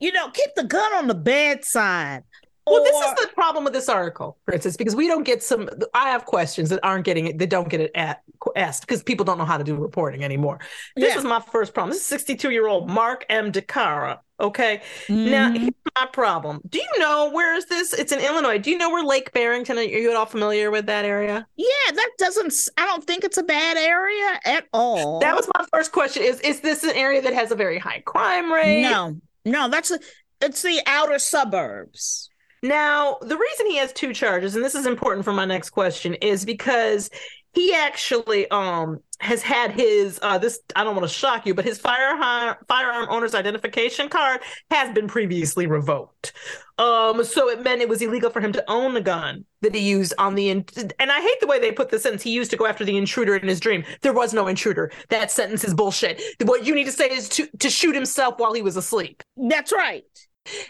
you 0.00 0.10
know 0.12 0.30
keep 0.30 0.54
the 0.56 0.64
gun 0.64 0.92
on 0.94 1.06
the 1.06 1.14
bedside 1.14 2.22
Well, 2.66 2.82
this 2.84 2.94
is 2.96 3.14
the 3.26 3.28
problem 3.34 3.64
with 3.64 3.72
this 3.72 3.88
article, 3.88 4.36
for 4.44 4.52
instance, 4.54 4.76
because 4.76 4.94
we 4.94 5.06
don't 5.08 5.24
get 5.24 5.42
some. 5.42 5.70
I 5.94 6.10
have 6.10 6.26
questions 6.26 6.68
that 6.68 6.80
aren't 6.82 7.06
getting 7.06 7.26
it, 7.28 7.38
that 7.38 7.48
don't 7.48 7.68
get 7.70 7.80
it 7.80 7.90
at, 7.94 8.22
asked 8.56 8.82
because 8.86 9.02
people 9.02 9.24
don't 9.24 9.38
know 9.38 9.46
how 9.46 9.56
to 9.56 9.64
do 9.64 9.74
reporting 9.74 10.22
anymore. 10.22 10.58
This 10.94 11.14
Yeah. 11.14 11.18
is 11.18 11.24
my 11.24 11.40
first 11.40 11.72
problem. 11.72 11.90
This 11.92 12.00
is 12.00 12.06
62 12.06 12.50
year 12.50 12.66
old 12.68 12.90
Mark 12.90 13.24
M. 13.30 13.52
Dicara. 13.52 14.18
Okay. 14.40 14.82
Now, 15.08 15.48
Mhm. 15.50 15.58
here's 15.58 15.74
my 15.96 16.06
problem. 16.12 16.60
Do 16.68 16.78
you 16.78 16.98
know 17.00 17.30
where 17.30 17.54
is 17.54 17.66
this? 17.66 17.92
It's 17.92 18.12
in 18.12 18.20
Illinois. 18.20 18.58
Do 18.58 18.70
you 18.70 18.78
know 18.78 18.90
where 18.90 19.04
Lake 19.04 19.32
Barrington? 19.32 19.78
Are 19.78 19.82
you 19.82 20.10
at 20.10 20.16
all 20.16 20.26
familiar 20.26 20.70
with 20.70 20.86
that 20.86 21.04
area? 21.04 21.46
yeah 21.56 21.92
that 21.92 22.10
doesn't 22.18 22.52
I 22.76 22.86
don't 22.86 23.04
think 23.04 23.24
it's 23.24 23.38
a 23.38 23.42
bad 23.42 23.76
area 23.76 24.40
at 24.44 24.64
all 24.72 25.18
That 25.20 25.34
was 25.34 25.48
my 25.56 25.64
first 25.72 25.90
question. 25.92 26.22
Is 26.22 26.40
is 26.40 26.60
this 26.60 26.84
an 26.84 26.90
area 26.94 27.20
that 27.22 27.34
has 27.34 27.50
a 27.50 27.56
very 27.56 27.78
high 27.78 28.00
crime 28.06 28.52
rate? 28.52 28.82
no 28.82 29.18
no 29.44 29.68
that's 29.68 29.90
a, 29.90 29.98
it's 30.40 30.62
the 30.62 30.80
outer 30.86 31.18
suburbs 31.18 32.30
Now, 32.62 33.18
the 33.20 33.36
reason 33.36 33.66
he 33.66 33.76
has 33.78 33.92
two 33.92 34.12
charges, 34.12 34.54
and 34.56 34.64
this 34.64 34.74
is 34.74 34.86
important 34.86 35.24
for 35.24 35.32
my 35.32 35.44
next 35.44 35.70
question, 35.70 36.14
is 36.14 36.44
because 36.44 37.08
he 37.54 37.74
actually 37.74 38.48
um 38.50 39.00
has 39.20 39.42
had 39.42 39.72
his 39.72 40.18
uh 40.22 40.38
this 40.38 40.60
I 40.76 40.84
don't 40.84 40.94
want 40.94 41.08
to 41.08 41.12
shock 41.14 41.46
you, 41.46 41.54
but 41.54 41.64
his 41.64 41.78
firearm 41.78 42.56
firearm 42.68 43.08
owner's 43.10 43.34
identification 43.34 44.08
card 44.08 44.40
has 44.70 44.92
been 44.94 45.08
previously 45.08 45.66
revoked. 45.66 46.32
Um, 46.78 47.24
so 47.24 47.48
it 47.50 47.62
meant 47.64 47.82
it 47.82 47.88
was 47.88 48.00
illegal 48.02 48.30
for 48.30 48.40
him 48.40 48.52
to 48.52 48.64
own 48.68 48.94
the 48.94 49.00
gun 49.00 49.44
that 49.62 49.74
he 49.74 49.80
used 49.80 50.14
on 50.18 50.36
the 50.36 50.48
in- 50.50 50.64
and 51.00 51.10
I 51.10 51.20
hate 51.20 51.40
the 51.40 51.48
way 51.48 51.58
they 51.58 51.72
put 51.72 51.90
the 51.90 51.98
sentence. 51.98 52.22
He 52.22 52.30
used 52.30 52.52
to 52.52 52.56
go 52.56 52.66
after 52.66 52.84
the 52.84 52.96
intruder 52.96 53.34
in 53.34 53.48
his 53.48 53.58
dream. 53.58 53.84
There 54.02 54.12
was 54.12 54.32
no 54.32 54.46
intruder. 54.46 54.92
That 55.08 55.30
sentence 55.32 55.64
is 55.64 55.74
bullshit. 55.74 56.22
What 56.42 56.64
you 56.66 56.74
need 56.74 56.84
to 56.84 56.92
say 56.92 57.08
is 57.10 57.28
to 57.30 57.48
to 57.58 57.70
shoot 57.70 57.94
himself 57.94 58.34
while 58.38 58.52
he 58.54 58.62
was 58.62 58.76
asleep. 58.76 59.22
that's 59.36 59.72
right 59.72 60.04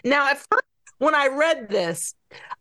Now, 0.03 0.29
at 0.29 0.37
first, 0.37 0.63
when 0.97 1.15
I 1.15 1.27
read 1.27 1.69
this, 1.69 2.13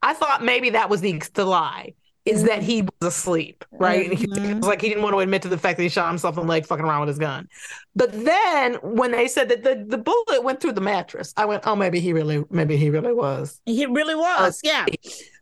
I 0.02 0.14
thought 0.14 0.44
maybe 0.44 0.70
that 0.70 0.90
was 0.90 1.00
the, 1.00 1.22
the 1.34 1.44
lie. 1.44 1.94
Is 2.28 2.44
that 2.44 2.62
he 2.62 2.82
was 2.82 2.90
asleep, 3.02 3.64
right? 3.72 4.10
And 4.10 4.18
he- 4.18 4.24
it 4.24 4.56
was 4.56 4.66
like 4.66 4.80
he 4.80 4.88
didn't 4.88 5.02
want 5.02 5.14
to 5.14 5.20
admit 5.20 5.42
to 5.42 5.48
the 5.48 5.58
fact 5.58 5.76
that 5.76 5.82
he 5.82 5.88
shot 5.88 6.08
himself 6.08 6.36
in 6.36 6.44
the 6.44 6.48
leg 6.48 6.66
fucking 6.66 6.84
around 6.84 7.00
with 7.00 7.08
his 7.08 7.18
gun. 7.18 7.48
But 7.96 8.12
then 8.24 8.74
when 8.82 9.10
they 9.12 9.28
said 9.28 9.48
that 9.48 9.62
the, 9.64 9.84
the 9.86 9.98
bullet 9.98 10.42
went 10.42 10.60
through 10.60 10.72
the 10.72 10.80
mattress, 10.80 11.32
I 11.36 11.44
went, 11.46 11.64
oh, 11.66 11.76
maybe 11.76 12.00
he 12.00 12.12
really, 12.12 12.44
maybe 12.50 12.76
he 12.76 12.90
really 12.90 13.12
was. 13.12 13.60
he 13.66 13.86
really 13.86 14.14
was 14.14 14.60
yeah 14.62 14.86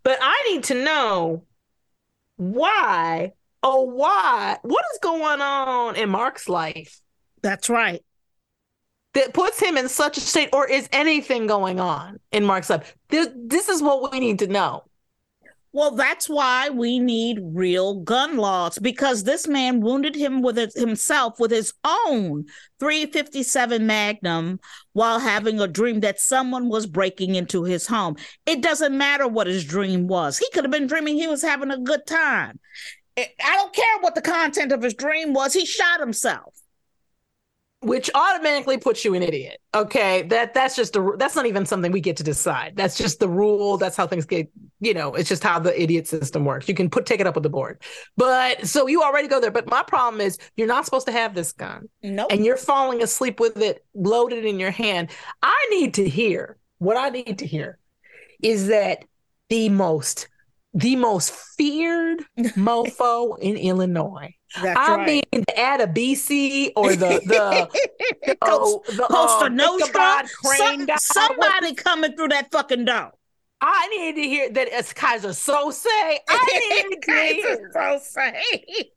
But 0.03 0.19
I 0.21 0.43
need 0.51 0.65
to 0.65 0.75
know 0.85 1.45
why, 2.37 3.33
oh, 3.63 3.83
why, 3.83 4.59
what 4.63 4.85
is 4.95 4.99
going 5.03 5.41
on 5.41 5.97
in 5.97 6.09
Mark's 6.09 6.49
life 6.49 7.01
that's 7.43 7.69
right 7.69 8.03
that 9.15 9.33
puts 9.33 9.59
him 9.59 9.79
in 9.79 9.89
such 9.89 10.19
a 10.19 10.21
state, 10.21 10.51
or 10.53 10.69
is 10.69 10.89
anything 10.93 11.47
going 11.47 11.81
on 11.81 12.21
in 12.33 12.45
Mark's 12.45 12.69
life? 12.69 12.95
This, 13.09 13.29
this 13.35 13.69
is 13.71 13.83
what 13.83 14.13
we 14.13 14.21
need 14.21 14.39
to 14.41 14.47
know. 14.47 14.85
Well, 15.77 15.91
that's 15.91 16.27
why 16.27 16.71
we 16.71 16.99
need 16.99 17.39
real 17.43 17.97
gun 17.97 18.39
laws 18.39 18.79
because 18.79 19.25
this 19.25 19.47
man 19.47 19.83
wounded 19.83 20.17
him 20.17 20.41
with 20.41 20.57
it 20.57 20.73
himself 20.75 21.39
with 21.39 21.51
his 21.51 21.75
own 21.85 22.47
357 22.81 23.87
Magnum 23.87 24.59
while 24.95 25.19
having 25.19 25.61
a 25.61 25.69
dream 25.69 26.01
that 26.01 26.19
someone 26.19 26.71
was 26.71 26.87
breaking 26.87 27.35
into 27.35 27.65
his 27.65 27.87
home. 27.87 28.17
It 28.47 28.63
doesn't 28.63 28.97
matter 28.97 29.29
what 29.29 29.49
his 29.49 29.67
dream 29.67 30.07
was. 30.07 30.39
He 30.39 30.49
could 30.55 30.65
have 30.65 30.71
been 30.71 30.87
dreaming 30.87 31.17
he 31.17 31.29
was 31.29 31.43
having 31.43 31.71
a 31.71 31.77
good 31.77 32.07
time. 32.07 32.59
I 33.19 33.27
don't 33.45 33.75
care 33.75 33.99
what 34.01 34.15
the 34.15 34.23
content 34.23 34.73
of 34.73 34.83
his 34.83 34.95
dream 34.95 35.35
was. 35.35 35.53
He 35.53 35.67
shot 35.67 36.01
himself. 36.01 36.55
Which 37.81 38.11
automatically 38.15 38.79
puts 38.79 39.05
you 39.05 39.15
an 39.15 39.23
idiot. 39.23 39.61
Okay, 39.75 40.23
that 40.23 40.55
that's 40.55 40.77
just 40.77 40.95
the 40.95 41.15
that's 41.19 41.37
not 41.37 41.47
even 41.47 41.67
something 41.67 41.93
we 41.93 42.01
get 42.01 42.17
to 42.17 42.23
decide. 42.25 42.75
That's 42.77 42.97
just 42.97 43.21
the 43.21 43.29
rule. 43.29 43.77
That's 43.77 43.97
how 43.97 44.07
things 44.07 44.25
get. 44.25 44.51
You 44.81 44.93
know, 44.93 45.15
it's 45.15 45.29
just 45.29 45.43
how 45.43 45.59
the 45.59 45.81
idiot 45.81 46.07
system 46.07 46.45
works. 46.45 46.69
You 46.69 46.75
can 46.75 46.91
put 46.91 47.07
take 47.07 47.21
it 47.21 47.27
up 47.27 47.35
with 47.35 47.43
the 47.45 47.51
board, 47.51 47.83
but 48.17 48.67
so 48.67 48.87
you 48.87 49.03
already 49.03 49.29
go 49.29 49.41
there. 49.41 49.51
But 49.51 49.71
my 49.71 49.83
problem 49.83 50.21
is 50.21 50.39
you're 50.57 50.67
not 50.67 50.85
supposed 50.85 51.07
to 51.07 51.13
have 51.13 51.35
this 51.35 51.53
gun, 51.53 51.89
Nope. 52.03 52.31
and 52.31 52.45
you're 52.45 52.59
falling 52.59 53.03
asleep 53.03 53.41
with 53.41 53.57
it 53.59 53.85
loaded 53.95 54.45
in 54.45 54.61
your 54.61 54.71
hand. 54.71 55.11
I 55.43 55.67
need 55.71 55.95
to 55.95 56.09
hear 56.09 56.59
what 56.79 56.97
I 56.97 57.09
need 57.09 57.39
to 57.39 57.47
hear 57.47 57.79
is 58.43 58.69
that 58.69 59.05
the 59.49 59.69
most 59.71 60.29
the 60.75 60.97
most 60.97 61.33
feared 61.57 62.23
mofo 62.39 63.39
in 63.39 63.57
Illinois. 63.57 64.35
That's 64.63 64.79
I 64.79 64.95
right. 64.97 65.27
mean, 65.33 65.45
add 65.57 65.81
a 65.81 65.87
BC 65.87 66.73
or 66.77 66.91
the 66.95 67.21
the 67.27 68.37
oh, 68.43 68.83
the 68.87 69.07
Cosa 69.11 69.47
uh, 69.47 69.49
Nostra. 69.49 70.23
Some- 70.57 70.87
somebody 70.99 71.75
coming 71.75 72.17
through 72.17 72.29
that 72.29 72.51
fucking 72.51 72.85
door. 72.85 73.13
I 73.61 73.89
need 73.89 74.23
to 74.23 74.29
hear 74.29 74.51
that 74.51 74.69
it's 74.71 74.93
Keyser 74.93 75.31
Söze. 75.33 75.87
I 76.29 76.89
need 76.91 77.03
to 77.03 77.13
hear. 77.13 77.71
so 77.73 77.99
say. 78.03 78.43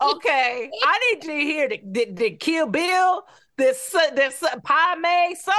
Okay, 0.02 0.70
I 0.84 1.00
need 1.14 1.22
to 1.22 1.32
hear 1.32 1.70
that 1.70 1.94
the, 1.94 2.06
the 2.12 2.32
Kill 2.32 2.68
Bill, 2.68 3.24
this 3.58 3.96
this 4.16 4.44
Pai 4.64 4.96
Mei, 5.00 5.36
some 5.42 5.56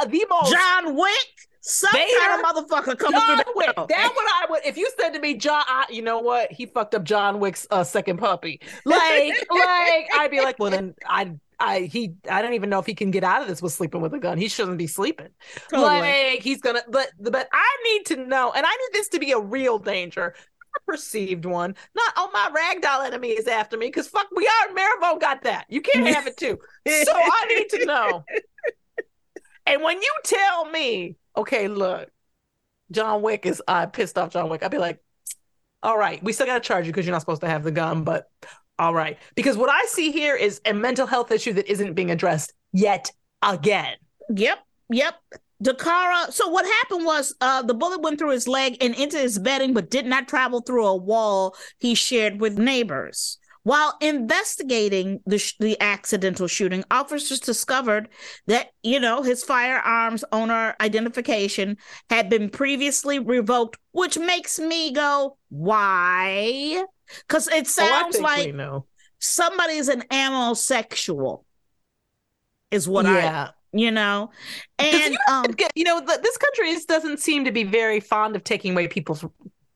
uh, 0.00 0.04
the 0.06 0.26
most 0.30 0.50
John 0.52 0.96
Wick, 0.96 1.47
some 1.60 1.90
Vader, 1.92 2.12
kind 2.20 2.40
of 2.40 2.46
motherfucker 2.46 2.98
coming 2.98 3.20
John 3.20 3.42
through 3.42 3.52
Wick. 3.56 3.74
that 3.74 3.86
what 3.86 3.88
I 3.88 4.46
would. 4.50 4.60
If 4.64 4.76
you 4.76 4.90
said 4.98 5.10
to 5.10 5.20
me, 5.20 5.34
John, 5.34 5.64
I, 5.66 5.86
you 5.90 6.02
know 6.02 6.20
what? 6.20 6.52
He 6.52 6.66
fucked 6.66 6.94
up 6.94 7.04
John 7.04 7.40
Wick's 7.40 7.66
uh, 7.70 7.84
second 7.84 8.18
puppy. 8.18 8.60
Like, 8.84 9.34
like 9.50 10.08
I'd 10.14 10.28
be 10.30 10.40
like, 10.40 10.58
well, 10.58 10.70
then 10.70 10.94
I, 11.06 11.32
I, 11.58 11.80
he, 11.80 12.14
I 12.30 12.42
don't 12.42 12.54
even 12.54 12.70
know 12.70 12.78
if 12.78 12.86
he 12.86 12.94
can 12.94 13.10
get 13.10 13.24
out 13.24 13.42
of 13.42 13.48
this 13.48 13.60
with 13.60 13.72
sleeping 13.72 14.00
with 14.00 14.14
a 14.14 14.18
gun. 14.18 14.38
He 14.38 14.48
shouldn't 14.48 14.78
be 14.78 14.86
sleeping. 14.86 15.28
Totally. 15.70 15.88
Like 15.88 16.42
he's 16.42 16.60
gonna. 16.60 16.82
But, 16.88 17.10
the 17.18 17.30
but 17.30 17.48
I 17.52 17.76
need 17.84 18.06
to 18.06 18.16
know, 18.16 18.52
and 18.52 18.64
I 18.64 18.70
need 18.70 18.90
this 18.92 19.08
to 19.08 19.18
be 19.18 19.32
a 19.32 19.40
real 19.40 19.78
danger. 19.78 20.34
a 20.76 20.80
Perceived 20.86 21.44
one, 21.44 21.74
not 21.96 22.12
oh 22.16 22.30
my 22.32 22.50
ragdoll 22.56 23.04
enemy 23.04 23.30
is 23.30 23.48
after 23.48 23.76
me 23.76 23.86
because 23.86 24.06
fuck 24.06 24.28
we 24.34 24.46
are 24.46 24.74
Marivaux 24.74 25.20
got 25.20 25.42
that. 25.42 25.66
You 25.68 25.80
can't 25.80 26.06
have 26.06 26.26
it 26.26 26.36
too. 26.36 26.58
So 26.86 27.12
I 27.14 27.46
need 27.48 27.68
to 27.70 27.84
know. 27.84 28.24
And 29.68 29.82
when 29.82 30.00
you 30.00 30.12
tell 30.24 30.64
me, 30.70 31.16
okay, 31.38 31.68
look, 31.68 32.10
John 32.90 33.22
Wick 33.22 33.46
is 33.46 33.62
I 33.66 33.86
pissed 33.86 34.18
off 34.18 34.30
John 34.30 34.48
Wick, 34.48 34.62
I'd 34.62 34.70
be 34.70 34.78
like, 34.78 35.02
all 35.82 35.96
right, 35.96 36.22
we 36.22 36.32
still 36.32 36.46
gotta 36.46 36.60
charge 36.60 36.86
you 36.86 36.92
because 36.92 37.06
you're 37.06 37.12
not 37.12 37.20
supposed 37.20 37.40
to 37.42 37.48
have 37.48 37.62
the 37.62 37.70
gun, 37.70 38.02
but 38.04 38.28
all 38.78 38.94
right. 38.94 39.18
Because 39.34 39.56
what 39.56 39.70
I 39.70 39.84
see 39.86 40.10
here 40.10 40.36
is 40.36 40.60
a 40.64 40.72
mental 40.74 41.06
health 41.06 41.30
issue 41.30 41.52
that 41.54 41.70
isn't 41.70 41.94
being 41.94 42.10
addressed 42.10 42.52
yet 42.72 43.10
again. 43.42 43.96
Yep, 44.30 44.58
yep. 44.90 45.14
Dakara. 45.62 46.32
So 46.32 46.48
what 46.48 46.64
happened 46.64 47.04
was 47.04 47.34
uh, 47.40 47.62
the 47.62 47.74
bullet 47.74 48.00
went 48.00 48.18
through 48.18 48.30
his 48.30 48.46
leg 48.46 48.76
and 48.80 48.94
into 48.94 49.18
his 49.18 49.38
bedding, 49.38 49.74
but 49.74 49.90
did 49.90 50.06
not 50.06 50.28
travel 50.28 50.60
through 50.60 50.86
a 50.86 50.96
wall 50.96 51.56
he 51.78 51.94
shared 51.94 52.40
with 52.40 52.58
neighbors. 52.58 53.38
While 53.62 53.96
investigating 54.00 55.20
the 55.26 55.38
sh- 55.38 55.56
the 55.58 55.80
accidental 55.80 56.46
shooting, 56.46 56.84
officers 56.90 57.40
discovered 57.40 58.08
that 58.46 58.68
you 58.82 59.00
know 59.00 59.22
his 59.22 59.44
firearms 59.44 60.24
owner 60.32 60.74
identification 60.80 61.76
had 62.10 62.28
been 62.28 62.50
previously 62.50 63.18
revoked, 63.18 63.78
which 63.92 64.18
makes 64.18 64.58
me 64.58 64.92
go, 64.92 65.36
why? 65.48 66.84
Because 67.26 67.48
it 67.48 67.66
sounds 67.66 68.16
oh, 68.16 68.22
like 68.22 68.54
somebody's 69.18 69.88
an 69.88 70.04
ammo 70.10 70.54
sexual, 70.54 71.44
is 72.70 72.88
what 72.88 73.06
yeah. 73.06 73.48
I 73.48 73.52
you 73.72 73.90
know 73.90 74.30
and 74.78 75.12
you, 75.12 75.18
um 75.30 75.44
you 75.74 75.84
know 75.84 76.00
this 76.00 76.38
country 76.38 76.74
doesn't 76.88 77.20
seem 77.20 77.44
to 77.44 77.52
be 77.52 77.64
very 77.64 78.00
fond 78.00 78.34
of 78.34 78.42
taking 78.42 78.72
away 78.72 78.88
people's 78.88 79.22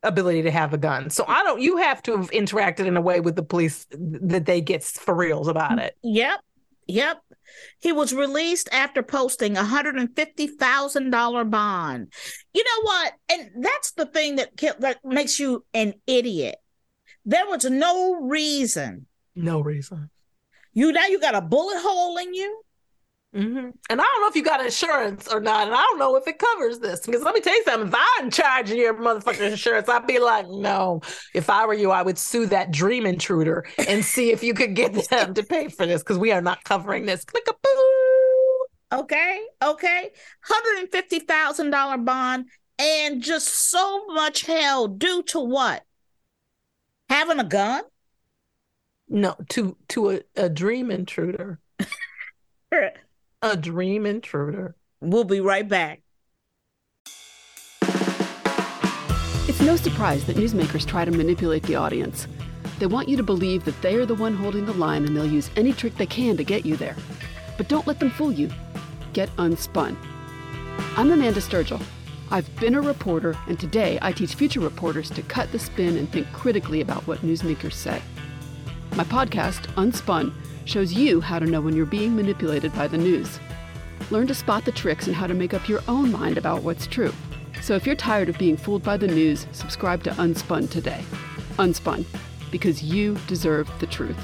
ability 0.02 0.42
to 0.42 0.50
have 0.50 0.74
a 0.74 0.78
gun. 0.78 1.10
So 1.10 1.24
i 1.28 1.42
don't 1.42 1.60
you 1.60 1.76
have 1.76 2.02
to 2.02 2.16
have 2.16 2.30
interacted 2.30 2.86
in 2.86 2.96
a 2.96 3.00
way 3.00 3.20
with 3.20 3.36
the 3.36 3.42
police 3.42 3.86
that 3.90 4.46
they 4.46 4.60
get 4.60 4.82
for 4.84 5.14
reals 5.14 5.48
about 5.48 5.78
it. 5.78 5.96
Yep 6.02 6.40
yep. 6.86 7.22
He 7.80 7.92
was 7.92 8.14
released 8.14 8.68
after 8.72 9.02
posting 9.02 9.56
a 9.56 9.64
hundred 9.64 9.96
and 9.96 10.14
fifty 10.14 10.46
thousand 10.46 11.10
dollar 11.10 11.44
bond. 11.44 12.12
You 12.54 12.64
know 12.64 12.82
what? 12.82 13.12
And 13.30 13.64
that's 13.64 13.92
the 13.92 14.06
thing 14.06 14.36
that 14.36 14.56
that 14.80 15.04
makes 15.04 15.38
you 15.38 15.64
an 15.74 15.94
idiot. 16.06 16.56
There 17.24 17.46
was 17.46 17.64
no 17.64 18.14
reason. 18.14 19.06
No 19.34 19.60
reason. 19.60 20.10
You 20.72 20.92
now 20.92 21.06
you 21.06 21.20
got 21.20 21.34
a 21.34 21.42
bullet 21.42 21.78
hole 21.80 22.16
in 22.18 22.34
you 22.34 22.62
Mm-hmm. 23.34 23.70
And 23.88 24.00
I 24.00 24.04
don't 24.04 24.20
know 24.20 24.28
if 24.28 24.36
you 24.36 24.42
got 24.42 24.62
insurance 24.62 25.26
or 25.26 25.40
not, 25.40 25.66
and 25.66 25.74
I 25.74 25.82
don't 25.82 25.98
know 25.98 26.16
if 26.16 26.28
it 26.28 26.38
covers 26.38 26.80
this. 26.80 27.00
Because 27.06 27.22
let 27.22 27.34
me 27.34 27.40
tell 27.40 27.54
you 27.54 27.64
something: 27.64 27.88
if 27.88 27.94
I'm 28.18 28.30
charging 28.30 28.78
your 28.78 28.92
motherfucking 28.92 29.52
insurance, 29.52 29.88
I'd 29.88 30.06
be 30.06 30.18
like, 30.18 30.46
no. 30.48 31.00
If 31.32 31.48
I 31.48 31.64
were 31.64 31.72
you, 31.72 31.90
I 31.90 32.02
would 32.02 32.18
sue 32.18 32.44
that 32.46 32.72
dream 32.72 33.06
intruder 33.06 33.64
and 33.88 34.04
see 34.04 34.32
if 34.32 34.42
you 34.42 34.52
could 34.52 34.74
get 34.74 34.92
them 35.08 35.32
to 35.32 35.42
pay 35.42 35.68
for 35.68 35.86
this 35.86 36.02
because 36.02 36.18
we 36.18 36.30
are 36.30 36.42
not 36.42 36.62
covering 36.64 37.06
this. 37.06 37.24
Click 37.24 37.46
a 37.48 37.54
boo. 37.54 39.00
Okay, 39.00 39.40
okay, 39.64 40.10
hundred 40.42 40.80
and 40.80 40.92
fifty 40.92 41.18
thousand 41.18 41.70
dollar 41.70 41.96
bond, 41.96 42.48
and 42.78 43.22
just 43.22 43.48
so 43.70 44.04
much 44.08 44.42
hell 44.42 44.88
due 44.88 45.22
to 45.22 45.40
what? 45.40 45.84
Having 47.08 47.38
a 47.38 47.44
gun? 47.44 47.84
No, 49.08 49.36
to 49.48 49.78
to 49.88 50.10
a, 50.10 50.20
a 50.36 50.50
dream 50.50 50.90
intruder. 50.90 51.61
A 53.44 53.56
dream 53.56 54.06
intruder. 54.06 54.76
We'll 55.00 55.24
be 55.24 55.40
right 55.40 55.68
back. 55.68 56.02
It's 59.48 59.60
no 59.60 59.74
surprise 59.74 60.24
that 60.26 60.36
newsmakers 60.36 60.86
try 60.86 61.04
to 61.04 61.10
manipulate 61.10 61.64
the 61.64 61.74
audience. 61.74 62.28
They 62.78 62.86
want 62.86 63.08
you 63.08 63.16
to 63.16 63.24
believe 63.24 63.64
that 63.64 63.82
they 63.82 63.96
are 63.96 64.06
the 64.06 64.14
one 64.14 64.36
holding 64.36 64.64
the 64.64 64.72
line 64.72 65.04
and 65.04 65.16
they'll 65.16 65.26
use 65.26 65.50
any 65.56 65.72
trick 65.72 65.96
they 65.96 66.06
can 66.06 66.36
to 66.36 66.44
get 66.44 66.64
you 66.64 66.76
there. 66.76 66.94
But 67.56 67.66
don't 67.66 67.84
let 67.88 67.98
them 67.98 68.10
fool 68.10 68.30
you. 68.30 68.48
Get 69.12 69.28
unspun. 69.38 69.96
I'm 70.96 71.10
Amanda 71.10 71.40
Sturgill. 71.40 71.82
I've 72.30 72.54
been 72.60 72.76
a 72.76 72.80
reporter, 72.80 73.36
and 73.48 73.58
today 73.58 73.98
I 74.00 74.12
teach 74.12 74.36
future 74.36 74.60
reporters 74.60 75.10
to 75.10 75.22
cut 75.22 75.50
the 75.50 75.58
spin 75.58 75.96
and 75.96 76.08
think 76.08 76.32
critically 76.32 76.80
about 76.80 77.08
what 77.08 77.18
newsmakers 77.22 77.72
say. 77.72 78.00
My 78.94 79.04
podcast, 79.04 79.66
Unspun, 79.74 80.32
shows 80.64 80.92
you 80.92 81.20
how 81.20 81.38
to 81.38 81.46
know 81.46 81.60
when 81.60 81.76
you're 81.76 81.86
being 81.86 82.14
manipulated 82.14 82.72
by 82.74 82.86
the 82.86 82.98
news. 82.98 83.40
Learn 84.10 84.26
to 84.26 84.34
spot 84.34 84.64
the 84.64 84.72
tricks 84.72 85.06
and 85.06 85.16
how 85.16 85.26
to 85.26 85.34
make 85.34 85.54
up 85.54 85.68
your 85.68 85.80
own 85.88 86.10
mind 86.10 86.38
about 86.38 86.62
what's 86.62 86.86
true. 86.86 87.12
So 87.60 87.74
if 87.74 87.86
you're 87.86 87.94
tired 87.94 88.28
of 88.28 88.38
being 88.38 88.56
fooled 88.56 88.82
by 88.82 88.96
the 88.96 89.06
news, 89.06 89.46
subscribe 89.52 90.02
to 90.04 90.10
Unspun 90.10 90.68
today. 90.70 91.02
Unspun, 91.58 92.04
because 92.50 92.82
you 92.82 93.16
deserve 93.26 93.70
the 93.78 93.86
truth. 93.86 94.16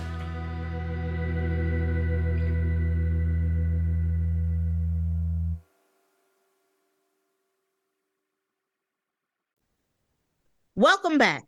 Welcome 10.74 11.18
back. 11.18 11.44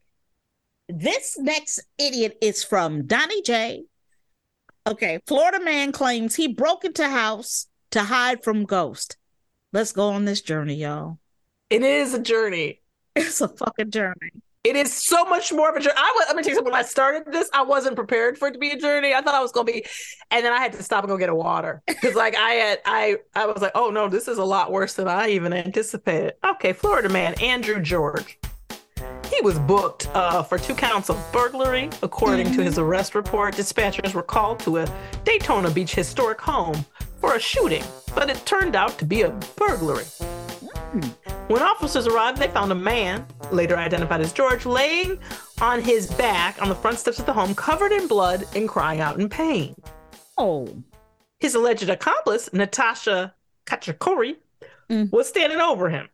This 0.89 1.39
next 1.39 1.81
idiot 1.99 2.37
is 2.43 2.65
from 2.65 3.07
Donnie 3.07 3.43
J. 3.43 3.85
Okay, 4.87 5.21
Florida 5.27 5.63
man 5.63 5.93
claims 5.93 6.37
he 6.37 6.49
broke 6.49 6.85
into 6.85 7.07
house 7.09 7.67
to 7.91 8.03
hide 8.03 8.43
from 8.43 8.65
ghost. 8.65 9.17
Let's 9.73 9.93
go 9.93 10.09
on 10.09 10.25
this 10.25 10.41
journey, 10.41 10.75
y'all. 10.75 11.19
It 11.69 11.83
is 11.83 12.15
a 12.15 12.21
journey. 12.21 12.81
It's 13.17 13.41
a 13.41 13.49
fucking 13.49 13.91
journey. 13.91 14.31
It 14.63 14.77
is 14.77 14.93
so 14.93 15.25
much 15.25 15.53
more 15.53 15.69
of 15.69 15.75
a 15.75 15.81
journey. 15.81 15.97
I 15.97 16.13
was, 16.17 16.27
let 16.29 16.37
me 16.37 16.43
tell 16.45 16.51
you 16.51 16.55
something. 16.55 16.73
When 16.73 16.81
I 16.81 16.85
started 16.85 17.25
this, 17.33 17.51
I 17.53 17.63
wasn't 17.63 17.97
prepared 17.97 18.39
for 18.39 18.49
it 18.49 18.53
to 18.53 18.59
be 18.59 18.71
a 18.71 18.79
journey. 18.79 19.13
I 19.13 19.21
thought 19.21 19.35
I 19.35 19.41
was 19.41 19.51
going 19.51 19.67
to 19.67 19.73
be, 19.73 19.85
and 20.31 20.45
then 20.45 20.53
I 20.53 20.59
had 20.59 20.73
to 20.75 20.83
stop 20.83 21.03
and 21.03 21.09
go 21.09 21.17
get 21.17 21.29
a 21.29 21.35
water 21.35 21.83
because, 21.87 22.15
like, 22.15 22.37
I 22.37 22.51
had, 22.53 22.79
I, 22.85 23.17
I 23.35 23.47
was 23.47 23.61
like, 23.61 23.73
oh 23.75 23.91
no, 23.91 24.09
this 24.09 24.29
is 24.29 24.39
a 24.39 24.45
lot 24.45 24.71
worse 24.71 24.95
than 24.95 25.09
I 25.09 25.31
even 25.31 25.53
anticipated. 25.53 26.35
Okay, 26.47 26.73
Florida 26.73 27.09
man 27.09 27.35
Andrew 27.41 27.81
George. 27.81 28.39
He 29.41 29.47
was 29.47 29.59
booked 29.61 30.07
uh, 30.09 30.43
for 30.43 30.59
two 30.59 30.75
counts 30.75 31.09
of 31.09 31.17
burglary. 31.33 31.89
According 32.03 32.49
mm-hmm. 32.49 32.57
to 32.57 32.63
his 32.63 32.77
arrest 32.77 33.15
report, 33.15 33.55
dispatchers 33.55 34.13
were 34.13 34.23
called 34.23 34.61
to 34.61 34.77
a 34.77 34.95
Daytona 35.25 35.71
Beach 35.71 35.95
historic 35.95 36.39
home 36.39 36.85
for 37.23 37.37
a 37.37 37.41
shooting, 37.41 37.83
but 38.15 38.29
it 38.29 38.45
turned 38.45 38.77
out 38.77 38.99
to 38.99 39.07
be 39.07 39.23
a 39.23 39.31
burglary. 39.57 40.05
Mm. 40.05 41.15
When 41.49 41.63
officers 41.63 42.07
arrived, 42.07 42.37
they 42.37 42.49
found 42.49 42.71
a 42.71 42.75
man, 42.75 43.27
later 43.51 43.79
identified 43.79 44.21
as 44.21 44.31
George, 44.35 44.67
laying 44.67 45.19
on 45.63 45.81
his 45.81 46.13
back 46.13 46.61
on 46.61 46.69
the 46.69 46.75
front 46.75 46.99
steps 46.99 47.19
of 47.19 47.25
the 47.25 47.33
home, 47.33 47.55
covered 47.55 47.93
in 47.93 48.09
blood 48.09 48.45
and 48.55 48.69
crying 48.69 49.01
out 49.01 49.19
in 49.19 49.31
pain. 49.31 49.75
Oh. 50.37 50.69
His 51.39 51.55
alleged 51.55 51.89
accomplice, 51.89 52.53
Natasha 52.53 53.35
Cacciatori, 53.65 54.37
mm. 54.91 55.11
was 55.11 55.31
standing 55.31 55.61
over 55.61 55.89
him. 55.89 56.11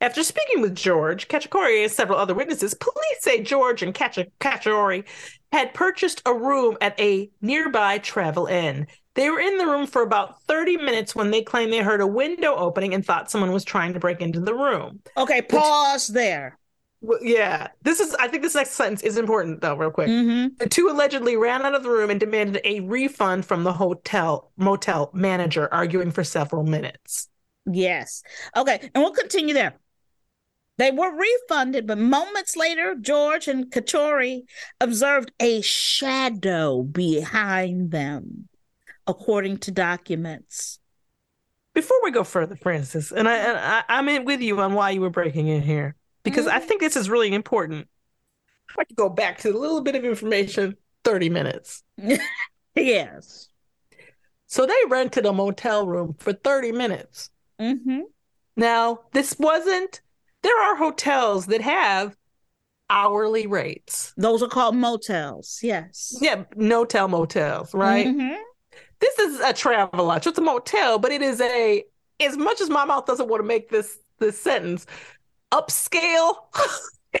After 0.00 0.22
speaking 0.22 0.60
with 0.60 0.76
George, 0.76 1.26
Cacciatori, 1.26 1.82
and 1.82 1.90
several 1.90 2.18
other 2.18 2.34
witnesses, 2.34 2.72
police 2.74 3.18
say 3.20 3.42
George 3.42 3.82
and 3.82 3.92
Cacciatori 3.92 5.04
had 5.50 5.74
purchased 5.74 6.22
a 6.24 6.32
room 6.32 6.76
at 6.80 6.98
a 7.00 7.30
nearby 7.40 7.98
travel 7.98 8.46
inn. 8.46 8.86
They 9.14 9.28
were 9.28 9.40
in 9.40 9.58
the 9.58 9.66
room 9.66 9.88
for 9.88 10.02
about 10.02 10.40
30 10.44 10.76
minutes 10.76 11.16
when 11.16 11.32
they 11.32 11.42
claimed 11.42 11.72
they 11.72 11.78
heard 11.78 12.00
a 12.00 12.06
window 12.06 12.54
opening 12.54 12.94
and 12.94 13.04
thought 13.04 13.28
someone 13.28 13.50
was 13.50 13.64
trying 13.64 13.92
to 13.94 13.98
break 13.98 14.20
into 14.20 14.38
the 14.38 14.54
room. 14.54 15.00
Okay, 15.16 15.42
pause 15.42 16.08
Which, 16.08 16.14
there. 16.14 16.58
Well, 17.00 17.18
yeah, 17.20 17.68
this 17.82 17.98
is. 17.98 18.14
I 18.16 18.28
think 18.28 18.44
this 18.44 18.54
next 18.54 18.72
sentence 18.72 19.02
is 19.02 19.18
important, 19.18 19.60
though. 19.60 19.76
Real 19.76 19.90
quick, 19.90 20.08
mm-hmm. 20.08 20.54
the 20.58 20.68
two 20.68 20.88
allegedly 20.88 21.36
ran 21.36 21.62
out 21.62 21.74
of 21.74 21.82
the 21.82 21.90
room 21.90 22.10
and 22.10 22.20
demanded 22.20 22.60
a 22.64 22.80
refund 22.80 23.46
from 23.46 23.64
the 23.64 23.72
hotel 23.72 24.52
motel 24.56 25.10
manager, 25.12 25.72
arguing 25.72 26.10
for 26.12 26.22
several 26.22 26.64
minutes. 26.64 27.28
Yes. 27.66 28.22
Okay, 28.56 28.90
and 28.94 29.02
we'll 29.02 29.12
continue 29.12 29.54
there. 29.54 29.74
They 30.78 30.92
were 30.92 31.12
refunded, 31.12 31.88
but 31.88 31.98
moments 31.98 32.56
later, 32.56 32.94
George 32.94 33.48
and 33.48 33.66
Cacciatori 33.66 34.42
observed 34.80 35.32
a 35.40 35.60
shadow 35.60 36.84
behind 36.84 37.90
them, 37.90 38.48
according 39.04 39.58
to 39.58 39.72
documents. 39.72 40.78
Before 41.74 41.98
we 42.04 42.12
go 42.12 42.22
further, 42.22 42.54
Francis, 42.54 43.10
and 43.10 43.28
I, 43.28 43.36
and 43.36 43.58
I 43.58 43.84
I'm 43.88 44.08
in 44.08 44.24
with 44.24 44.40
you 44.40 44.60
on 44.60 44.74
why 44.74 44.90
you 44.90 45.00
were 45.00 45.10
breaking 45.10 45.48
in 45.48 45.62
here 45.62 45.96
because 46.22 46.46
mm-hmm. 46.46 46.56
I 46.56 46.60
think 46.60 46.80
this 46.80 46.96
is 46.96 47.10
really 47.10 47.34
important. 47.34 47.88
I 48.78 48.84
could 48.84 48.96
go 48.96 49.08
back 49.08 49.38
to 49.38 49.50
a 49.50 49.58
little 49.58 49.80
bit 49.80 49.96
of 49.96 50.04
information. 50.04 50.76
Thirty 51.04 51.28
minutes. 51.28 51.82
yes. 52.74 53.48
So 54.46 54.66
they 54.66 54.74
rented 54.88 55.26
a 55.26 55.32
motel 55.32 55.86
room 55.86 56.14
for 56.18 56.32
thirty 56.32 56.70
minutes. 56.70 57.30
Mm-hmm. 57.60 58.02
Now 58.56 59.00
this 59.12 59.36
wasn't 59.38 60.02
there 60.48 60.62
are 60.62 60.76
hotels 60.76 61.46
that 61.46 61.60
have 61.60 62.16
hourly 62.88 63.46
rates. 63.46 64.14
Those 64.16 64.42
are 64.42 64.48
called 64.48 64.76
motels. 64.76 65.60
Yes. 65.62 66.16
Yeah, 66.22 66.44
no-tell 66.56 67.06
motels, 67.06 67.74
right? 67.74 68.06
Mm-hmm. 68.06 68.34
This 68.98 69.18
is 69.18 69.40
a 69.40 69.52
travel 69.52 70.06
lodge. 70.06 70.26
It's 70.26 70.38
a 70.38 70.42
motel, 70.42 70.98
but 70.98 71.12
it 71.12 71.20
is 71.20 71.40
a 71.40 71.84
as 72.20 72.36
much 72.36 72.62
as 72.62 72.70
my 72.70 72.84
mouth 72.84 73.04
doesn't 73.04 73.28
want 73.28 73.42
to 73.42 73.46
make 73.46 73.68
this 73.68 73.98
this 74.18 74.40
sentence 74.40 74.86
upscale 75.52 76.34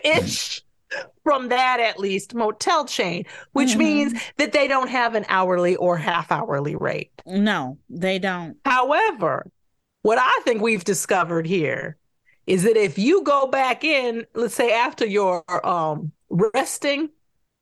ish 0.02 0.62
from 1.22 1.50
that 1.50 1.80
at 1.80 1.98
least 1.98 2.34
motel 2.34 2.86
chain, 2.86 3.26
which 3.52 3.70
mm-hmm. 3.70 3.78
means 3.78 4.22
that 4.38 4.52
they 4.52 4.68
don't 4.68 4.88
have 4.88 5.14
an 5.14 5.26
hourly 5.28 5.76
or 5.76 5.98
half 5.98 6.32
hourly 6.32 6.76
rate. 6.76 7.12
No, 7.26 7.78
they 7.90 8.18
don't. 8.18 8.56
However, 8.64 9.50
what 10.00 10.18
I 10.18 10.40
think 10.44 10.62
we've 10.62 10.84
discovered 10.84 11.46
here 11.46 11.98
is 12.48 12.62
that 12.64 12.76
if 12.76 12.98
you 12.98 13.22
go 13.22 13.46
back 13.46 13.84
in, 13.84 14.26
let's 14.34 14.54
say 14.54 14.72
after 14.72 15.06
your 15.06 15.44
um 15.66 16.12
resting 16.30 17.10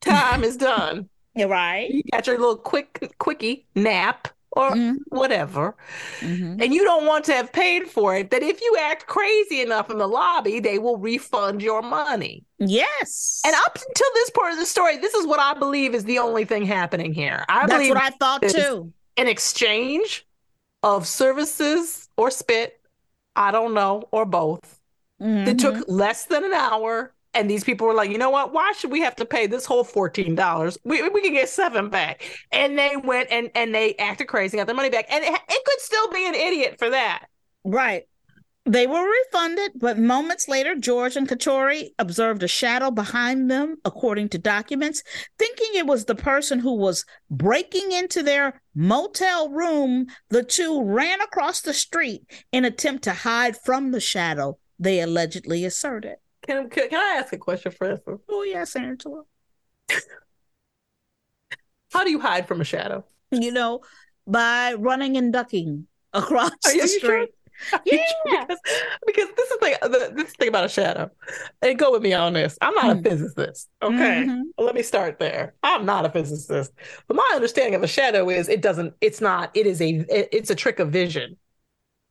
time 0.00 0.44
is 0.44 0.56
done, 0.56 1.08
you're 1.34 1.48
right. 1.48 1.90
You 1.90 2.02
got 2.12 2.26
your 2.26 2.38
little 2.38 2.56
quick 2.56 3.14
quickie 3.18 3.66
nap 3.74 4.28
or 4.52 4.70
Mhm. 4.70 4.94
whatever, 5.08 5.76
Mhm. 6.20 6.62
and 6.62 6.72
you 6.72 6.82
don't 6.84 7.04
want 7.04 7.24
to 7.26 7.34
have 7.34 7.52
paid 7.52 7.90
for 7.90 8.16
it, 8.16 8.30
that 8.30 8.42
if 8.42 8.62
you 8.62 8.76
act 8.80 9.06
crazy 9.06 9.60
enough 9.60 9.90
in 9.90 9.98
the 9.98 10.06
lobby, 10.08 10.60
they 10.60 10.78
will 10.78 10.96
refund 10.96 11.60
your 11.62 11.82
money. 11.82 12.42
Yes. 12.58 13.42
And 13.44 13.54
up 13.54 13.76
until 13.76 14.06
this 14.14 14.30
part 14.30 14.52
of 14.54 14.58
the 14.58 14.64
story, 14.64 14.96
this 14.96 15.12
is 15.12 15.26
what 15.26 15.40
I 15.40 15.52
believe 15.58 15.94
is 15.94 16.04
the 16.04 16.20
only 16.20 16.46
thing 16.46 16.64
happening 16.64 17.12
here. 17.12 17.44
I 17.50 17.66
That's 17.66 17.72
believe 17.74 17.94
what 17.94 18.02
I 18.02 18.10
thought 18.10 18.42
too. 18.48 18.92
an 19.18 19.26
exchange 19.28 20.26
of 20.82 21.06
services 21.06 22.08
or 22.16 22.30
spit, 22.30 22.80
I 23.34 23.50
don't 23.50 23.74
know, 23.74 24.04
or 24.10 24.24
both. 24.24 24.75
That 25.18 25.56
Mhm. 25.56 25.58
took 25.58 25.84
less 25.88 26.26
than 26.26 26.44
an 26.44 26.52
hour. 26.52 27.12
And 27.34 27.50
these 27.50 27.64
people 27.64 27.86
were 27.86 27.92
like, 27.94 28.10
you 28.10 28.16
know 28.16 28.30
what? 28.30 28.54
Why 28.54 28.72
should 28.72 28.90
we 28.90 29.00
have 29.00 29.16
to 29.16 29.26
pay 29.26 29.46
this 29.46 29.66
whole 29.66 29.84
$14? 29.84 30.78
We, 30.84 31.06
we 31.10 31.20
can 31.20 31.34
get 31.34 31.50
seven 31.50 31.90
back. 31.90 32.22
And 32.50 32.78
they 32.78 32.96
went 32.96 33.28
and, 33.30 33.50
and 33.54 33.74
they 33.74 33.94
acted 33.96 34.26
crazy, 34.28 34.56
got 34.56 34.66
their 34.66 34.74
money 34.76 34.88
back. 34.88 35.04
And 35.10 35.22
it, 35.22 35.34
it 35.34 35.64
could 35.66 35.80
still 35.80 36.08
be 36.10 36.26
an 36.26 36.34
idiot 36.34 36.76
for 36.78 36.88
that. 36.88 37.26
Right. 37.62 38.04
They 38.64 38.86
were 38.86 39.06
refunded, 39.06 39.72
but 39.76 39.98
moments 39.98 40.48
later, 40.48 40.74
George 40.74 41.14
and 41.14 41.28
Katori 41.28 41.90
observed 42.00 42.42
a 42.42 42.48
shadow 42.48 42.90
behind 42.90 43.48
them, 43.50 43.76
according 43.84 44.30
to 44.30 44.38
documents. 44.38 45.02
Thinking 45.38 45.68
it 45.74 45.86
was 45.86 46.06
the 46.06 46.16
person 46.16 46.58
who 46.58 46.74
was 46.74 47.04
breaking 47.30 47.92
into 47.92 48.22
their 48.24 48.60
motel 48.74 49.50
room, 49.50 50.06
the 50.30 50.42
two 50.42 50.82
ran 50.82 51.20
across 51.20 51.60
the 51.60 51.74
street 51.74 52.22
in 52.50 52.64
attempt 52.64 53.04
to 53.04 53.12
hide 53.12 53.56
from 53.56 53.92
the 53.92 54.00
shadow 54.00 54.58
they 54.78 55.00
allegedly 55.00 55.64
asserted. 55.64 56.16
Can, 56.46 56.68
can, 56.70 56.88
can 56.88 57.00
I 57.00 57.18
ask 57.20 57.32
a 57.32 57.38
question 57.38 57.72
first? 57.72 58.02
Oh, 58.28 58.42
yes, 58.42 58.76
Angela. 58.76 59.22
How 61.92 62.04
do 62.04 62.10
you 62.10 62.20
hide 62.20 62.46
from 62.46 62.60
a 62.60 62.64
shadow? 62.64 63.04
You 63.30 63.52
know, 63.52 63.80
by 64.26 64.74
running 64.74 65.16
and 65.16 65.32
ducking 65.32 65.86
across 66.12 66.50
Are 66.66 66.72
you 66.74 66.82
the 66.82 66.88
sure? 66.88 66.98
street. 67.26 67.30
Yeah. 67.86 68.44
because, 68.44 68.58
because 69.06 69.28
this 69.34 69.50
is 69.50 69.58
like 69.62 69.80
the 69.80 70.12
this 70.14 70.32
thing 70.34 70.48
about 70.48 70.66
a 70.66 70.68
shadow. 70.68 71.10
And 71.62 71.78
go 71.78 71.90
with 71.90 72.02
me 72.02 72.12
on 72.12 72.34
this. 72.34 72.58
I'm 72.60 72.74
not 72.74 72.90
a 72.90 72.94
Mm. 72.96 73.02
physicist. 73.08 73.70
Okay. 73.82 74.24
Mhm. 74.26 74.42
Let 74.58 74.74
me 74.74 74.82
start 74.82 75.18
there. 75.18 75.54
I'm 75.62 75.86
not 75.86 76.04
a 76.04 76.10
physicist. 76.10 76.72
But 77.08 77.16
my 77.16 77.30
understanding 77.34 77.74
of 77.74 77.82
a 77.82 77.86
shadow 77.86 78.28
is 78.28 78.50
it 78.50 78.60
doesn't, 78.60 78.92
it's 79.00 79.22
not, 79.22 79.50
it 79.54 79.66
is 79.66 79.80
a 79.80 79.88
it- 79.88 80.28
it's 80.32 80.50
a 80.50 80.54
trick 80.54 80.80
of 80.80 80.90
vision. 80.90 81.38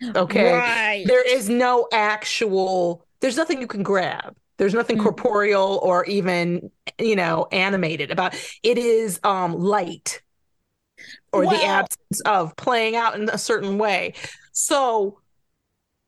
Okay. 0.04 0.52
Right. 0.52 1.04
There 1.06 1.26
is 1.28 1.50
no 1.50 1.88
actual, 1.92 3.06
there's 3.22 3.38
nothing 3.38 3.62
you 3.62 3.68
can 3.68 3.84
grab. 3.84 4.36
There's 4.58 4.74
nothing 4.74 4.98
Mm. 4.98 5.04
corporeal 5.04 5.80
or 5.84 6.06
even, 6.06 6.72
you 7.00 7.16
know, 7.16 7.48
animated 7.52 8.12
about 8.12 8.36
it 8.64 8.78
is 8.78 9.20
um 9.24 9.54
light 9.60 10.22
or 11.34 11.46
the 11.46 11.64
absence 11.66 12.22
of 12.26 12.56
playing 12.56 12.96
out 12.96 13.16
in 13.16 13.30
a 13.30 13.38
certain 13.38 13.78
way. 13.78 14.14
So 14.52 15.20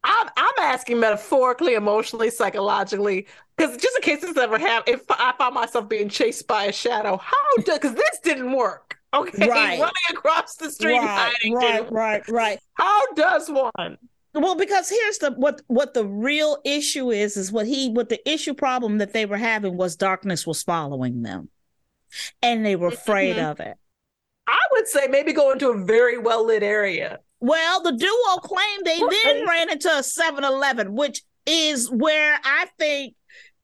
I'm 0.04 0.30
I'm 0.38 0.54
asking 0.60 1.00
metaphorically, 1.00 1.76
emotionally, 1.76 2.30
psychologically, 2.32 3.28
because 3.58 3.78
just 3.78 3.98
in 3.98 4.04
case 4.04 4.22
this 4.22 4.38
ever 4.38 4.58
happened, 4.60 4.98
if 4.98 5.06
I 5.10 5.34
find 5.38 5.56
myself 5.56 5.90
being 5.90 6.10
chased 6.10 6.48
by 6.48 6.66
a 6.66 6.72
shadow, 6.74 7.18
how 7.18 7.38
do 7.66 7.74
because 7.74 7.96
this 7.96 8.20
didn't 8.24 8.52
work. 8.54 8.97
Okay, 9.18 9.48
Right. 9.48 9.80
running 9.80 9.94
across 10.12 10.56
the 10.56 10.70
street 10.72 10.98
right, 10.98 11.32
hiding 11.34 11.54
right, 11.56 11.92
right, 11.92 12.28
right. 12.30 12.60
How 12.74 13.02
does 13.14 13.50
one? 13.50 13.98
Well, 14.34 14.56
because 14.56 14.90
here's 14.90 15.18
the 15.20 15.32
what 15.32 15.62
what 15.68 15.94
the 15.94 16.06
real 16.06 16.58
issue 16.64 17.10
is 17.12 17.38
is 17.38 17.52
what 17.52 17.66
he 17.66 17.90
what 17.90 18.10
the 18.10 18.22
issue 18.30 18.54
problem 18.54 19.00
that 19.00 19.14
they 19.14 19.26
were 19.26 19.38
having 19.38 19.78
was 19.78 19.96
darkness 19.96 20.46
was 20.46 20.62
following 20.62 21.24
them, 21.24 21.50
and 22.44 22.66
they 22.66 22.76
were 22.76 22.90
afraid 22.90 23.38
Mhm. 23.38 23.52
of 23.52 23.60
it. 23.60 23.76
I 24.48 24.60
would 24.74 24.88
say 24.88 25.08
maybe 25.08 25.34
go 25.34 25.52
into 25.52 25.70
a 25.70 25.78
very 25.84 26.18
well 26.18 26.46
lit 26.46 26.64
area. 26.64 27.20
Well, 27.40 27.82
the 27.82 27.92
duo 27.92 28.38
claimed 28.42 28.86
they 28.86 29.00
then 29.00 29.48
ran 29.48 29.70
into 29.70 29.90
a 29.90 30.02
7-Eleven, 30.02 30.96
which 30.96 31.22
is 31.46 31.90
where 31.92 32.40
I 32.44 32.68
think 32.80 33.14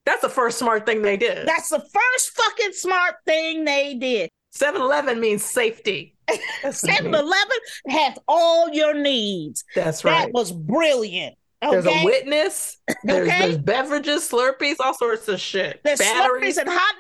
That's 0.06 0.22
the 0.22 0.30
first 0.30 0.58
smart 0.60 0.86
thing 0.86 1.02
they 1.02 1.18
did. 1.18 1.48
that's 1.48 1.70
the 1.70 1.80
first 1.80 2.32
fucking 2.36 2.74
smart 2.74 3.16
thing 3.26 3.64
they 3.66 3.94
did. 3.96 4.30
7 4.54 4.80
Eleven 4.82 5.20
means 5.20 5.44
safety. 5.44 6.16
That's 6.64 6.84
what 6.84 6.92
it 6.92 6.98
7 6.98 7.12
means. 7.12 7.16
Eleven 7.24 7.58
has 7.90 8.18
all 8.28 8.70
your 8.70 8.94
needs. 8.94 9.64
That's 9.76 10.04
right. 10.06 10.26
That 10.26 10.32
was 10.34 10.52
brilliant. 10.52 11.36
There's 11.62 11.86
a 11.86 12.04
witness. 12.04 12.78
There's, 13.04 13.28
Okay. 13.28 13.40
there's 13.40 13.58
beverages, 13.58 14.30
Slurpees, 14.30 14.76
all 14.82 14.94
sorts 14.94 15.28
of 15.30 15.40
shit. 15.40 15.80
There's 15.84 16.00
Batteries. 16.00 16.58
Slurpees 16.58 16.62
and 16.62 16.70
hot 16.72 16.96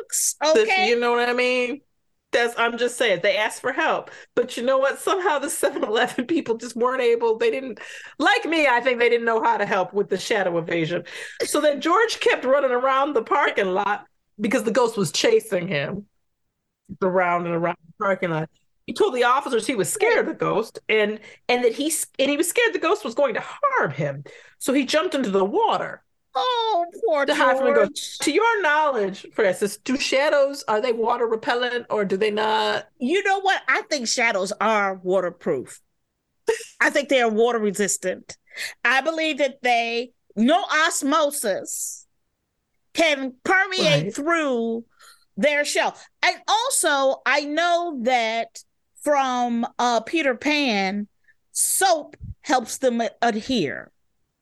dogs. 0.00 0.36
this- 0.54 0.68
Okay. 0.68 0.88
you 0.88 0.98
know 0.98 1.12
what 1.12 1.28
I 1.28 1.32
mean? 1.32 1.80
That's 2.32 2.54
I'm 2.58 2.78
just 2.78 2.96
saying 2.96 3.20
they 3.22 3.36
asked 3.36 3.60
for 3.60 3.72
help. 3.72 4.10
But 4.34 4.56
you 4.56 4.62
know 4.64 4.78
what? 4.78 4.98
Somehow 4.98 5.38
the 5.38 5.46
7-Eleven 5.48 6.26
people 6.26 6.56
just 6.56 6.74
weren't 6.74 7.02
able, 7.02 7.38
they 7.38 7.50
didn't 7.50 7.78
like 8.18 8.44
me, 8.44 8.66
I 8.66 8.80
think 8.80 8.98
they 8.98 9.08
didn't 9.08 9.26
know 9.26 9.42
how 9.42 9.56
to 9.56 9.66
help 9.66 9.92
with 9.94 10.08
the 10.08 10.18
shadow 10.18 10.58
evasion. 10.58 11.04
So 11.44 11.60
then 11.60 11.80
George 11.80 12.18
kept 12.20 12.44
running 12.44 12.70
around 12.72 13.12
the 13.14 13.22
parking 13.22 13.72
lot 13.72 14.06
because 14.40 14.64
the 14.64 14.70
ghost 14.72 14.96
was 14.96 15.12
chasing 15.12 15.68
him 15.68 16.06
around 17.02 17.46
and 17.46 17.54
around 17.54 17.76
the 17.86 18.04
parking 18.04 18.30
lot. 18.30 18.50
He 18.86 18.92
told 18.92 19.14
the 19.14 19.24
officers 19.24 19.66
he 19.66 19.76
was 19.76 19.92
scared 19.92 20.18
of 20.18 20.26
the 20.26 20.34
ghost 20.34 20.80
and 20.88 21.20
and 21.48 21.64
that 21.64 21.72
he 21.72 21.92
and 22.18 22.30
he 22.30 22.36
was 22.36 22.48
scared 22.48 22.74
the 22.74 22.78
ghost 22.80 23.04
was 23.04 23.14
going 23.14 23.34
to 23.34 23.42
harm 23.44 23.90
him. 23.92 24.24
So 24.58 24.72
he 24.72 24.84
jumped 24.84 25.14
into 25.14 25.30
the 25.30 25.44
water. 25.44 26.02
oh, 26.34 26.86
poor 27.04 27.24
to 27.26 27.34
hide 27.34 27.56
from 27.58 27.66
the 27.66 27.72
ghost. 27.72 28.22
To 28.22 28.32
your 28.32 28.62
knowledge, 28.62 29.26
Francis, 29.34 29.76
do 29.76 29.96
shadows 29.96 30.64
are 30.66 30.80
they 30.80 30.92
water 30.92 31.26
repellent 31.26 31.86
or 31.90 32.04
do 32.04 32.16
they 32.16 32.30
not? 32.30 32.88
You 32.98 33.22
know 33.22 33.40
what? 33.40 33.62
I 33.68 33.82
think 33.82 34.08
shadows 34.08 34.52
are 34.60 34.94
waterproof. 34.94 35.80
I 36.80 36.90
think 36.90 37.08
they 37.08 37.20
are 37.22 37.30
water 37.30 37.58
resistant. 37.60 38.36
I 38.84 39.00
believe 39.00 39.38
that 39.38 39.62
they 39.62 40.12
no 40.34 40.64
osmosis 40.86 42.06
can 42.94 43.34
permeate 43.44 44.04
Right. 44.04 44.14
through 44.14 44.84
their 45.36 45.64
shell. 45.64 45.96
And 46.22 46.36
also, 46.48 47.22
I 47.26 47.40
know 47.44 47.98
that 48.02 48.62
from 49.00 49.66
uh 49.78 50.00
Peter 50.00 50.34
Pan, 50.34 51.08
soap 51.52 52.16
helps 52.42 52.78
them 52.78 53.02
adhere. 53.20 53.90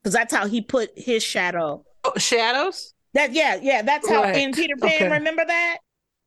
Because 0.03 0.13
that's 0.13 0.33
how 0.33 0.47
he 0.47 0.61
put 0.61 0.89
his 0.95 1.23
shadow. 1.23 1.85
Oh, 2.03 2.13
shadows? 2.17 2.93
That 3.13 3.33
yeah, 3.33 3.59
yeah, 3.61 3.81
that's 3.83 4.07
how 4.09 4.23
Right. 4.23 4.37
in 4.37 4.51
Peter 4.53 4.75
Pan, 4.75 5.03
Okay. 5.03 5.09
remember 5.09 5.45
that? 5.45 5.77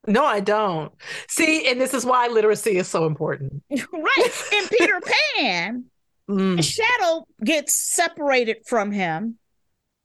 No, 0.06 0.24
I 0.24 0.40
don't. 0.40 0.92
See, 1.28 1.66
and 1.68 1.80
this 1.80 1.94
is 1.94 2.04
why 2.04 2.28
literacy 2.28 2.76
is 2.76 2.86
so 2.88 3.06
important. 3.06 3.62
right. 3.70 4.42
In 4.52 4.68
Peter 4.68 5.00
Pan, 5.36 5.84
Mm. 6.30 6.64
shadow 6.64 7.26
gets 7.44 7.74
separated 7.74 8.58
from 8.66 8.90
him, 8.92 9.36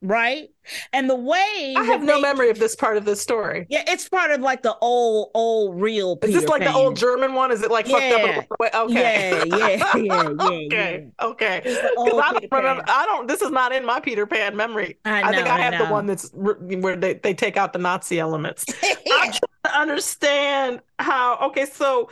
right? 0.02 0.48
And 0.92 1.10
the 1.10 1.16
way 1.16 1.74
I 1.76 1.84
have 1.84 2.02
no 2.02 2.16
they- 2.16 2.22
memory 2.22 2.50
of 2.50 2.58
this 2.58 2.74
part 2.76 2.96
of 2.96 3.04
the 3.04 3.16
story. 3.16 3.66
Yeah, 3.68 3.84
it's 3.88 4.08
part 4.08 4.30
of 4.30 4.40
like 4.40 4.62
the 4.62 4.76
old, 4.80 5.30
old, 5.34 5.80
real. 5.80 6.18
Is 6.22 6.32
this 6.32 6.40
Peter 6.42 6.46
like 6.48 6.62
Pan. 6.62 6.72
the 6.72 6.78
old 6.78 6.96
German 6.96 7.34
one? 7.34 7.50
Is 7.50 7.62
it 7.62 7.70
like 7.70 7.86
fucked 7.86 8.02
up? 8.12 8.20
in 8.22 8.28
a 8.30 8.32
Yeah. 8.32 8.42
way? 8.58 8.70
Okay. 8.74 9.42
Yeah, 9.48 9.56
yeah, 9.56 9.96
yeah, 9.96 9.96
yeah, 9.96 10.28
okay. 10.40 11.08
Okay. 11.20 11.62
It's 11.64 11.80
the 11.80 11.92
'Cause 11.96 12.12
old 12.12 12.20
I 12.22 12.32
don't 12.32 12.52
remember. 12.52 12.82
Pan. 12.82 12.94
I 12.96 13.04
don't. 13.06 13.26
This 13.28 13.42
is 13.42 13.50
not 13.50 13.72
in 13.72 13.84
my 13.84 14.00
Peter 14.00 14.26
Pan 14.26 14.56
memory. 14.56 14.98
I 15.04 15.32
think 15.32 15.46
know, 15.46 15.52
I 15.52 15.56
I 15.56 15.60
have 15.60 15.78
the 15.78 15.92
one 15.92 16.06
that's 16.06 16.30
r- 16.34 16.54
where 16.54 16.96
they, 16.96 17.14
they 17.14 17.34
take 17.34 17.56
out 17.56 17.72
the 17.72 17.78
Nazi 17.78 18.18
elements. 18.20 18.64
I'm 18.82 18.96
trying 19.06 19.32
to 19.64 19.74
understand 19.78 20.80
how. 20.98 21.36
Okay, 21.48 21.66
so 21.66 22.10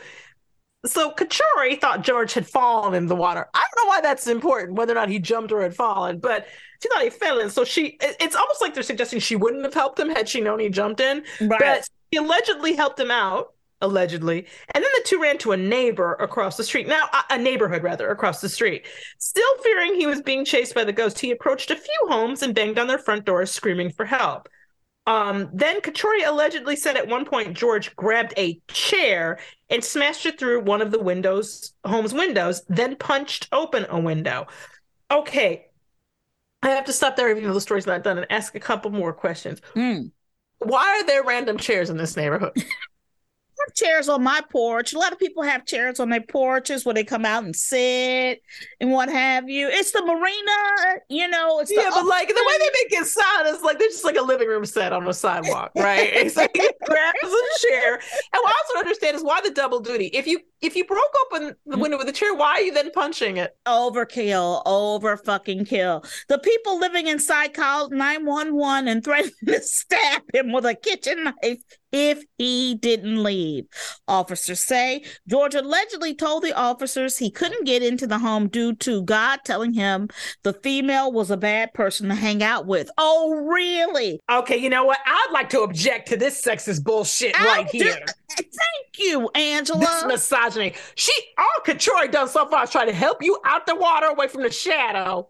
so 0.85 1.11
Kachuri 1.11 1.79
thought 1.79 2.03
George 2.03 2.33
had 2.33 2.47
fallen 2.47 2.93
in 2.93 3.07
the 3.07 3.15
water. 3.15 3.47
I 3.53 3.59
don't 3.75 3.85
know 3.85 3.89
why 3.89 4.01
that's 4.01 4.27
important, 4.27 4.77
whether 4.77 4.93
or 4.93 4.95
not 4.95 5.09
he 5.09 5.19
jumped 5.19 5.51
or 5.51 5.61
had 5.61 5.75
fallen, 5.75 6.19
but 6.19 6.47
she 6.81 6.89
thought 6.89 7.03
he 7.03 7.09
fell 7.09 7.39
in. 7.39 7.49
So 7.49 7.63
she, 7.63 7.97
it's 8.01 8.35
almost 8.35 8.61
like 8.61 8.73
they're 8.73 8.83
suggesting 8.83 9.19
she 9.19 9.35
wouldn't 9.35 9.63
have 9.63 9.73
helped 9.73 9.99
him 9.99 10.09
had 10.09 10.29
she 10.29 10.41
known 10.41 10.59
he 10.59 10.69
jumped 10.69 10.99
in. 10.99 11.23
Right. 11.41 11.59
But 11.59 11.89
he 12.11 12.17
allegedly 12.17 12.73
helped 12.73 12.99
him 12.99 13.11
out, 13.11 13.53
allegedly. 13.81 14.45
And 14.73 14.83
then 14.83 14.91
the 14.95 15.03
two 15.05 15.21
ran 15.21 15.37
to 15.39 15.51
a 15.51 15.57
neighbor 15.57 16.13
across 16.15 16.57
the 16.57 16.63
street. 16.63 16.87
Now, 16.87 17.07
a- 17.29 17.37
neighborhood 17.37 17.83
rather, 17.83 18.09
across 18.09 18.41
the 18.41 18.49
street. 18.49 18.85
Still 19.17 19.57
fearing 19.63 19.95
he 19.95 20.07
was 20.07 20.21
being 20.21 20.45
chased 20.45 20.73
by 20.73 20.83
the 20.83 20.93
ghost, 20.93 21.19
he 21.19 21.31
approached 21.31 21.71
a 21.71 21.75
few 21.75 22.07
homes 22.07 22.41
and 22.41 22.55
banged 22.55 22.79
on 22.79 22.87
their 22.87 22.97
front 22.97 23.25
doors, 23.25 23.51
screaming 23.51 23.91
for 23.91 24.05
help. 24.05 24.49
Um, 25.07 25.49
then 25.53 25.81
Kachuri 25.81 26.27
allegedly 26.27 26.75
said 26.75 26.95
at 26.95 27.07
one 27.07 27.25
point 27.25 27.57
George 27.57 27.95
grabbed 27.95 28.33
a 28.37 28.59
chair 28.67 29.39
and 29.69 29.83
smashed 29.83 30.25
it 30.25 30.37
through 30.37 30.61
one 30.61 30.81
of 30.81 30.91
the 30.91 30.99
windows, 30.99 31.73
home's 31.83 32.13
windows, 32.13 32.61
then 32.69 32.95
punched 32.95 33.47
open 33.51 33.87
a 33.89 33.99
window. 33.99 34.47
Okay. 35.09 35.68
I 36.61 36.69
have 36.69 36.85
to 36.85 36.93
stop 36.93 37.15
there 37.15 37.29
even 37.29 37.43
though 37.43 37.53
the 37.53 37.61
story's 37.61 37.87
not 37.87 38.03
done 38.03 38.17
and 38.17 38.27
ask 38.31 38.55
a 38.55 38.59
couple 38.59 38.91
more 38.91 39.13
questions. 39.13 39.61
Hmm. 39.73 40.07
Why 40.59 40.99
are 40.99 41.05
there 41.05 41.23
random 41.23 41.57
chairs 41.57 41.89
in 41.89 41.97
this 41.97 42.17
neighborhood? 42.17 42.51
Have 43.67 43.75
chairs 43.75 44.07
on 44.07 44.23
my 44.23 44.41
porch. 44.49 44.93
A 44.93 44.97
lot 44.97 45.11
of 45.11 45.19
people 45.19 45.43
have 45.43 45.65
chairs 45.65 45.99
on 45.99 46.09
their 46.09 46.21
porches 46.21 46.85
where 46.85 46.93
they 46.95 47.03
come 47.03 47.25
out 47.25 47.43
and 47.43 47.53
sit 47.53 48.41
and 48.79 48.89
what 48.89 49.09
have 49.09 49.49
you. 49.49 49.67
It's 49.67 49.91
the 49.91 50.01
marina, 50.01 51.01
you 51.09 51.27
know. 51.27 51.59
It's 51.59 51.69
the 51.69 51.81
yeah, 51.81 51.89
but 51.93 52.05
like 52.05 52.29
the 52.29 52.35
way 52.35 52.57
they 52.57 52.65
make 52.65 53.01
it 53.01 53.05
sound 53.05 53.47
is 53.49 53.61
like 53.61 53.77
they're 53.77 53.89
just 53.89 54.05
like 54.05 54.15
a 54.15 54.21
living 54.21 54.47
room 54.47 54.65
set 54.65 54.93
on 54.93 55.05
a 55.05 55.13
sidewalk, 55.13 55.71
right? 55.75 56.09
It's 56.13 56.37
like 56.37 56.53
grabs 56.85 57.19
a 57.21 57.67
chair. 57.67 57.95
And 57.95 58.41
what 58.41 58.47
I 58.47 58.55
also 58.63 58.73
don't 58.75 58.85
understand 58.85 59.17
is 59.17 59.23
why 59.23 59.41
the 59.41 59.51
double 59.51 59.81
duty. 59.81 60.05
If 60.05 60.25
you 60.25 60.39
if 60.61 60.75
you 60.75 60.85
broke 60.85 61.13
open 61.25 61.55
the 61.65 61.75
hmm? 61.75 61.81
window 61.81 61.97
with 61.97 62.09
a 62.09 62.13
chair, 62.13 62.33
why 62.33 62.53
are 62.53 62.61
you 62.61 62.73
then 62.73 62.91
punching 62.91 63.37
it? 63.37 63.55
Overkill, 63.65 64.61
over 64.65 65.17
fucking 65.17 65.65
kill. 65.65 66.03
The 66.27 66.39
people 66.39 66.79
living 66.79 67.07
inside 67.07 67.53
called 67.53 67.91
911 67.91 68.87
and 68.87 69.03
threatened 69.03 69.33
to 69.47 69.61
stab 69.61 70.23
him 70.33 70.51
with 70.51 70.65
a 70.65 70.75
kitchen 70.75 71.23
knife 71.23 71.61
if 71.91 72.23
he 72.37 72.75
didn't 72.75 73.23
leave. 73.23 73.65
Officers 74.07 74.59
say 74.59 75.03
George 75.27 75.55
allegedly 75.55 76.13
told 76.13 76.43
the 76.43 76.55
officers 76.55 77.17
he 77.17 77.31
couldn't 77.31 77.65
get 77.65 77.81
into 77.81 78.05
the 78.05 78.19
home 78.19 78.47
due 78.47 78.75
to 78.75 79.01
God 79.03 79.39
telling 79.43 79.73
him 79.73 80.09
the 80.43 80.53
female 80.53 81.11
was 81.11 81.31
a 81.31 81.37
bad 81.37 81.73
person 81.73 82.09
to 82.09 82.15
hang 82.15 82.43
out 82.43 82.65
with. 82.65 82.89
Oh, 82.97 83.31
really? 83.31 84.21
Okay, 84.29 84.57
you 84.57 84.69
know 84.69 84.85
what? 84.85 84.99
I'd 85.05 85.29
like 85.31 85.49
to 85.49 85.61
object 85.61 86.09
to 86.09 86.17
this 86.17 86.43
sexist 86.43 86.83
bullshit 86.83 87.39
I'll 87.39 87.45
right 87.45 87.71
do- 87.71 87.77
here. 87.77 88.05
Thank 88.37 88.99
you, 88.99 89.29
Angela. 89.33 89.79
This 89.79 90.03
misogyny. 90.49 90.75
She 90.95 91.13
oh, 91.37 91.43
all 91.43 91.63
Couture 91.63 92.07
done 92.07 92.27
so 92.27 92.47
far 92.47 92.63
is 92.63 92.71
try 92.71 92.85
to 92.85 92.93
help 92.93 93.23
you 93.23 93.39
out 93.45 93.65
the 93.65 93.75
water 93.75 94.07
away 94.07 94.27
from 94.27 94.43
the 94.43 94.51
shadow. 94.51 95.29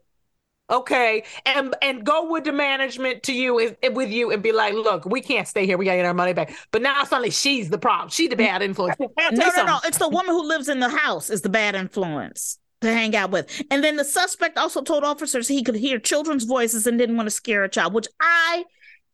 Okay, 0.72 1.24
and 1.48 1.76
and 1.82 2.06
go 2.06 2.30
with 2.30 2.44
the 2.44 2.52
management 2.52 3.24
to 3.24 3.34
you 3.34 3.76
and 3.82 3.96
with 3.96 4.10
you 4.10 4.32
and 4.32 4.44
be 4.44 4.52
like, 4.52 4.76
look, 4.76 5.06
we 5.06 5.20
can't 5.20 5.48
stay 5.48 5.66
here. 5.66 5.78
We 5.78 5.86
gotta 5.86 5.98
get 5.98 6.06
our 6.06 6.14
money 6.14 6.34
back. 6.34 6.54
But 6.72 6.84
now 6.84 7.04
suddenly 7.06 7.32
she's 7.32 7.70
the 7.70 7.80
problem. 7.80 8.10
She 8.10 8.28
the 8.28 8.36
bad 8.36 8.62
influence. 8.62 8.96
I'll 9.02 9.08
tell 9.32 9.32
you 9.32 9.38
no, 9.38 9.50
no, 9.56 9.66
no. 9.66 9.80
It's 9.86 9.98
the 9.98 10.10
woman 10.10 10.28
who 10.28 10.48
lives 10.48 10.70
in 10.70 10.80
the 10.80 10.90
house 10.90 11.32
is 11.32 11.42
the 11.42 11.50
bad 11.50 11.74
influence 11.74 12.60
to 12.82 12.94
hang 12.94 13.16
out 13.16 13.32
with. 13.32 13.64
And 13.72 13.84
then 13.84 13.96
the 13.96 14.06
suspect 14.06 14.58
also 14.58 14.82
told 14.82 15.04
officers 15.04 15.48
he 15.48 15.64
could 15.64 15.76
hear 15.76 15.98
children's 15.98 16.44
voices 16.44 16.86
and 16.86 17.00
didn't 17.00 17.18
want 17.18 17.28
to 17.28 17.32
scare 17.32 17.64
a 17.64 17.70
child, 17.70 17.94
which 17.94 18.08
I 18.22 18.66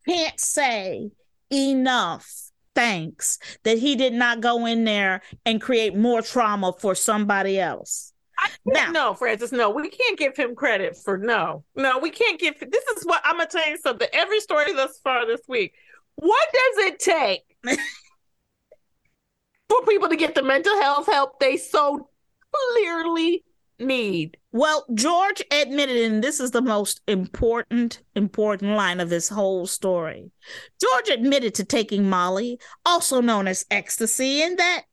can't 0.06 0.38
say 0.38 1.10
enough. 1.50 2.45
Thanks 2.76 3.38
that 3.64 3.78
he 3.78 3.96
did 3.96 4.12
not 4.12 4.42
go 4.42 4.66
in 4.66 4.84
there 4.84 5.22
and 5.46 5.62
create 5.62 5.96
more 5.96 6.20
trauma 6.20 6.74
for 6.74 6.94
somebody 6.94 7.58
else. 7.58 8.12
Now, 8.66 8.90
no, 8.90 9.14
Francis, 9.14 9.50
no, 9.50 9.70
we 9.70 9.88
can't 9.88 10.18
give 10.18 10.36
him 10.36 10.54
credit 10.54 10.94
for 10.94 11.16
no, 11.16 11.64
no, 11.74 11.98
we 11.98 12.10
can't 12.10 12.38
give. 12.38 12.60
This 12.60 12.84
is 12.96 13.06
what 13.06 13.22
I'm 13.24 13.38
gonna 13.38 13.48
tell 13.48 13.66
you 13.66 13.78
something. 13.78 14.06
Every 14.12 14.40
story 14.40 14.74
thus 14.74 14.98
far 15.02 15.26
this 15.26 15.40
week, 15.48 15.72
what 16.16 16.48
does 16.52 16.84
it 16.84 16.98
take 17.00 17.56
for 19.70 19.82
people 19.88 20.10
to 20.10 20.16
get 20.16 20.34
the 20.34 20.42
mental 20.42 20.78
health 20.82 21.06
help 21.06 21.40
they 21.40 21.56
so 21.56 22.10
clearly 22.74 23.42
need? 23.78 24.36
Well, 24.52 24.84
George 24.94 25.42
admitted, 25.50 25.96
and 25.96 26.22
this 26.22 26.40
is 26.40 26.50
the 26.50 26.62
most 26.62 27.00
important, 27.06 28.02
important 28.14 28.76
line 28.76 29.00
of 29.00 29.10
this 29.10 29.28
whole 29.28 29.66
story. 29.66 30.30
George 30.80 31.08
admitted 31.08 31.54
to 31.56 31.64
taking 31.64 32.08
Molly, 32.08 32.58
also 32.84 33.20
known 33.20 33.48
as 33.48 33.66
ecstasy, 33.70 34.42
and 34.42 34.58
that 34.58 34.84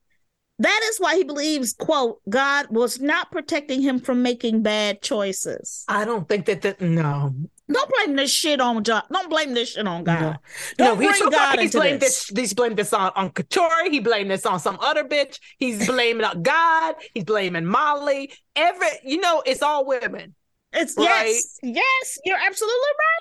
that 0.59 0.81
is 0.85 0.97
why 0.97 1.15
he 1.15 1.23
believes, 1.23 1.73
quote, 1.73 2.21
God 2.29 2.67
was 2.69 2.99
not 2.99 3.31
protecting 3.31 3.81
him 3.81 3.99
from 3.99 4.21
making 4.21 4.61
bad 4.61 5.01
choices. 5.01 5.83
I 5.87 6.05
don't 6.05 6.29
think 6.29 6.45
that 6.45 6.61
that 6.61 6.79
no. 6.79 7.33
Don't 7.73 7.91
blame 7.97 8.15
this 8.15 8.31
shit 8.31 8.61
on 8.61 8.83
God. 8.83 9.03
Don't 9.11 9.29
blame 9.29 9.53
this 9.53 9.71
shit 9.73 9.87
on 9.87 10.03
God. 10.03 10.37
No, 10.77 10.85
Don't 10.85 10.97
bring 10.97 11.13
so 11.13 11.29
God 11.29 11.59
he's 11.59 11.71
blamed 11.71 12.01
this. 12.01 12.27
this. 12.27 12.37
He's 12.37 12.53
blamed 12.53 12.77
this 12.77 12.93
on, 12.93 13.11
on 13.15 13.31
Couture. 13.31 13.89
He 13.89 13.99
blamed 13.99 14.31
this 14.31 14.45
on 14.45 14.59
some 14.59 14.77
other 14.79 15.03
bitch. 15.03 15.39
He's 15.57 15.87
blaming 15.87 16.25
God. 16.41 16.95
He's 17.13 17.23
blaming 17.23 17.65
Molly. 17.65 18.31
Every 18.55 18.87
you 19.03 19.19
know, 19.19 19.41
it's 19.45 19.61
all 19.61 19.85
women. 19.85 20.35
It's 20.75 20.97
Right. 20.97 21.25
yes, 21.25 21.59
yes, 21.61 22.19
you're 22.25 22.37
absolutely 22.37 22.75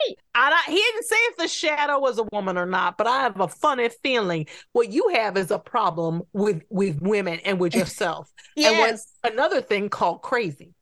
right. 0.07 0.15
I, 0.35 0.63
he 0.67 0.77
didn't 0.77 1.05
say 1.05 1.17
if 1.17 1.37
the 1.37 1.49
shadow 1.49 1.99
was 1.99 2.19
a 2.19 2.23
woman 2.33 2.57
or 2.57 2.65
not, 2.65 2.97
but 2.97 3.07
I 3.07 3.21
have 3.21 3.39
a 3.41 3.49
funny 3.49 3.91
feeling 4.03 4.47
what 4.73 4.91
you 4.91 5.09
have 5.15 5.37
is 5.37 5.51
a 5.51 5.59
problem 5.59 6.23
with 6.33 6.63
with 6.71 7.01
women 7.03 7.41
and 7.45 7.61
with 7.61 7.75
yourself. 7.77 8.31
And 8.57 8.67
Yes. 8.77 9.07
another 9.23 9.61
thing 9.61 9.89
called 9.91 10.23
crazy. 10.23 10.73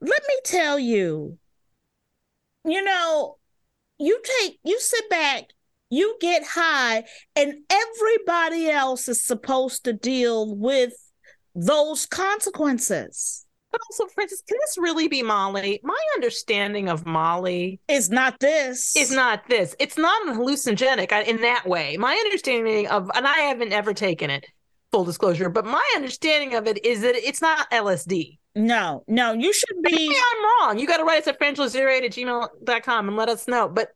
let 0.00 0.22
me 0.28 0.34
tell 0.44 0.78
you, 0.78 1.38
you 2.64 2.82
know, 2.82 3.36
you 3.98 4.20
take, 4.40 4.58
you 4.64 4.78
sit 4.80 5.08
back, 5.10 5.44
you 5.90 6.16
get 6.20 6.42
high, 6.44 7.04
and 7.36 7.54
everybody 7.70 8.68
else 8.68 9.08
is 9.08 9.22
supposed 9.22 9.84
to 9.84 9.92
deal 9.92 10.54
with 10.56 10.92
those 11.54 12.06
consequences. 12.06 13.46
But 13.70 13.80
also, 13.88 14.12
Francis, 14.12 14.42
can 14.48 14.56
this 14.60 14.76
really 14.78 15.06
be 15.06 15.22
Molly? 15.22 15.80
My 15.84 15.98
understanding 16.16 16.88
of 16.88 17.06
Molly 17.06 17.78
is 17.86 18.10
not 18.10 18.40
this. 18.40 18.96
is 18.96 19.12
not 19.12 19.48
this. 19.48 19.76
It's 19.78 19.96
not 19.96 20.26
an 20.26 20.34
hallucinogenic 20.34 21.12
uh, 21.12 21.22
in 21.24 21.40
that 21.42 21.66
way. 21.68 21.96
My 21.96 22.14
understanding 22.14 22.88
of, 22.88 23.10
and 23.14 23.28
I 23.28 23.38
haven't 23.38 23.72
ever 23.72 23.94
taken 23.94 24.28
it, 24.28 24.44
full 24.90 25.04
disclosure, 25.04 25.50
but 25.50 25.64
my 25.64 25.84
understanding 25.94 26.56
of 26.56 26.66
it 26.66 26.84
is 26.84 27.02
that 27.02 27.14
it's 27.14 27.40
not 27.40 27.70
LSD. 27.70 28.39
No, 28.54 29.04
no, 29.06 29.32
you 29.32 29.52
should 29.52 29.82
be. 29.82 29.92
Maybe 29.92 30.08
be. 30.08 30.16
I'm 30.16 30.44
wrong. 30.44 30.78
You 30.78 30.86
got 30.86 30.96
to 30.96 31.04
write 31.04 31.22
us 31.22 31.28
at 31.28 31.40
frangela08 31.40 32.04
at 32.04 32.12
gmail.com 32.12 33.08
and 33.08 33.16
let 33.16 33.28
us 33.28 33.46
know. 33.46 33.68
But 33.68 33.90